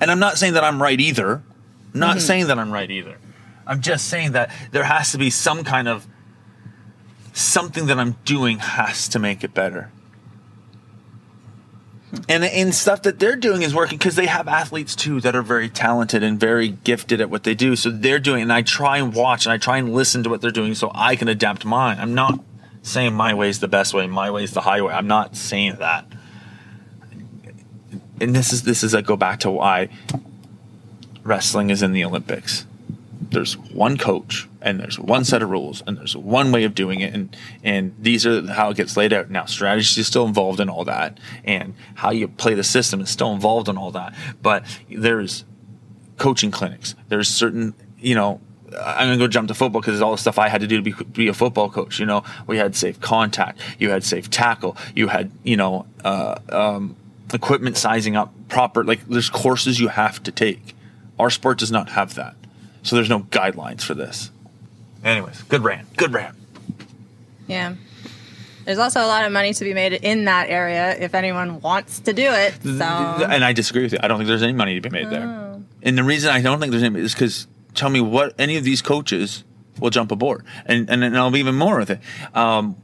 And 0.00 0.10
I'm 0.10 0.18
not 0.18 0.38
saying 0.38 0.54
that 0.54 0.64
I'm 0.64 0.82
right 0.82 0.98
either. 1.00 1.42
I'm 1.94 2.00
not 2.00 2.16
mm-hmm. 2.16 2.26
saying 2.26 2.46
that 2.48 2.58
I'm 2.58 2.70
right 2.70 2.90
either. 2.90 3.18
I'm 3.66 3.80
just 3.80 4.08
saying 4.08 4.32
that 4.32 4.50
there 4.72 4.84
has 4.84 5.12
to 5.12 5.18
be 5.18 5.30
some 5.30 5.62
kind 5.62 5.88
of 5.88 6.06
something 7.32 7.86
that 7.86 7.98
I'm 7.98 8.16
doing 8.24 8.58
has 8.58 9.08
to 9.08 9.18
make 9.18 9.44
it 9.44 9.54
better. 9.54 9.90
Hmm. 12.10 12.16
And 12.28 12.44
and 12.44 12.74
stuff 12.74 13.02
that 13.02 13.18
they're 13.18 13.36
doing 13.36 13.62
is 13.62 13.74
working 13.74 13.98
because 13.98 14.16
they 14.16 14.26
have 14.26 14.48
athletes 14.48 14.96
too 14.96 15.20
that 15.20 15.36
are 15.36 15.42
very 15.42 15.68
talented 15.68 16.22
and 16.22 16.40
very 16.40 16.68
gifted 16.68 17.20
at 17.20 17.30
what 17.30 17.44
they 17.44 17.54
do. 17.54 17.76
So 17.76 17.90
they're 17.90 18.18
doing, 18.18 18.42
and 18.42 18.52
I 18.52 18.62
try 18.62 18.98
and 18.98 19.14
watch 19.14 19.44
and 19.44 19.52
I 19.52 19.58
try 19.58 19.78
and 19.78 19.94
listen 19.94 20.22
to 20.22 20.30
what 20.30 20.40
they're 20.40 20.50
doing 20.50 20.74
so 20.74 20.90
I 20.94 21.16
can 21.16 21.28
adapt 21.28 21.64
mine. 21.64 21.98
I'm 22.00 22.14
not 22.14 22.40
saying 22.88 23.14
my 23.14 23.34
way 23.34 23.48
is 23.48 23.60
the 23.60 23.68
best 23.68 23.94
way, 23.94 24.06
my 24.06 24.30
way 24.30 24.44
is 24.44 24.52
the 24.52 24.62
highway. 24.62 24.92
I'm 24.92 25.06
not 25.06 25.36
saying 25.36 25.76
that. 25.76 26.06
And 28.20 28.34
this 28.34 28.52
is 28.52 28.64
this 28.64 28.82
is 28.82 28.94
I 28.94 29.00
go 29.00 29.16
back 29.16 29.40
to 29.40 29.50
why 29.50 29.88
wrestling 31.22 31.70
is 31.70 31.82
in 31.82 31.92
the 31.92 32.04
Olympics. 32.04 32.66
There's 33.30 33.56
one 33.56 33.98
coach 33.98 34.48
and 34.62 34.80
there's 34.80 34.98
one 34.98 35.24
set 35.24 35.42
of 35.42 35.50
rules 35.50 35.82
and 35.86 35.98
there's 35.98 36.16
one 36.16 36.50
way 36.50 36.64
of 36.64 36.74
doing 36.74 37.00
it 37.00 37.14
and 37.14 37.36
and 37.62 37.94
these 37.98 38.26
are 38.26 38.46
how 38.52 38.70
it 38.70 38.76
gets 38.76 38.96
laid 38.96 39.12
out. 39.12 39.30
Now 39.30 39.44
strategy 39.44 40.00
is 40.00 40.06
still 40.06 40.26
involved 40.26 40.58
in 40.58 40.68
all 40.68 40.84
that 40.84 41.18
and 41.44 41.74
how 41.96 42.10
you 42.10 42.26
play 42.26 42.54
the 42.54 42.64
system 42.64 43.00
is 43.00 43.10
still 43.10 43.32
involved 43.32 43.68
in 43.68 43.76
all 43.76 43.92
that. 43.92 44.14
But 44.42 44.64
there's 44.90 45.44
coaching 46.16 46.50
clinics. 46.50 46.94
There's 47.08 47.28
certain, 47.28 47.74
you 47.98 48.14
know, 48.14 48.40
I'm 48.76 49.08
gonna 49.08 49.18
go 49.18 49.28
jump 49.28 49.48
to 49.48 49.54
football 49.54 49.80
because 49.80 49.94
it's 49.94 50.02
all 50.02 50.12
the 50.12 50.18
stuff 50.18 50.38
I 50.38 50.48
had 50.48 50.60
to 50.60 50.66
do 50.66 50.76
to 50.76 50.82
be, 50.82 51.04
be 51.04 51.28
a 51.28 51.34
football 51.34 51.70
coach. 51.70 51.98
You 51.98 52.06
know, 52.06 52.24
we 52.46 52.56
had 52.58 52.74
safe 52.76 53.00
contact, 53.00 53.60
you 53.78 53.90
had 53.90 54.04
safe 54.04 54.28
tackle, 54.30 54.76
you 54.94 55.08
had, 55.08 55.30
you 55.42 55.56
know, 55.56 55.86
uh, 56.04 56.38
um, 56.50 56.96
equipment 57.32 57.76
sizing 57.76 58.16
up 58.16 58.32
proper. 58.48 58.84
Like 58.84 59.06
there's 59.06 59.30
courses 59.30 59.80
you 59.80 59.88
have 59.88 60.22
to 60.24 60.32
take. 60.32 60.74
Our 61.18 61.30
sport 61.30 61.58
does 61.58 61.72
not 61.72 61.90
have 61.90 62.14
that, 62.14 62.34
so 62.82 62.96
there's 62.96 63.08
no 63.08 63.20
guidelines 63.20 63.82
for 63.82 63.94
this. 63.94 64.30
Anyways, 65.04 65.42
good 65.44 65.62
rant, 65.64 65.96
good 65.96 66.12
rant. 66.12 66.36
yeah. 67.46 67.74
There's 68.64 68.78
also 68.78 69.00
a 69.00 69.06
lot 69.06 69.24
of 69.24 69.32
money 69.32 69.54
to 69.54 69.64
be 69.64 69.72
made 69.72 69.94
in 69.94 70.26
that 70.26 70.50
area 70.50 70.94
if 70.98 71.14
anyone 71.14 71.62
wants 71.62 72.00
to 72.00 72.12
do 72.12 72.30
it. 72.30 72.52
So, 72.62 72.68
And 72.84 73.42
I 73.42 73.54
disagree 73.54 73.82
with 73.82 73.94
you. 73.94 73.98
I 74.02 74.08
don't 74.08 74.18
think 74.18 74.28
there's 74.28 74.42
any 74.42 74.52
money 74.52 74.74
to 74.74 74.80
be 74.82 74.90
made 74.90 75.08
there. 75.08 75.58
And 75.82 75.96
the 75.96 76.04
reason 76.04 76.28
I 76.28 76.42
don't 76.42 76.60
think 76.60 76.72
there's 76.72 76.82
any 76.82 77.00
is 77.00 77.14
because 77.14 77.46
tell 77.74 77.90
me 77.90 78.00
what 78.00 78.34
any 78.38 78.56
of 78.56 78.64
these 78.64 78.82
coaches 78.82 79.44
will 79.78 79.90
jump 79.90 80.10
aboard, 80.10 80.44
and 80.66 80.88
and, 80.90 81.04
and 81.04 81.16
I'll 81.16 81.30
be 81.30 81.40
even 81.40 81.54
more 81.54 81.78
with 81.78 81.90
it. 81.90 82.00
Um, 82.34 82.76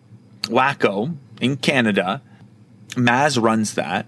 WAKO 0.43 1.17
in 1.41 1.57
Canada, 1.57 2.23
Maz 2.91 3.41
runs 3.41 3.75
that, 3.75 4.07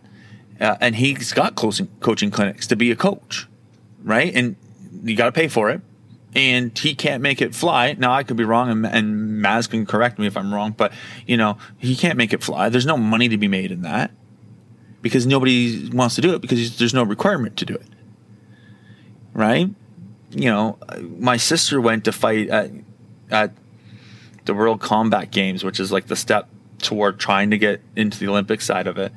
uh, 0.61 0.77
and 0.81 0.97
he's 0.97 1.33
got 1.33 1.55
coaching 1.55 1.89
coaching 2.01 2.31
clinics 2.31 2.67
to 2.69 2.77
be 2.77 2.91
a 2.91 2.97
coach, 2.97 3.47
right? 4.03 4.35
And 4.35 4.57
you 5.03 5.17
got 5.17 5.27
to 5.27 5.33
pay 5.33 5.49
for 5.49 5.71
it. 5.71 5.81
And 6.35 6.79
he 6.79 6.95
can't 6.95 7.23
make 7.23 7.41
it 7.41 7.55
fly. 7.55 7.95
Now 7.95 8.13
I 8.13 8.23
could 8.23 8.37
be 8.37 8.45
wrong, 8.45 8.69
and, 8.69 8.85
and 8.85 9.43
Maz 9.43 9.71
can 9.71 9.87
correct 9.87 10.19
me 10.19 10.27
if 10.27 10.37
I'm 10.37 10.53
wrong. 10.53 10.73
But 10.77 10.93
you 11.27 11.37
know 11.37 11.57
he 11.79 11.97
can't 11.97 12.19
make 12.19 12.35
it 12.35 12.43
fly. 12.43 12.69
There's 12.69 12.85
no 12.85 12.99
money 12.99 13.29
to 13.31 13.39
be 13.39 13.49
made 13.49 13.73
in 13.73 13.83
that 13.83 14.11
because 15.01 15.27
nobody 15.27 15.89
wants 15.91 16.17
to 16.17 16.21
do 16.21 16.35
it 16.35 16.43
because 16.43 16.77
there's 16.79 16.93
no 16.93 17.05
requirement 17.05 17.57
to 17.57 17.65
do 17.65 17.75
it. 17.75 17.87
Right? 19.33 19.71
You 20.31 20.51
know, 20.51 20.79
my 21.01 21.37
sister 21.37 21.81
went 21.81 22.05
to 22.05 22.13
fight 22.13 22.49
at, 22.49 22.71
at 23.31 23.53
the 24.45 24.55
World 24.55 24.81
Combat 24.81 25.31
Games, 25.31 25.65
which 25.65 25.81
is 25.81 25.93
like 25.93 26.07
the 26.07 26.17
step 26.17 26.49
toward 26.79 27.19
trying 27.19 27.51
to 27.51 27.59
get 27.59 27.81
into 27.95 28.19
the 28.19 28.29
Olympic 28.29 28.61
side 28.61 28.87
of 28.87 28.99
it. 28.99 29.13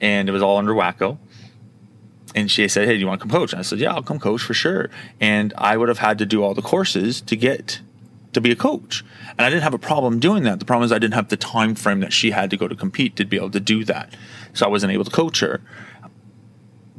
And 0.00 0.28
it 0.28 0.32
was 0.32 0.42
all 0.42 0.58
under 0.58 0.74
WAKO. 0.74 1.18
And 2.34 2.50
she 2.50 2.68
said, 2.68 2.86
Hey, 2.86 2.94
do 2.94 3.00
you 3.00 3.06
want 3.06 3.20
to 3.20 3.26
come 3.26 3.30
coach? 3.30 3.52
And 3.52 3.60
I 3.60 3.62
said, 3.62 3.78
Yeah, 3.78 3.94
I'll 3.94 4.02
come 4.02 4.20
coach 4.20 4.42
for 4.42 4.54
sure. 4.54 4.90
And 5.20 5.52
I 5.56 5.76
would 5.76 5.88
have 5.88 5.98
had 5.98 6.18
to 6.18 6.26
do 6.26 6.42
all 6.42 6.54
the 6.54 6.62
courses 6.62 7.20
to 7.22 7.36
get 7.36 7.80
to 8.32 8.40
be 8.40 8.50
a 8.50 8.56
coach. 8.56 9.04
And 9.30 9.40
I 9.40 9.50
didn't 9.50 9.62
have 9.62 9.74
a 9.74 9.78
problem 9.78 10.20
doing 10.20 10.42
that. 10.44 10.58
The 10.58 10.64
problem 10.64 10.84
is 10.84 10.92
I 10.92 10.98
didn't 10.98 11.14
have 11.14 11.28
the 11.28 11.36
time 11.36 11.74
frame 11.74 12.00
that 12.00 12.12
she 12.12 12.30
had 12.30 12.50
to 12.50 12.56
go 12.56 12.68
to 12.68 12.76
compete 12.76 13.16
to 13.16 13.24
be 13.24 13.36
able 13.36 13.50
to 13.50 13.60
do 13.60 13.84
that. 13.84 14.14
So 14.52 14.66
I 14.66 14.68
wasn't 14.68 14.92
able 14.92 15.04
to 15.04 15.10
coach 15.10 15.40
her. 15.40 15.60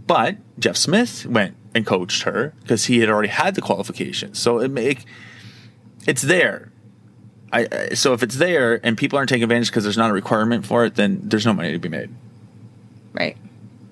But 0.07 0.37
Jeff 0.57 0.75
Smith 0.75 1.25
went 1.27 1.55
and 1.76 1.86
coached 1.86 2.24
her 2.24 2.53
because 2.61 2.86
he 2.86 2.99
had 2.99 3.09
already 3.09 3.30
had 3.30 3.55
the 3.55 3.61
qualifications. 3.61 4.39
So 4.39 4.59
it 4.59 4.72
make 4.72 5.05
it's 6.07 6.22
there. 6.22 6.72
I, 7.51 7.67
I 7.72 7.93
so 7.93 8.13
if 8.13 8.24
it's 8.24 8.36
there 8.38 8.80
and 8.84 8.97
people 8.97 9.17
aren't 9.17 9.30
taking 9.30 9.43
advantage 9.43 9.70
because 9.70 9.84
there's 9.84 9.97
not 9.97 10.09
a 10.09 10.13
requirement 10.13 10.65
for 10.65 10.86
it, 10.86 10.95
then 10.95 11.22
there's 11.24 11.45
no 11.45 11.53
money 11.53 11.72
to 11.72 11.80
be 11.80 11.89
made. 11.89 12.09
right. 13.13 13.38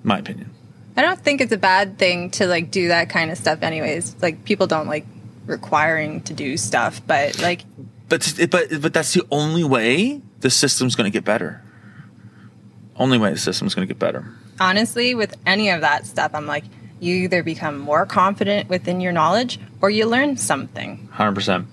My 0.04 0.18
opinion. 0.18 0.50
I 0.96 1.02
don't 1.02 1.20
think 1.20 1.40
it's 1.40 1.52
a 1.52 1.58
bad 1.58 1.98
thing 1.98 2.30
to 2.32 2.46
like 2.46 2.70
do 2.70 2.88
that 2.88 3.10
kind 3.10 3.30
of 3.30 3.38
stuff 3.38 3.62
anyways. 3.62 4.16
Like 4.22 4.44
people 4.44 4.66
don't 4.66 4.86
like 4.86 5.06
requiring 5.46 6.20
to 6.22 6.34
do 6.34 6.56
stuff, 6.56 7.00
but 7.06 7.40
like 7.40 7.64
But 8.08 8.48
but 8.50 8.80
but 8.80 8.92
that's 8.92 9.12
the 9.14 9.24
only 9.30 9.64
way 9.64 10.22
the 10.40 10.50
system's 10.50 10.94
going 10.94 11.10
to 11.10 11.12
get 11.12 11.24
better. 11.24 11.62
Only 12.96 13.18
way 13.18 13.30
the 13.32 13.38
system's 13.38 13.74
going 13.74 13.86
to 13.86 13.92
get 13.92 13.98
better. 13.98 14.32
Honestly, 14.60 15.14
with 15.14 15.36
any 15.46 15.70
of 15.70 15.82
that 15.82 16.04
stuff, 16.06 16.32
I'm 16.34 16.46
like, 16.46 16.64
you 17.00 17.14
either 17.14 17.42
become 17.42 17.78
more 17.78 18.06
confident 18.06 18.68
within 18.68 19.00
your 19.00 19.12
knowledge 19.12 19.58
or 19.80 19.90
you 19.90 20.06
learn 20.06 20.36
something. 20.36 21.08
Hundred 21.12 21.34
percent. 21.34 21.66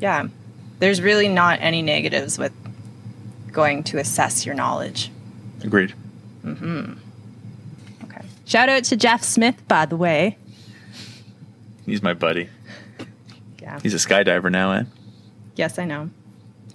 Yeah, 0.00 0.28
there's 0.78 1.00
really 1.00 1.28
not 1.28 1.58
any 1.60 1.82
negatives 1.82 2.38
with 2.38 2.52
going 3.52 3.84
to 3.84 3.98
assess 3.98 4.44
your 4.44 4.54
knowledge. 4.54 5.10
Agreed. 5.62 5.94
Mm-hmm. 6.44 6.94
Okay. 8.04 8.20
Shout 8.44 8.68
out 8.68 8.84
to 8.84 8.96
Jeff 8.96 9.22
Smith, 9.22 9.66
by 9.68 9.86
the 9.86 9.96
way. 9.96 10.36
He's 11.86 12.02
my 12.02 12.14
buddy. 12.14 12.48
Yeah. 13.60 13.78
He's 13.80 13.94
a 13.94 13.96
skydiver 13.96 14.50
now, 14.50 14.72
eh? 14.72 14.84
Yes, 15.56 15.78
I 15.78 15.84
know. 15.84 16.10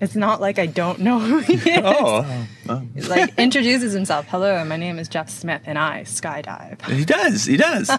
It's 0.02 0.16
not 0.16 0.40
like 0.40 0.58
I 0.60 0.66
don't 0.66 1.00
know 1.00 1.20
who 1.20 1.40
he 1.40 1.54
is. 1.56 1.82
Oh, 1.84 2.48
oh. 2.70 2.84
Like 3.10 3.38
introduces 3.38 3.92
himself. 3.94 4.28
Hello, 4.30 4.64
my 4.64 4.78
name 4.78 4.98
is 4.98 5.10
Jeff 5.10 5.30
Smith, 5.30 5.62
and 5.66 5.78
I 5.78 6.04
skydive. 6.04 6.82
he 6.90 7.04
does. 7.04 7.46
He 7.46 7.58
does. 7.58 7.92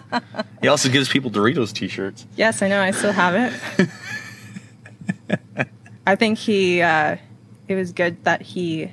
he 0.61 0.67
also 0.67 0.89
gives 0.89 1.09
people 1.09 1.29
Doritos 1.29 1.71
T-shirts. 1.73 2.25
Yes, 2.35 2.61
I 2.63 2.69
know. 2.69 2.81
I 2.81 2.91
still 2.91 3.11
have 3.11 3.35
it. 3.35 3.89
I 6.07 6.15
think 6.15 6.37
he. 6.39 6.81
Uh, 6.81 7.17
it 7.67 7.75
was 7.75 7.91
good 7.91 8.23
that 8.23 8.41
he 8.41 8.91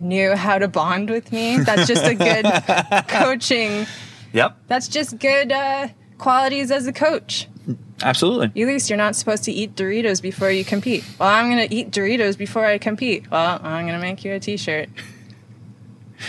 knew 0.00 0.36
how 0.36 0.58
to 0.58 0.68
bond 0.68 1.10
with 1.10 1.32
me. 1.32 1.58
That's 1.58 1.86
just 1.88 2.04
a 2.04 2.14
good 2.14 2.44
coaching. 3.08 3.86
Yep, 4.32 4.56
That's 4.68 4.86
just 4.88 5.18
good 5.18 5.50
uh, 5.50 5.88
qualities 6.18 6.70
as 6.70 6.86
a 6.86 6.92
coach. 6.92 7.48
Absolutely. 8.02 8.46
At 8.46 8.68
least 8.68 8.90
you're 8.90 8.96
not 8.96 9.16
supposed 9.16 9.44
to 9.44 9.52
eat 9.52 9.74
Doritos 9.74 10.20
before 10.22 10.50
you 10.50 10.64
compete. 10.64 11.04
Well, 11.18 11.28
I'm 11.28 11.50
going 11.50 11.68
to 11.68 11.74
eat 11.74 11.90
Doritos 11.90 12.36
before 12.36 12.64
I 12.64 12.78
compete. 12.78 13.30
Well, 13.30 13.60
I'm 13.62 13.86
going 13.86 13.98
to 13.98 14.00
make 14.00 14.24
you 14.24 14.32
a 14.32 14.40
t 14.40 14.56
shirt 14.56 14.88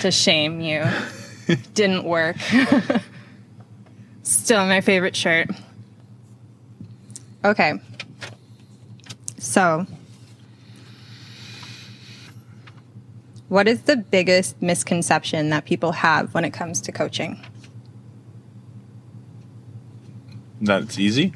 to 0.02 0.12
shame 0.12 0.62
you. 0.62 0.86
Didn't 1.74 2.04
work. 2.04 2.38
Still 4.24 4.66
my 4.66 4.82
favorite 4.82 5.16
shirt. 5.16 5.50
Okay. 7.44 7.80
So, 9.38 9.88
what 13.48 13.68
is 13.68 13.82
the 13.84 13.96
biggest 13.98 14.62
misconception 14.62 15.50
that 15.50 15.66
people 15.66 15.94
have 15.94 16.34
when 16.34 16.46
it 16.46 16.52
comes 16.52 16.82
to 16.82 16.92
coaching? 16.92 17.44
That's 20.62 21.00
easy. 21.00 21.34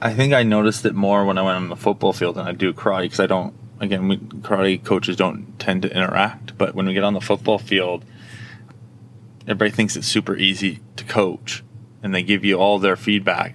I 0.00 0.12
think 0.12 0.34
I 0.34 0.42
noticed 0.42 0.84
it 0.84 0.94
more 0.94 1.24
when 1.24 1.38
I 1.38 1.42
went 1.42 1.56
on 1.56 1.68
the 1.68 1.76
football 1.76 2.12
field 2.12 2.36
than 2.36 2.46
I 2.46 2.52
do 2.52 2.72
karate 2.72 3.02
because 3.02 3.20
I 3.20 3.26
don't. 3.26 3.54
Again, 3.78 4.08
we, 4.08 4.16
karate 4.16 4.82
coaches 4.82 5.16
don't 5.16 5.58
tend 5.58 5.82
to 5.82 5.94
interact, 5.94 6.56
but 6.56 6.74
when 6.74 6.86
we 6.86 6.94
get 6.94 7.04
on 7.04 7.12
the 7.12 7.20
football 7.20 7.58
field, 7.58 8.04
everybody 9.42 9.70
thinks 9.70 9.96
it's 9.96 10.06
super 10.06 10.34
easy 10.34 10.80
to 10.96 11.04
coach, 11.04 11.62
and 12.02 12.14
they 12.14 12.22
give 12.22 12.44
you 12.44 12.56
all 12.56 12.78
their 12.78 12.96
feedback 12.96 13.54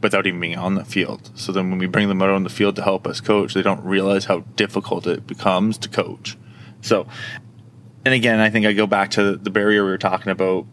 without 0.00 0.26
even 0.26 0.40
being 0.40 0.58
on 0.58 0.74
the 0.74 0.84
field. 0.84 1.30
So 1.36 1.52
then, 1.52 1.70
when 1.70 1.78
we 1.78 1.86
bring 1.86 2.08
them 2.08 2.22
out 2.22 2.30
on 2.30 2.42
the 2.42 2.50
field 2.50 2.76
to 2.76 2.82
help 2.82 3.06
us 3.06 3.20
coach, 3.20 3.54
they 3.54 3.62
don't 3.62 3.84
realize 3.84 4.24
how 4.24 4.40
difficult 4.56 5.06
it 5.06 5.26
becomes 5.26 5.78
to 5.78 5.88
coach. 5.88 6.36
So, 6.80 7.06
and 8.04 8.14
again, 8.14 8.40
I 8.40 8.50
think 8.50 8.66
I 8.66 8.72
go 8.72 8.86
back 8.86 9.12
to 9.12 9.36
the 9.36 9.50
barrier 9.50 9.84
we 9.84 9.90
were 9.90 9.98
talking 9.98 10.32
about 10.32 10.66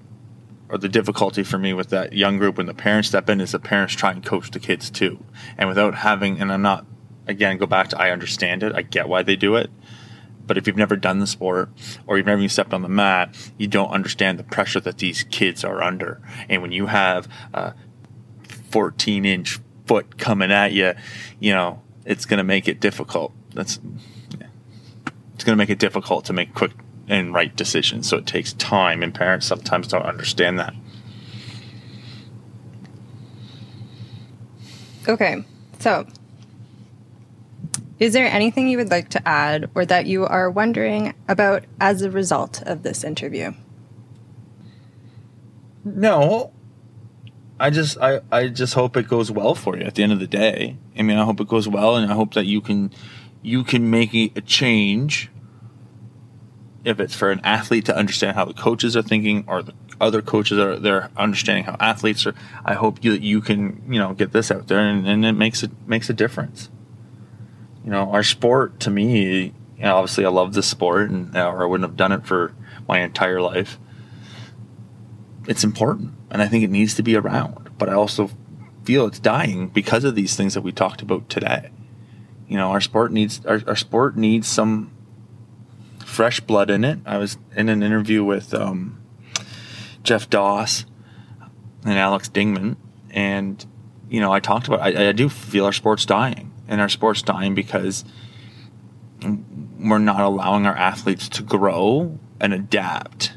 or 0.69 0.77
the 0.77 0.89
difficulty 0.89 1.43
for 1.43 1.57
me 1.57 1.73
with 1.73 1.89
that 1.89 2.13
young 2.13 2.37
group 2.37 2.57
when 2.57 2.67
the 2.67 2.73
parents 2.73 3.09
step 3.09 3.29
in 3.29 3.41
is 3.41 3.51
the 3.51 3.59
parents 3.59 3.95
try 3.95 4.11
and 4.11 4.23
coach 4.23 4.51
the 4.51 4.59
kids 4.59 4.89
too. 4.89 5.23
And 5.57 5.67
without 5.67 5.95
having, 5.95 6.39
and 6.39 6.51
I'm 6.51 6.61
not, 6.61 6.85
again, 7.27 7.57
go 7.57 7.65
back 7.65 7.89
to 7.89 7.99
I 7.99 8.11
understand 8.11 8.61
it, 8.63 8.75
I 8.75 8.83
get 8.83 9.09
why 9.09 9.23
they 9.23 9.35
do 9.35 9.55
it. 9.55 9.71
But 10.45 10.57
if 10.57 10.67
you've 10.67 10.77
never 10.77 10.95
done 10.95 11.19
the 11.19 11.27
sport 11.27 11.69
or 12.07 12.17
you've 12.17 12.25
never 12.25 12.39
even 12.39 12.49
stepped 12.49 12.73
on 12.73 12.81
the 12.81 12.89
mat, 12.89 13.35
you 13.57 13.67
don't 13.67 13.89
understand 13.89 14.39
the 14.39 14.43
pressure 14.43 14.79
that 14.79 14.99
these 14.99 15.23
kids 15.23 15.63
are 15.63 15.81
under. 15.81 16.21
And 16.47 16.61
when 16.61 16.71
you 16.71 16.87
have 16.87 17.27
a 17.53 17.73
14 18.71 19.25
inch 19.25 19.59
foot 19.85 20.17
coming 20.17 20.51
at 20.51 20.71
you, 20.71 20.93
you 21.39 21.51
know, 21.51 21.81
it's 22.05 22.25
going 22.25 22.39
to 22.39 22.43
make 22.43 22.67
it 22.67 22.79
difficult. 22.79 23.33
That's, 23.53 23.79
yeah. 24.39 24.47
it's 25.35 25.43
going 25.43 25.53
to 25.53 25.61
make 25.61 25.69
it 25.69 25.79
difficult 25.79 26.25
to 26.25 26.33
make 26.33 26.53
quick 26.53 26.71
and 27.09 27.33
right 27.33 27.53
decisions. 27.55 28.07
So 28.07 28.17
it 28.17 28.25
takes 28.25 28.53
time, 28.53 29.03
and 29.03 29.13
parents 29.13 29.47
sometimes 29.47 29.87
don't 29.87 30.03
understand 30.03 30.59
that. 30.59 30.73
Okay, 35.07 35.43
so 35.79 36.05
is 37.99 38.13
there 38.13 38.25
anything 38.25 38.69
you 38.69 38.77
would 38.77 38.91
like 38.91 39.09
to 39.09 39.27
add 39.27 39.69
or 39.75 39.85
that 39.85 40.05
you 40.05 40.25
are 40.25 40.49
wondering 40.49 41.13
about 41.27 41.65
as 41.81 42.01
a 42.01 42.09
result 42.09 42.61
of 42.61 42.83
this 42.83 43.03
interview? 43.03 43.53
No, 45.83 46.51
I 47.59 47.69
just 47.71 47.97
I, 47.97 48.21
I 48.31 48.47
just 48.47 48.73
hope 48.73 48.95
it 48.95 49.07
goes 49.07 49.31
well 49.31 49.53
for 49.53 49.77
you 49.77 49.83
at 49.83 49.95
the 49.95 50.03
end 50.03 50.13
of 50.13 50.19
the 50.19 50.27
day. 50.27 50.77
I 50.97 51.01
mean, 51.01 51.17
I 51.17 51.25
hope 51.25 51.41
it 51.41 51.47
goes 51.47 51.67
well, 51.67 51.97
and 51.97 52.09
I 52.09 52.15
hope 52.15 52.35
that 52.35 52.45
you 52.45 52.61
can 52.61 52.91
you 53.41 53.63
can 53.63 53.89
make 53.89 54.13
a 54.13 54.31
a 54.35 54.41
change. 54.41 55.29
If 56.85 56.99
it's 56.99 57.15
for 57.15 57.31
an 57.31 57.41
athlete 57.43 57.85
to 57.85 57.95
understand 57.95 58.35
how 58.35 58.45
the 58.45 58.53
coaches 58.53 58.95
are 58.95 59.01
thinking, 59.01 59.43
or 59.47 59.63
the 59.63 59.73
other 59.99 60.21
coaches 60.21 60.57
are 60.57 60.79
they're 60.79 61.09
understanding 61.17 61.65
how 61.65 61.75
athletes 61.79 62.25
are, 62.25 62.33
I 62.63 62.73
hope 62.73 63.03
you 63.03 63.13
you 63.13 63.41
can 63.41 63.81
you 63.91 63.99
know 63.99 64.13
get 64.13 64.31
this 64.31 64.49
out 64.51 64.67
there, 64.67 64.79
and, 64.79 65.07
and 65.07 65.25
it 65.25 65.33
makes 65.33 65.63
it 65.63 65.71
makes 65.87 66.09
a 66.09 66.13
difference. 66.13 66.69
You 67.83 67.91
know, 67.91 68.11
our 68.11 68.23
sport 68.23 68.79
to 68.81 68.89
me, 68.89 69.45
you 69.45 69.53
know, 69.79 69.97
obviously 69.97 70.25
I 70.25 70.29
love 70.29 70.53
this 70.53 70.67
sport, 70.67 71.09
and 71.09 71.35
or 71.35 71.63
I 71.63 71.65
wouldn't 71.65 71.89
have 71.89 71.97
done 71.97 72.11
it 72.11 72.25
for 72.25 72.53
my 72.87 72.99
entire 72.99 73.41
life 73.41 73.77
it's 75.49 75.63
important 75.63 76.13
and 76.29 76.41
I 76.41 76.47
think 76.47 76.63
it 76.63 76.69
needs 76.69 76.93
to 76.95 77.03
be 77.03 77.15
around. 77.15 77.71
But 77.77 77.89
I 77.89 77.93
also 77.93 78.29
feel 78.83 79.07
it's 79.07 79.19
dying 79.19 79.67
because 79.67 80.03
of 80.03 80.15
these 80.15 80.35
things 80.35 80.53
that 80.53 80.61
we 80.61 80.71
talked 80.71 81.01
about 81.01 81.27
today. 81.27 81.71
You 82.47 82.57
know, 82.57 82.69
our 82.69 82.81
sport 82.81 83.11
needs 83.11 83.43
our, 83.45 83.61
our 83.67 83.75
sport 83.75 84.15
needs 84.15 84.47
some 84.47 84.91
fresh 86.19 86.41
blood 86.41 86.69
in 86.69 86.83
it. 86.83 86.99
I 87.05 87.17
was 87.17 87.37
in 87.55 87.69
an 87.69 87.81
interview 87.81 88.25
with 88.25 88.53
um, 88.53 89.01
Jeff 90.03 90.29
Doss 90.29 90.83
and 91.85 91.97
Alex 91.97 92.27
Dingman, 92.27 92.75
and 93.11 93.65
you 94.09 94.19
know, 94.19 94.29
I 94.29 94.41
talked 94.41 94.67
about 94.67 94.81
I, 94.81 95.07
I 95.07 95.11
do 95.13 95.29
feel 95.29 95.63
our 95.63 95.71
sport's 95.71 96.05
dying, 96.05 96.51
and 96.67 96.81
our 96.81 96.89
sport's 96.89 97.21
dying 97.21 97.55
because 97.55 98.03
we're 99.23 99.97
not 99.97 100.19
allowing 100.19 100.65
our 100.65 100.75
athletes 100.75 101.29
to 101.29 101.41
grow 101.41 102.19
and 102.41 102.53
adapt. 102.53 103.31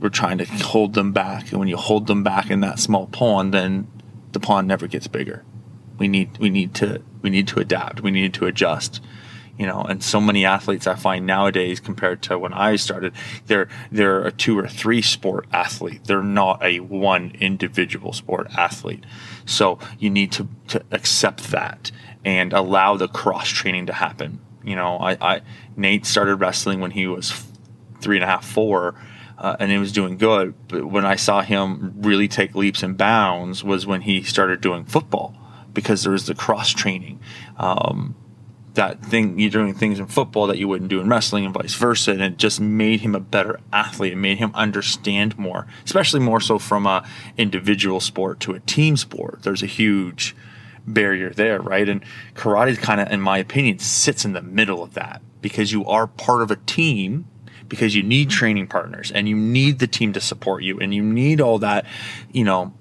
We're 0.00 0.08
trying 0.08 0.38
to 0.38 0.46
hold 0.46 0.94
them 0.94 1.12
back 1.12 1.50
and 1.50 1.58
when 1.58 1.68
you 1.68 1.76
hold 1.76 2.06
them 2.06 2.22
back 2.22 2.50
in 2.50 2.60
that 2.60 2.78
small 2.78 3.08
pond 3.08 3.52
then 3.52 3.88
the 4.32 4.40
pond 4.40 4.66
never 4.66 4.86
gets 4.86 5.06
bigger. 5.06 5.44
We 5.98 6.08
need 6.08 6.38
we 6.38 6.48
need 6.48 6.72
to 6.76 7.02
we 7.20 7.28
need 7.28 7.46
to 7.48 7.60
adapt. 7.60 8.00
We 8.00 8.10
need 8.10 8.32
to 8.34 8.46
adjust 8.46 9.02
you 9.62 9.68
know 9.68 9.82
and 9.82 10.02
so 10.02 10.20
many 10.20 10.44
athletes 10.44 10.88
i 10.88 10.94
find 10.96 11.24
nowadays 11.24 11.78
compared 11.78 12.20
to 12.20 12.36
when 12.36 12.52
i 12.52 12.74
started 12.74 13.14
they're 13.46 13.68
they're 13.92 14.26
a 14.26 14.32
two 14.32 14.58
or 14.58 14.66
three 14.66 15.00
sport 15.00 15.46
athlete 15.52 16.02
they're 16.06 16.20
not 16.20 16.60
a 16.64 16.80
one 16.80 17.30
individual 17.38 18.12
sport 18.12 18.48
athlete 18.58 19.04
so 19.46 19.78
you 20.00 20.10
need 20.10 20.32
to 20.32 20.48
to 20.66 20.82
accept 20.90 21.52
that 21.52 21.92
and 22.24 22.52
allow 22.52 22.96
the 22.96 23.06
cross 23.06 23.48
training 23.48 23.86
to 23.86 23.92
happen 23.92 24.40
you 24.64 24.74
know 24.74 24.98
i 24.98 25.12
i 25.20 25.40
nate 25.76 26.04
started 26.04 26.34
wrestling 26.34 26.80
when 26.80 26.90
he 26.90 27.06
was 27.06 27.46
three 28.00 28.16
and 28.16 28.24
a 28.24 28.26
half 28.26 28.44
four 28.44 28.96
uh, 29.38 29.56
and 29.58 29.72
he 29.72 29.78
was 29.78 29.90
doing 29.90 30.18
good. 30.18 30.54
But 30.68 30.84
when 30.84 31.04
I 31.04 31.16
saw 31.16 31.42
him 31.42 31.94
really 31.96 32.28
take 32.28 32.54
leaps 32.54 32.84
and 32.84 32.96
bounds 32.96 33.64
was 33.64 33.86
when 33.86 34.02
he 34.02 34.22
started 34.22 34.60
doing 34.60 34.84
football 34.84 35.34
because 35.72 36.04
there 36.04 36.12
was 36.12 36.26
the 36.26 36.34
cross 36.34 36.70
training. 36.70 37.18
Um, 37.56 38.14
that 38.74 39.04
thing 39.04 39.38
you're 39.38 39.50
doing 39.50 39.74
things 39.74 39.98
in 39.98 40.06
football 40.06 40.46
that 40.46 40.58
you 40.58 40.66
wouldn't 40.66 40.88
do 40.88 41.00
in 41.00 41.08
wrestling 41.08 41.44
and 41.44 41.54
vice 41.54 41.74
versa, 41.74 42.12
and 42.12 42.22
it 42.22 42.38
just 42.38 42.60
made 42.60 43.00
him 43.00 43.14
a 43.14 43.20
better 43.20 43.60
athlete. 43.72 44.12
It 44.12 44.16
made 44.16 44.38
him 44.38 44.50
understand 44.54 45.38
more, 45.38 45.66
especially 45.84 46.20
more 46.20 46.40
so 46.40 46.58
from 46.58 46.86
a 46.86 47.06
individual 47.36 48.00
sport 48.00 48.40
to 48.40 48.52
a 48.52 48.60
team 48.60 48.96
sport. 48.96 49.42
There's 49.42 49.62
a 49.62 49.66
huge 49.66 50.34
barrier 50.86 51.30
there, 51.30 51.60
right? 51.60 51.88
And 51.88 52.02
karate 52.34 52.78
kind 52.78 53.00
of, 53.00 53.10
in 53.10 53.20
my 53.20 53.38
opinion, 53.38 53.78
sits 53.78 54.24
in 54.24 54.32
the 54.32 54.42
middle 54.42 54.82
of 54.82 54.94
that 54.94 55.22
because 55.40 55.72
you 55.72 55.84
are 55.86 56.06
part 56.06 56.42
of 56.42 56.50
a 56.50 56.56
team 56.56 57.26
because 57.68 57.94
you 57.94 58.02
need 58.02 58.28
training 58.28 58.66
partners 58.66 59.10
and 59.10 59.28
you 59.28 59.36
need 59.36 59.78
the 59.78 59.86
team 59.86 60.12
to 60.12 60.20
support 60.20 60.62
you 60.62 60.78
and 60.78 60.94
you 60.94 61.02
need 61.02 61.40
all 61.40 61.58
that, 61.58 61.86
you 62.30 62.44
know, 62.44 62.74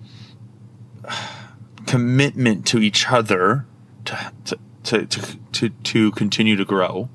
commitment 1.86 2.66
to 2.68 2.80
each 2.80 3.10
other 3.10 3.66
to, 4.06 4.34
to, 4.46 4.60
to, 4.84 5.06
to, 5.06 5.38
to, 5.52 5.70
to 5.70 6.12
continue 6.12 6.56
to 6.56 6.66
grow. 6.66 7.10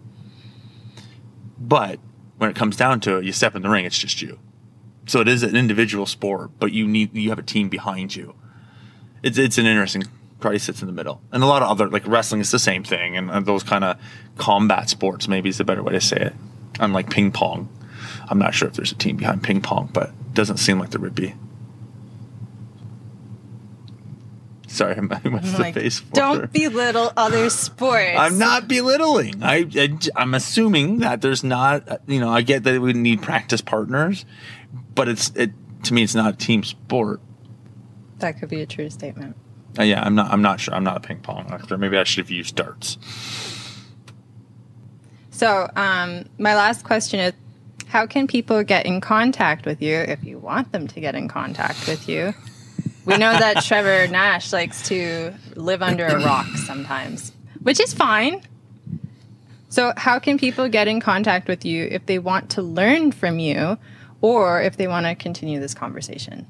But 1.58 1.98
when 2.38 2.50
it 2.50 2.56
comes 2.56 2.76
down 2.76 3.00
to 3.00 3.16
it, 3.16 3.24
you 3.24 3.32
step 3.32 3.54
in 3.54 3.62
the 3.62 3.68
ring, 3.68 3.84
it's 3.84 3.98
just 3.98 4.22
you. 4.22 4.38
So 5.06 5.20
it 5.20 5.28
is 5.28 5.42
an 5.42 5.56
individual 5.56 6.06
sport, 6.06 6.50
but 6.58 6.72
you 6.72 6.86
need 6.86 7.14
you 7.14 7.28
have 7.30 7.38
a 7.38 7.42
team 7.42 7.68
behind 7.68 8.16
you. 8.16 8.34
It's 9.22 9.38
it's 9.38 9.56
an 9.56 9.66
interesting 9.66 10.04
Karate 10.40 10.60
sits 10.60 10.82
in 10.82 10.86
the 10.86 10.92
middle, 10.92 11.22
and 11.32 11.42
a 11.42 11.46
lot 11.46 11.62
of 11.62 11.70
other 11.70 11.88
like 11.88 12.06
wrestling 12.06 12.40
is 12.40 12.50
the 12.50 12.58
same 12.58 12.84
thing, 12.84 13.16
and, 13.16 13.30
and 13.30 13.46
those 13.46 13.62
kind 13.62 13.84
of 13.84 13.98
combat 14.36 14.90
sports 14.90 15.28
maybe 15.28 15.48
is 15.48 15.58
the 15.58 15.64
better 15.64 15.82
way 15.82 15.92
to 15.92 16.00
say 16.00 16.16
it. 16.16 16.34
Unlike 16.78 17.10
ping 17.10 17.32
pong, 17.32 17.68
I'm 18.28 18.38
not 18.38 18.54
sure 18.54 18.68
if 18.68 18.74
there's 18.74 18.92
a 18.92 18.96
team 18.96 19.16
behind 19.16 19.42
ping 19.42 19.62
pong, 19.62 19.90
but 19.92 20.08
it 20.08 20.34
doesn't 20.34 20.58
seem 20.58 20.78
like 20.78 20.90
there 20.90 21.00
would 21.00 21.14
be. 21.14 21.34
Sorry, 24.68 24.94
what's 24.96 25.52
the 25.52 25.58
Like, 25.58 25.74
face 25.74 26.00
for? 26.00 26.14
don't 26.14 26.52
belittle 26.52 27.12
other 27.16 27.48
sports. 27.50 28.18
I'm 28.18 28.38
not 28.38 28.66
belittling. 28.68 29.42
I, 29.42 29.66
I 29.74 30.22
am 30.22 30.34
assuming 30.34 30.98
that 30.98 31.22
there's 31.22 31.44
not. 31.44 32.00
You 32.06 32.20
know, 32.20 32.30
I 32.30 32.42
get 32.42 32.64
that 32.64 32.80
we 32.80 32.92
need 32.92 33.22
practice 33.22 33.60
partners, 33.60 34.24
but 34.94 35.08
it's 35.08 35.30
it 35.36 35.52
to 35.84 35.94
me. 35.94 36.02
It's 36.02 36.14
not 36.14 36.34
a 36.34 36.36
team 36.36 36.64
sport. 36.64 37.20
That 38.18 38.38
could 38.40 38.48
be 38.48 38.60
a 38.60 38.66
true 38.66 38.90
statement. 38.90 39.36
Uh, 39.78 39.82
yeah, 39.82 40.02
I'm 40.02 40.14
not. 40.14 40.32
I'm 40.32 40.42
not 40.42 40.58
sure. 40.58 40.74
I'm 40.74 40.84
not 40.84 40.96
a 40.96 41.00
ping 41.00 41.20
pong 41.20 41.46
actor. 41.50 41.78
Maybe 41.78 41.96
I 41.96 42.04
should 42.04 42.24
have 42.24 42.30
used 42.30 42.56
darts. 42.56 42.98
So, 45.30 45.70
um, 45.76 46.24
my 46.38 46.54
last 46.56 46.82
question 46.82 47.20
is 47.20 47.32
how 47.88 48.06
can 48.06 48.26
people 48.26 48.62
get 48.64 48.86
in 48.86 49.00
contact 49.00 49.66
with 49.66 49.80
you 49.82 49.96
if 49.96 50.24
you 50.24 50.38
want 50.38 50.72
them 50.72 50.88
to 50.88 51.00
get 51.00 51.14
in 51.14 51.28
contact 51.28 51.86
with 51.86 52.08
you? 52.08 52.34
We 53.06 53.16
know 53.16 53.32
that 53.32 53.62
Trevor 53.62 54.08
Nash 54.08 54.52
likes 54.52 54.88
to 54.88 55.32
live 55.54 55.80
under 55.80 56.06
a 56.06 56.24
rock 56.24 56.46
sometimes, 56.66 57.32
which 57.62 57.80
is 57.80 57.94
fine. 57.94 58.42
So, 59.68 59.92
how 59.96 60.18
can 60.18 60.38
people 60.38 60.68
get 60.68 60.88
in 60.88 61.00
contact 61.00 61.46
with 61.46 61.64
you 61.64 61.86
if 61.88 62.06
they 62.06 62.18
want 62.18 62.50
to 62.50 62.62
learn 62.62 63.12
from 63.12 63.38
you 63.38 63.78
or 64.20 64.60
if 64.60 64.76
they 64.76 64.88
want 64.88 65.06
to 65.06 65.14
continue 65.14 65.60
this 65.60 65.72
conversation? 65.72 66.46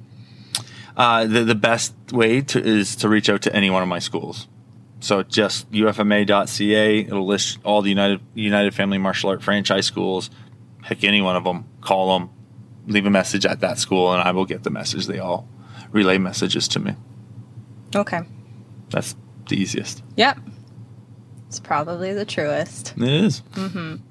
Uh, 0.97 1.27
the 1.27 1.45
the 1.45 1.55
best 1.55 1.95
way 2.11 2.41
to 2.41 2.59
is 2.59 2.97
to 2.97 3.09
reach 3.09 3.29
out 3.29 3.43
to 3.43 3.55
any 3.55 3.69
one 3.69 3.83
of 3.83 3.89
my 3.89 3.99
schools. 3.99 4.49
So 5.01 5.23
just 5.23 5.71
ufma.ca. 5.73 7.01
It'll 7.01 7.27
list 7.27 7.59
all 7.65 7.83
the 7.83 7.91
United 7.91 8.21
United 8.35 8.75
Family 8.75 8.97
Martial 8.97 9.29
Art 9.29 9.43
franchise 9.43 9.85
schools. 9.85 10.31
Pick 10.83 11.05
any 11.05 11.21
one 11.21 11.37
of 11.37 11.45
them. 11.45 11.67
Call 11.83 12.19
them. 12.19 12.31
Leave 12.87 13.05
a 13.05 13.11
message 13.11 13.45
at 13.45 13.61
that 13.61 13.79
school, 13.79 14.13
and 14.13 14.23
I 14.23 14.31
will 14.31 14.47
get 14.47 14.63
the 14.63 14.71
message. 14.71 15.07
They 15.07 15.19
all 15.19 15.47
relay 15.93 16.19
messages 16.19 16.69
to 16.69 16.81
me. 16.81 16.95
Okay. 17.95 18.21
That's 18.91 19.15
the 19.49 19.57
easiest. 19.57 20.03
Yep. 20.17 20.39
It's 21.49 21.61
probably 21.61 22.13
the 22.13 22.25
truest. 22.25 22.95
It 22.97 23.09
is. 23.09 23.41
Mm-hmm. 23.53 23.97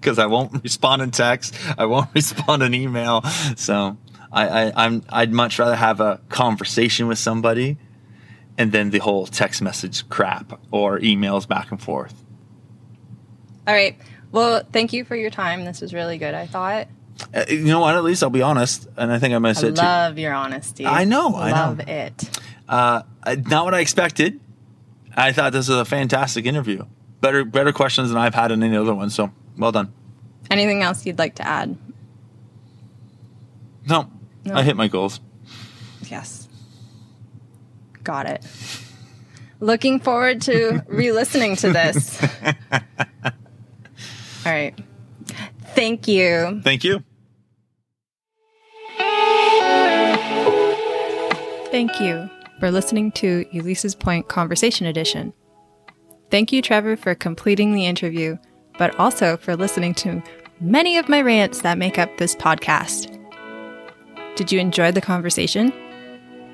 Because 0.00 0.18
I 0.18 0.24
won't 0.24 0.62
respond 0.62 1.02
in 1.02 1.10
text. 1.10 1.54
I 1.76 1.84
won't 1.84 2.08
respond 2.14 2.62
in 2.62 2.72
email. 2.72 3.20
So 3.56 3.98
I, 4.32 4.48
I, 4.48 4.72
I'm 4.86 5.02
I'd 5.10 5.30
much 5.30 5.58
rather 5.58 5.76
have 5.76 6.00
a 6.00 6.22
conversation 6.30 7.06
with 7.06 7.18
somebody, 7.18 7.76
and 8.56 8.72
then 8.72 8.88
the 8.88 9.00
whole 9.00 9.26
text 9.26 9.60
message 9.60 10.08
crap 10.08 10.58
or 10.70 10.98
emails 11.00 11.46
back 11.46 11.70
and 11.70 11.78
forth. 11.78 12.14
All 13.66 13.74
right. 13.74 13.98
Well, 14.32 14.62
thank 14.72 14.94
you 14.94 15.04
for 15.04 15.16
your 15.16 15.28
time. 15.28 15.66
This 15.66 15.82
was 15.82 15.92
really 15.92 16.16
good, 16.16 16.32
I 16.32 16.46
thought. 16.46 16.88
Uh, 17.34 17.44
you 17.48 17.64
know 17.64 17.80
what? 17.80 17.94
At 17.94 18.02
least 18.04 18.22
I'll 18.22 18.30
be 18.30 18.42
honest, 18.42 18.88
and 18.96 19.12
I 19.12 19.18
think 19.18 19.34
I'm 19.34 19.42
gonna 19.42 19.50
I 19.50 19.52
say 19.52 19.68
it 19.68 19.76
too. 19.76 19.82
love 19.82 20.18
your 20.18 20.32
honesty. 20.34 20.86
I 20.86 21.04
know, 21.04 21.34
I 21.36 21.50
know. 21.50 21.56
love 21.56 21.80
it. 21.80 22.40
Uh, 22.68 23.02
not 23.46 23.64
what 23.64 23.74
I 23.74 23.80
expected. 23.80 24.40
I 25.16 25.32
thought 25.32 25.52
this 25.52 25.68
was 25.68 25.78
a 25.78 25.84
fantastic 25.84 26.46
interview. 26.46 26.84
Better 27.20 27.44
better 27.44 27.72
questions 27.72 28.08
than 28.08 28.16
I've 28.18 28.34
had 28.34 28.52
in 28.52 28.62
any 28.62 28.76
other 28.76 28.94
one. 28.94 29.10
So 29.10 29.30
well 29.58 29.72
done. 29.72 29.92
Anything 30.50 30.82
else 30.82 31.04
you'd 31.04 31.18
like 31.18 31.34
to 31.36 31.46
add? 31.46 31.76
No, 33.88 34.10
No. 34.44 34.54
I 34.54 34.62
hit 34.62 34.76
my 34.76 34.88
goals. 34.88 35.20
Yes. 36.08 36.48
Got 38.02 38.26
it. 38.26 38.46
Looking 39.60 40.00
forward 40.00 40.40
to 40.42 40.82
re 40.88 41.12
listening 41.12 41.56
to 41.56 41.72
this. 41.72 42.22
All 42.72 44.52
right. 44.52 44.74
Thank 45.74 46.08
you. 46.08 46.60
Thank 46.64 46.82
you. 46.84 47.04
Thank 51.70 52.00
you 52.00 52.28
for 52.58 52.72
listening 52.72 53.12
to 53.12 53.46
Ulysses 53.52 53.94
Point 53.94 54.26
Conversation 54.26 54.86
Edition. 54.86 55.32
Thank 56.28 56.52
you, 56.52 56.62
Trevor, 56.62 56.96
for 56.96 57.14
completing 57.14 57.72
the 57.72 57.86
interview, 57.86 58.38
but 58.76 58.98
also 58.98 59.36
for 59.36 59.54
listening 59.54 59.94
to 59.94 60.20
many 60.60 60.98
of 60.98 61.08
my 61.08 61.22
rants 61.22 61.62
that 61.62 61.78
make 61.78 61.96
up 61.96 62.16
this 62.16 62.34
podcast. 62.34 63.16
Did 64.34 64.50
you 64.50 64.58
enjoy 64.58 64.90
the 64.90 65.00
conversation? 65.00 65.72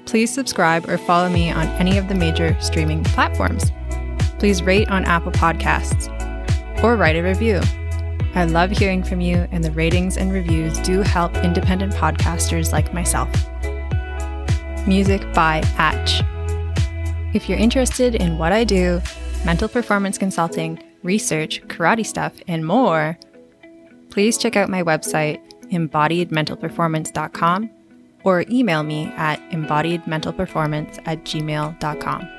Please 0.05 0.33
subscribe 0.33 0.87
or 0.87 0.99
follow 0.99 1.31
me 1.31 1.51
on 1.51 1.67
any 1.79 1.97
of 1.97 2.09
the 2.09 2.14
major 2.14 2.55
streaming 2.61 3.03
platforms. 3.03 3.73
Please 4.39 4.62
rate 4.62 4.91
on 4.91 5.07
Apple 5.07 5.33
Podcasts 5.33 6.12
or 6.85 6.95
write 6.95 7.17
a 7.17 7.23
review. 7.23 7.62
I 8.35 8.45
love 8.45 8.71
hearing 8.71 9.03
from 9.03 9.23
you, 9.23 9.49
and 9.51 9.64
the 9.64 9.71
ratings 9.71 10.19
and 10.19 10.31
reviews 10.31 10.79
do 10.81 11.01
help 11.01 11.35
independent 11.39 11.95
podcasters 11.95 12.71
like 12.71 12.93
myself 12.93 13.31
music 14.87 15.20
by 15.32 15.62
Atch. 15.76 16.22
If 17.34 17.49
you're 17.49 17.59
interested 17.59 18.14
in 18.14 18.39
what 18.39 18.53
I 18.53 18.62
do, 18.64 19.01
mental 19.45 19.68
performance 19.68 20.18
consulting, 20.18 20.82
research, 21.03 21.62
karate 21.68 22.07
stuff, 22.07 22.34
and 22.49 22.66
more, 22.66 23.18
please 24.11 24.39
check 24.39 24.57
out 24.57 24.68
my 24.68 24.82
website, 24.82 25.41
embodiedmentalperformance.com, 25.70 27.70
or 28.24 28.45
email 28.51 28.82
me 28.82 29.07
at 29.16 29.39
embodiedmentalperformance 29.51 31.01
at 31.07 31.24
gmail.com. 31.24 32.36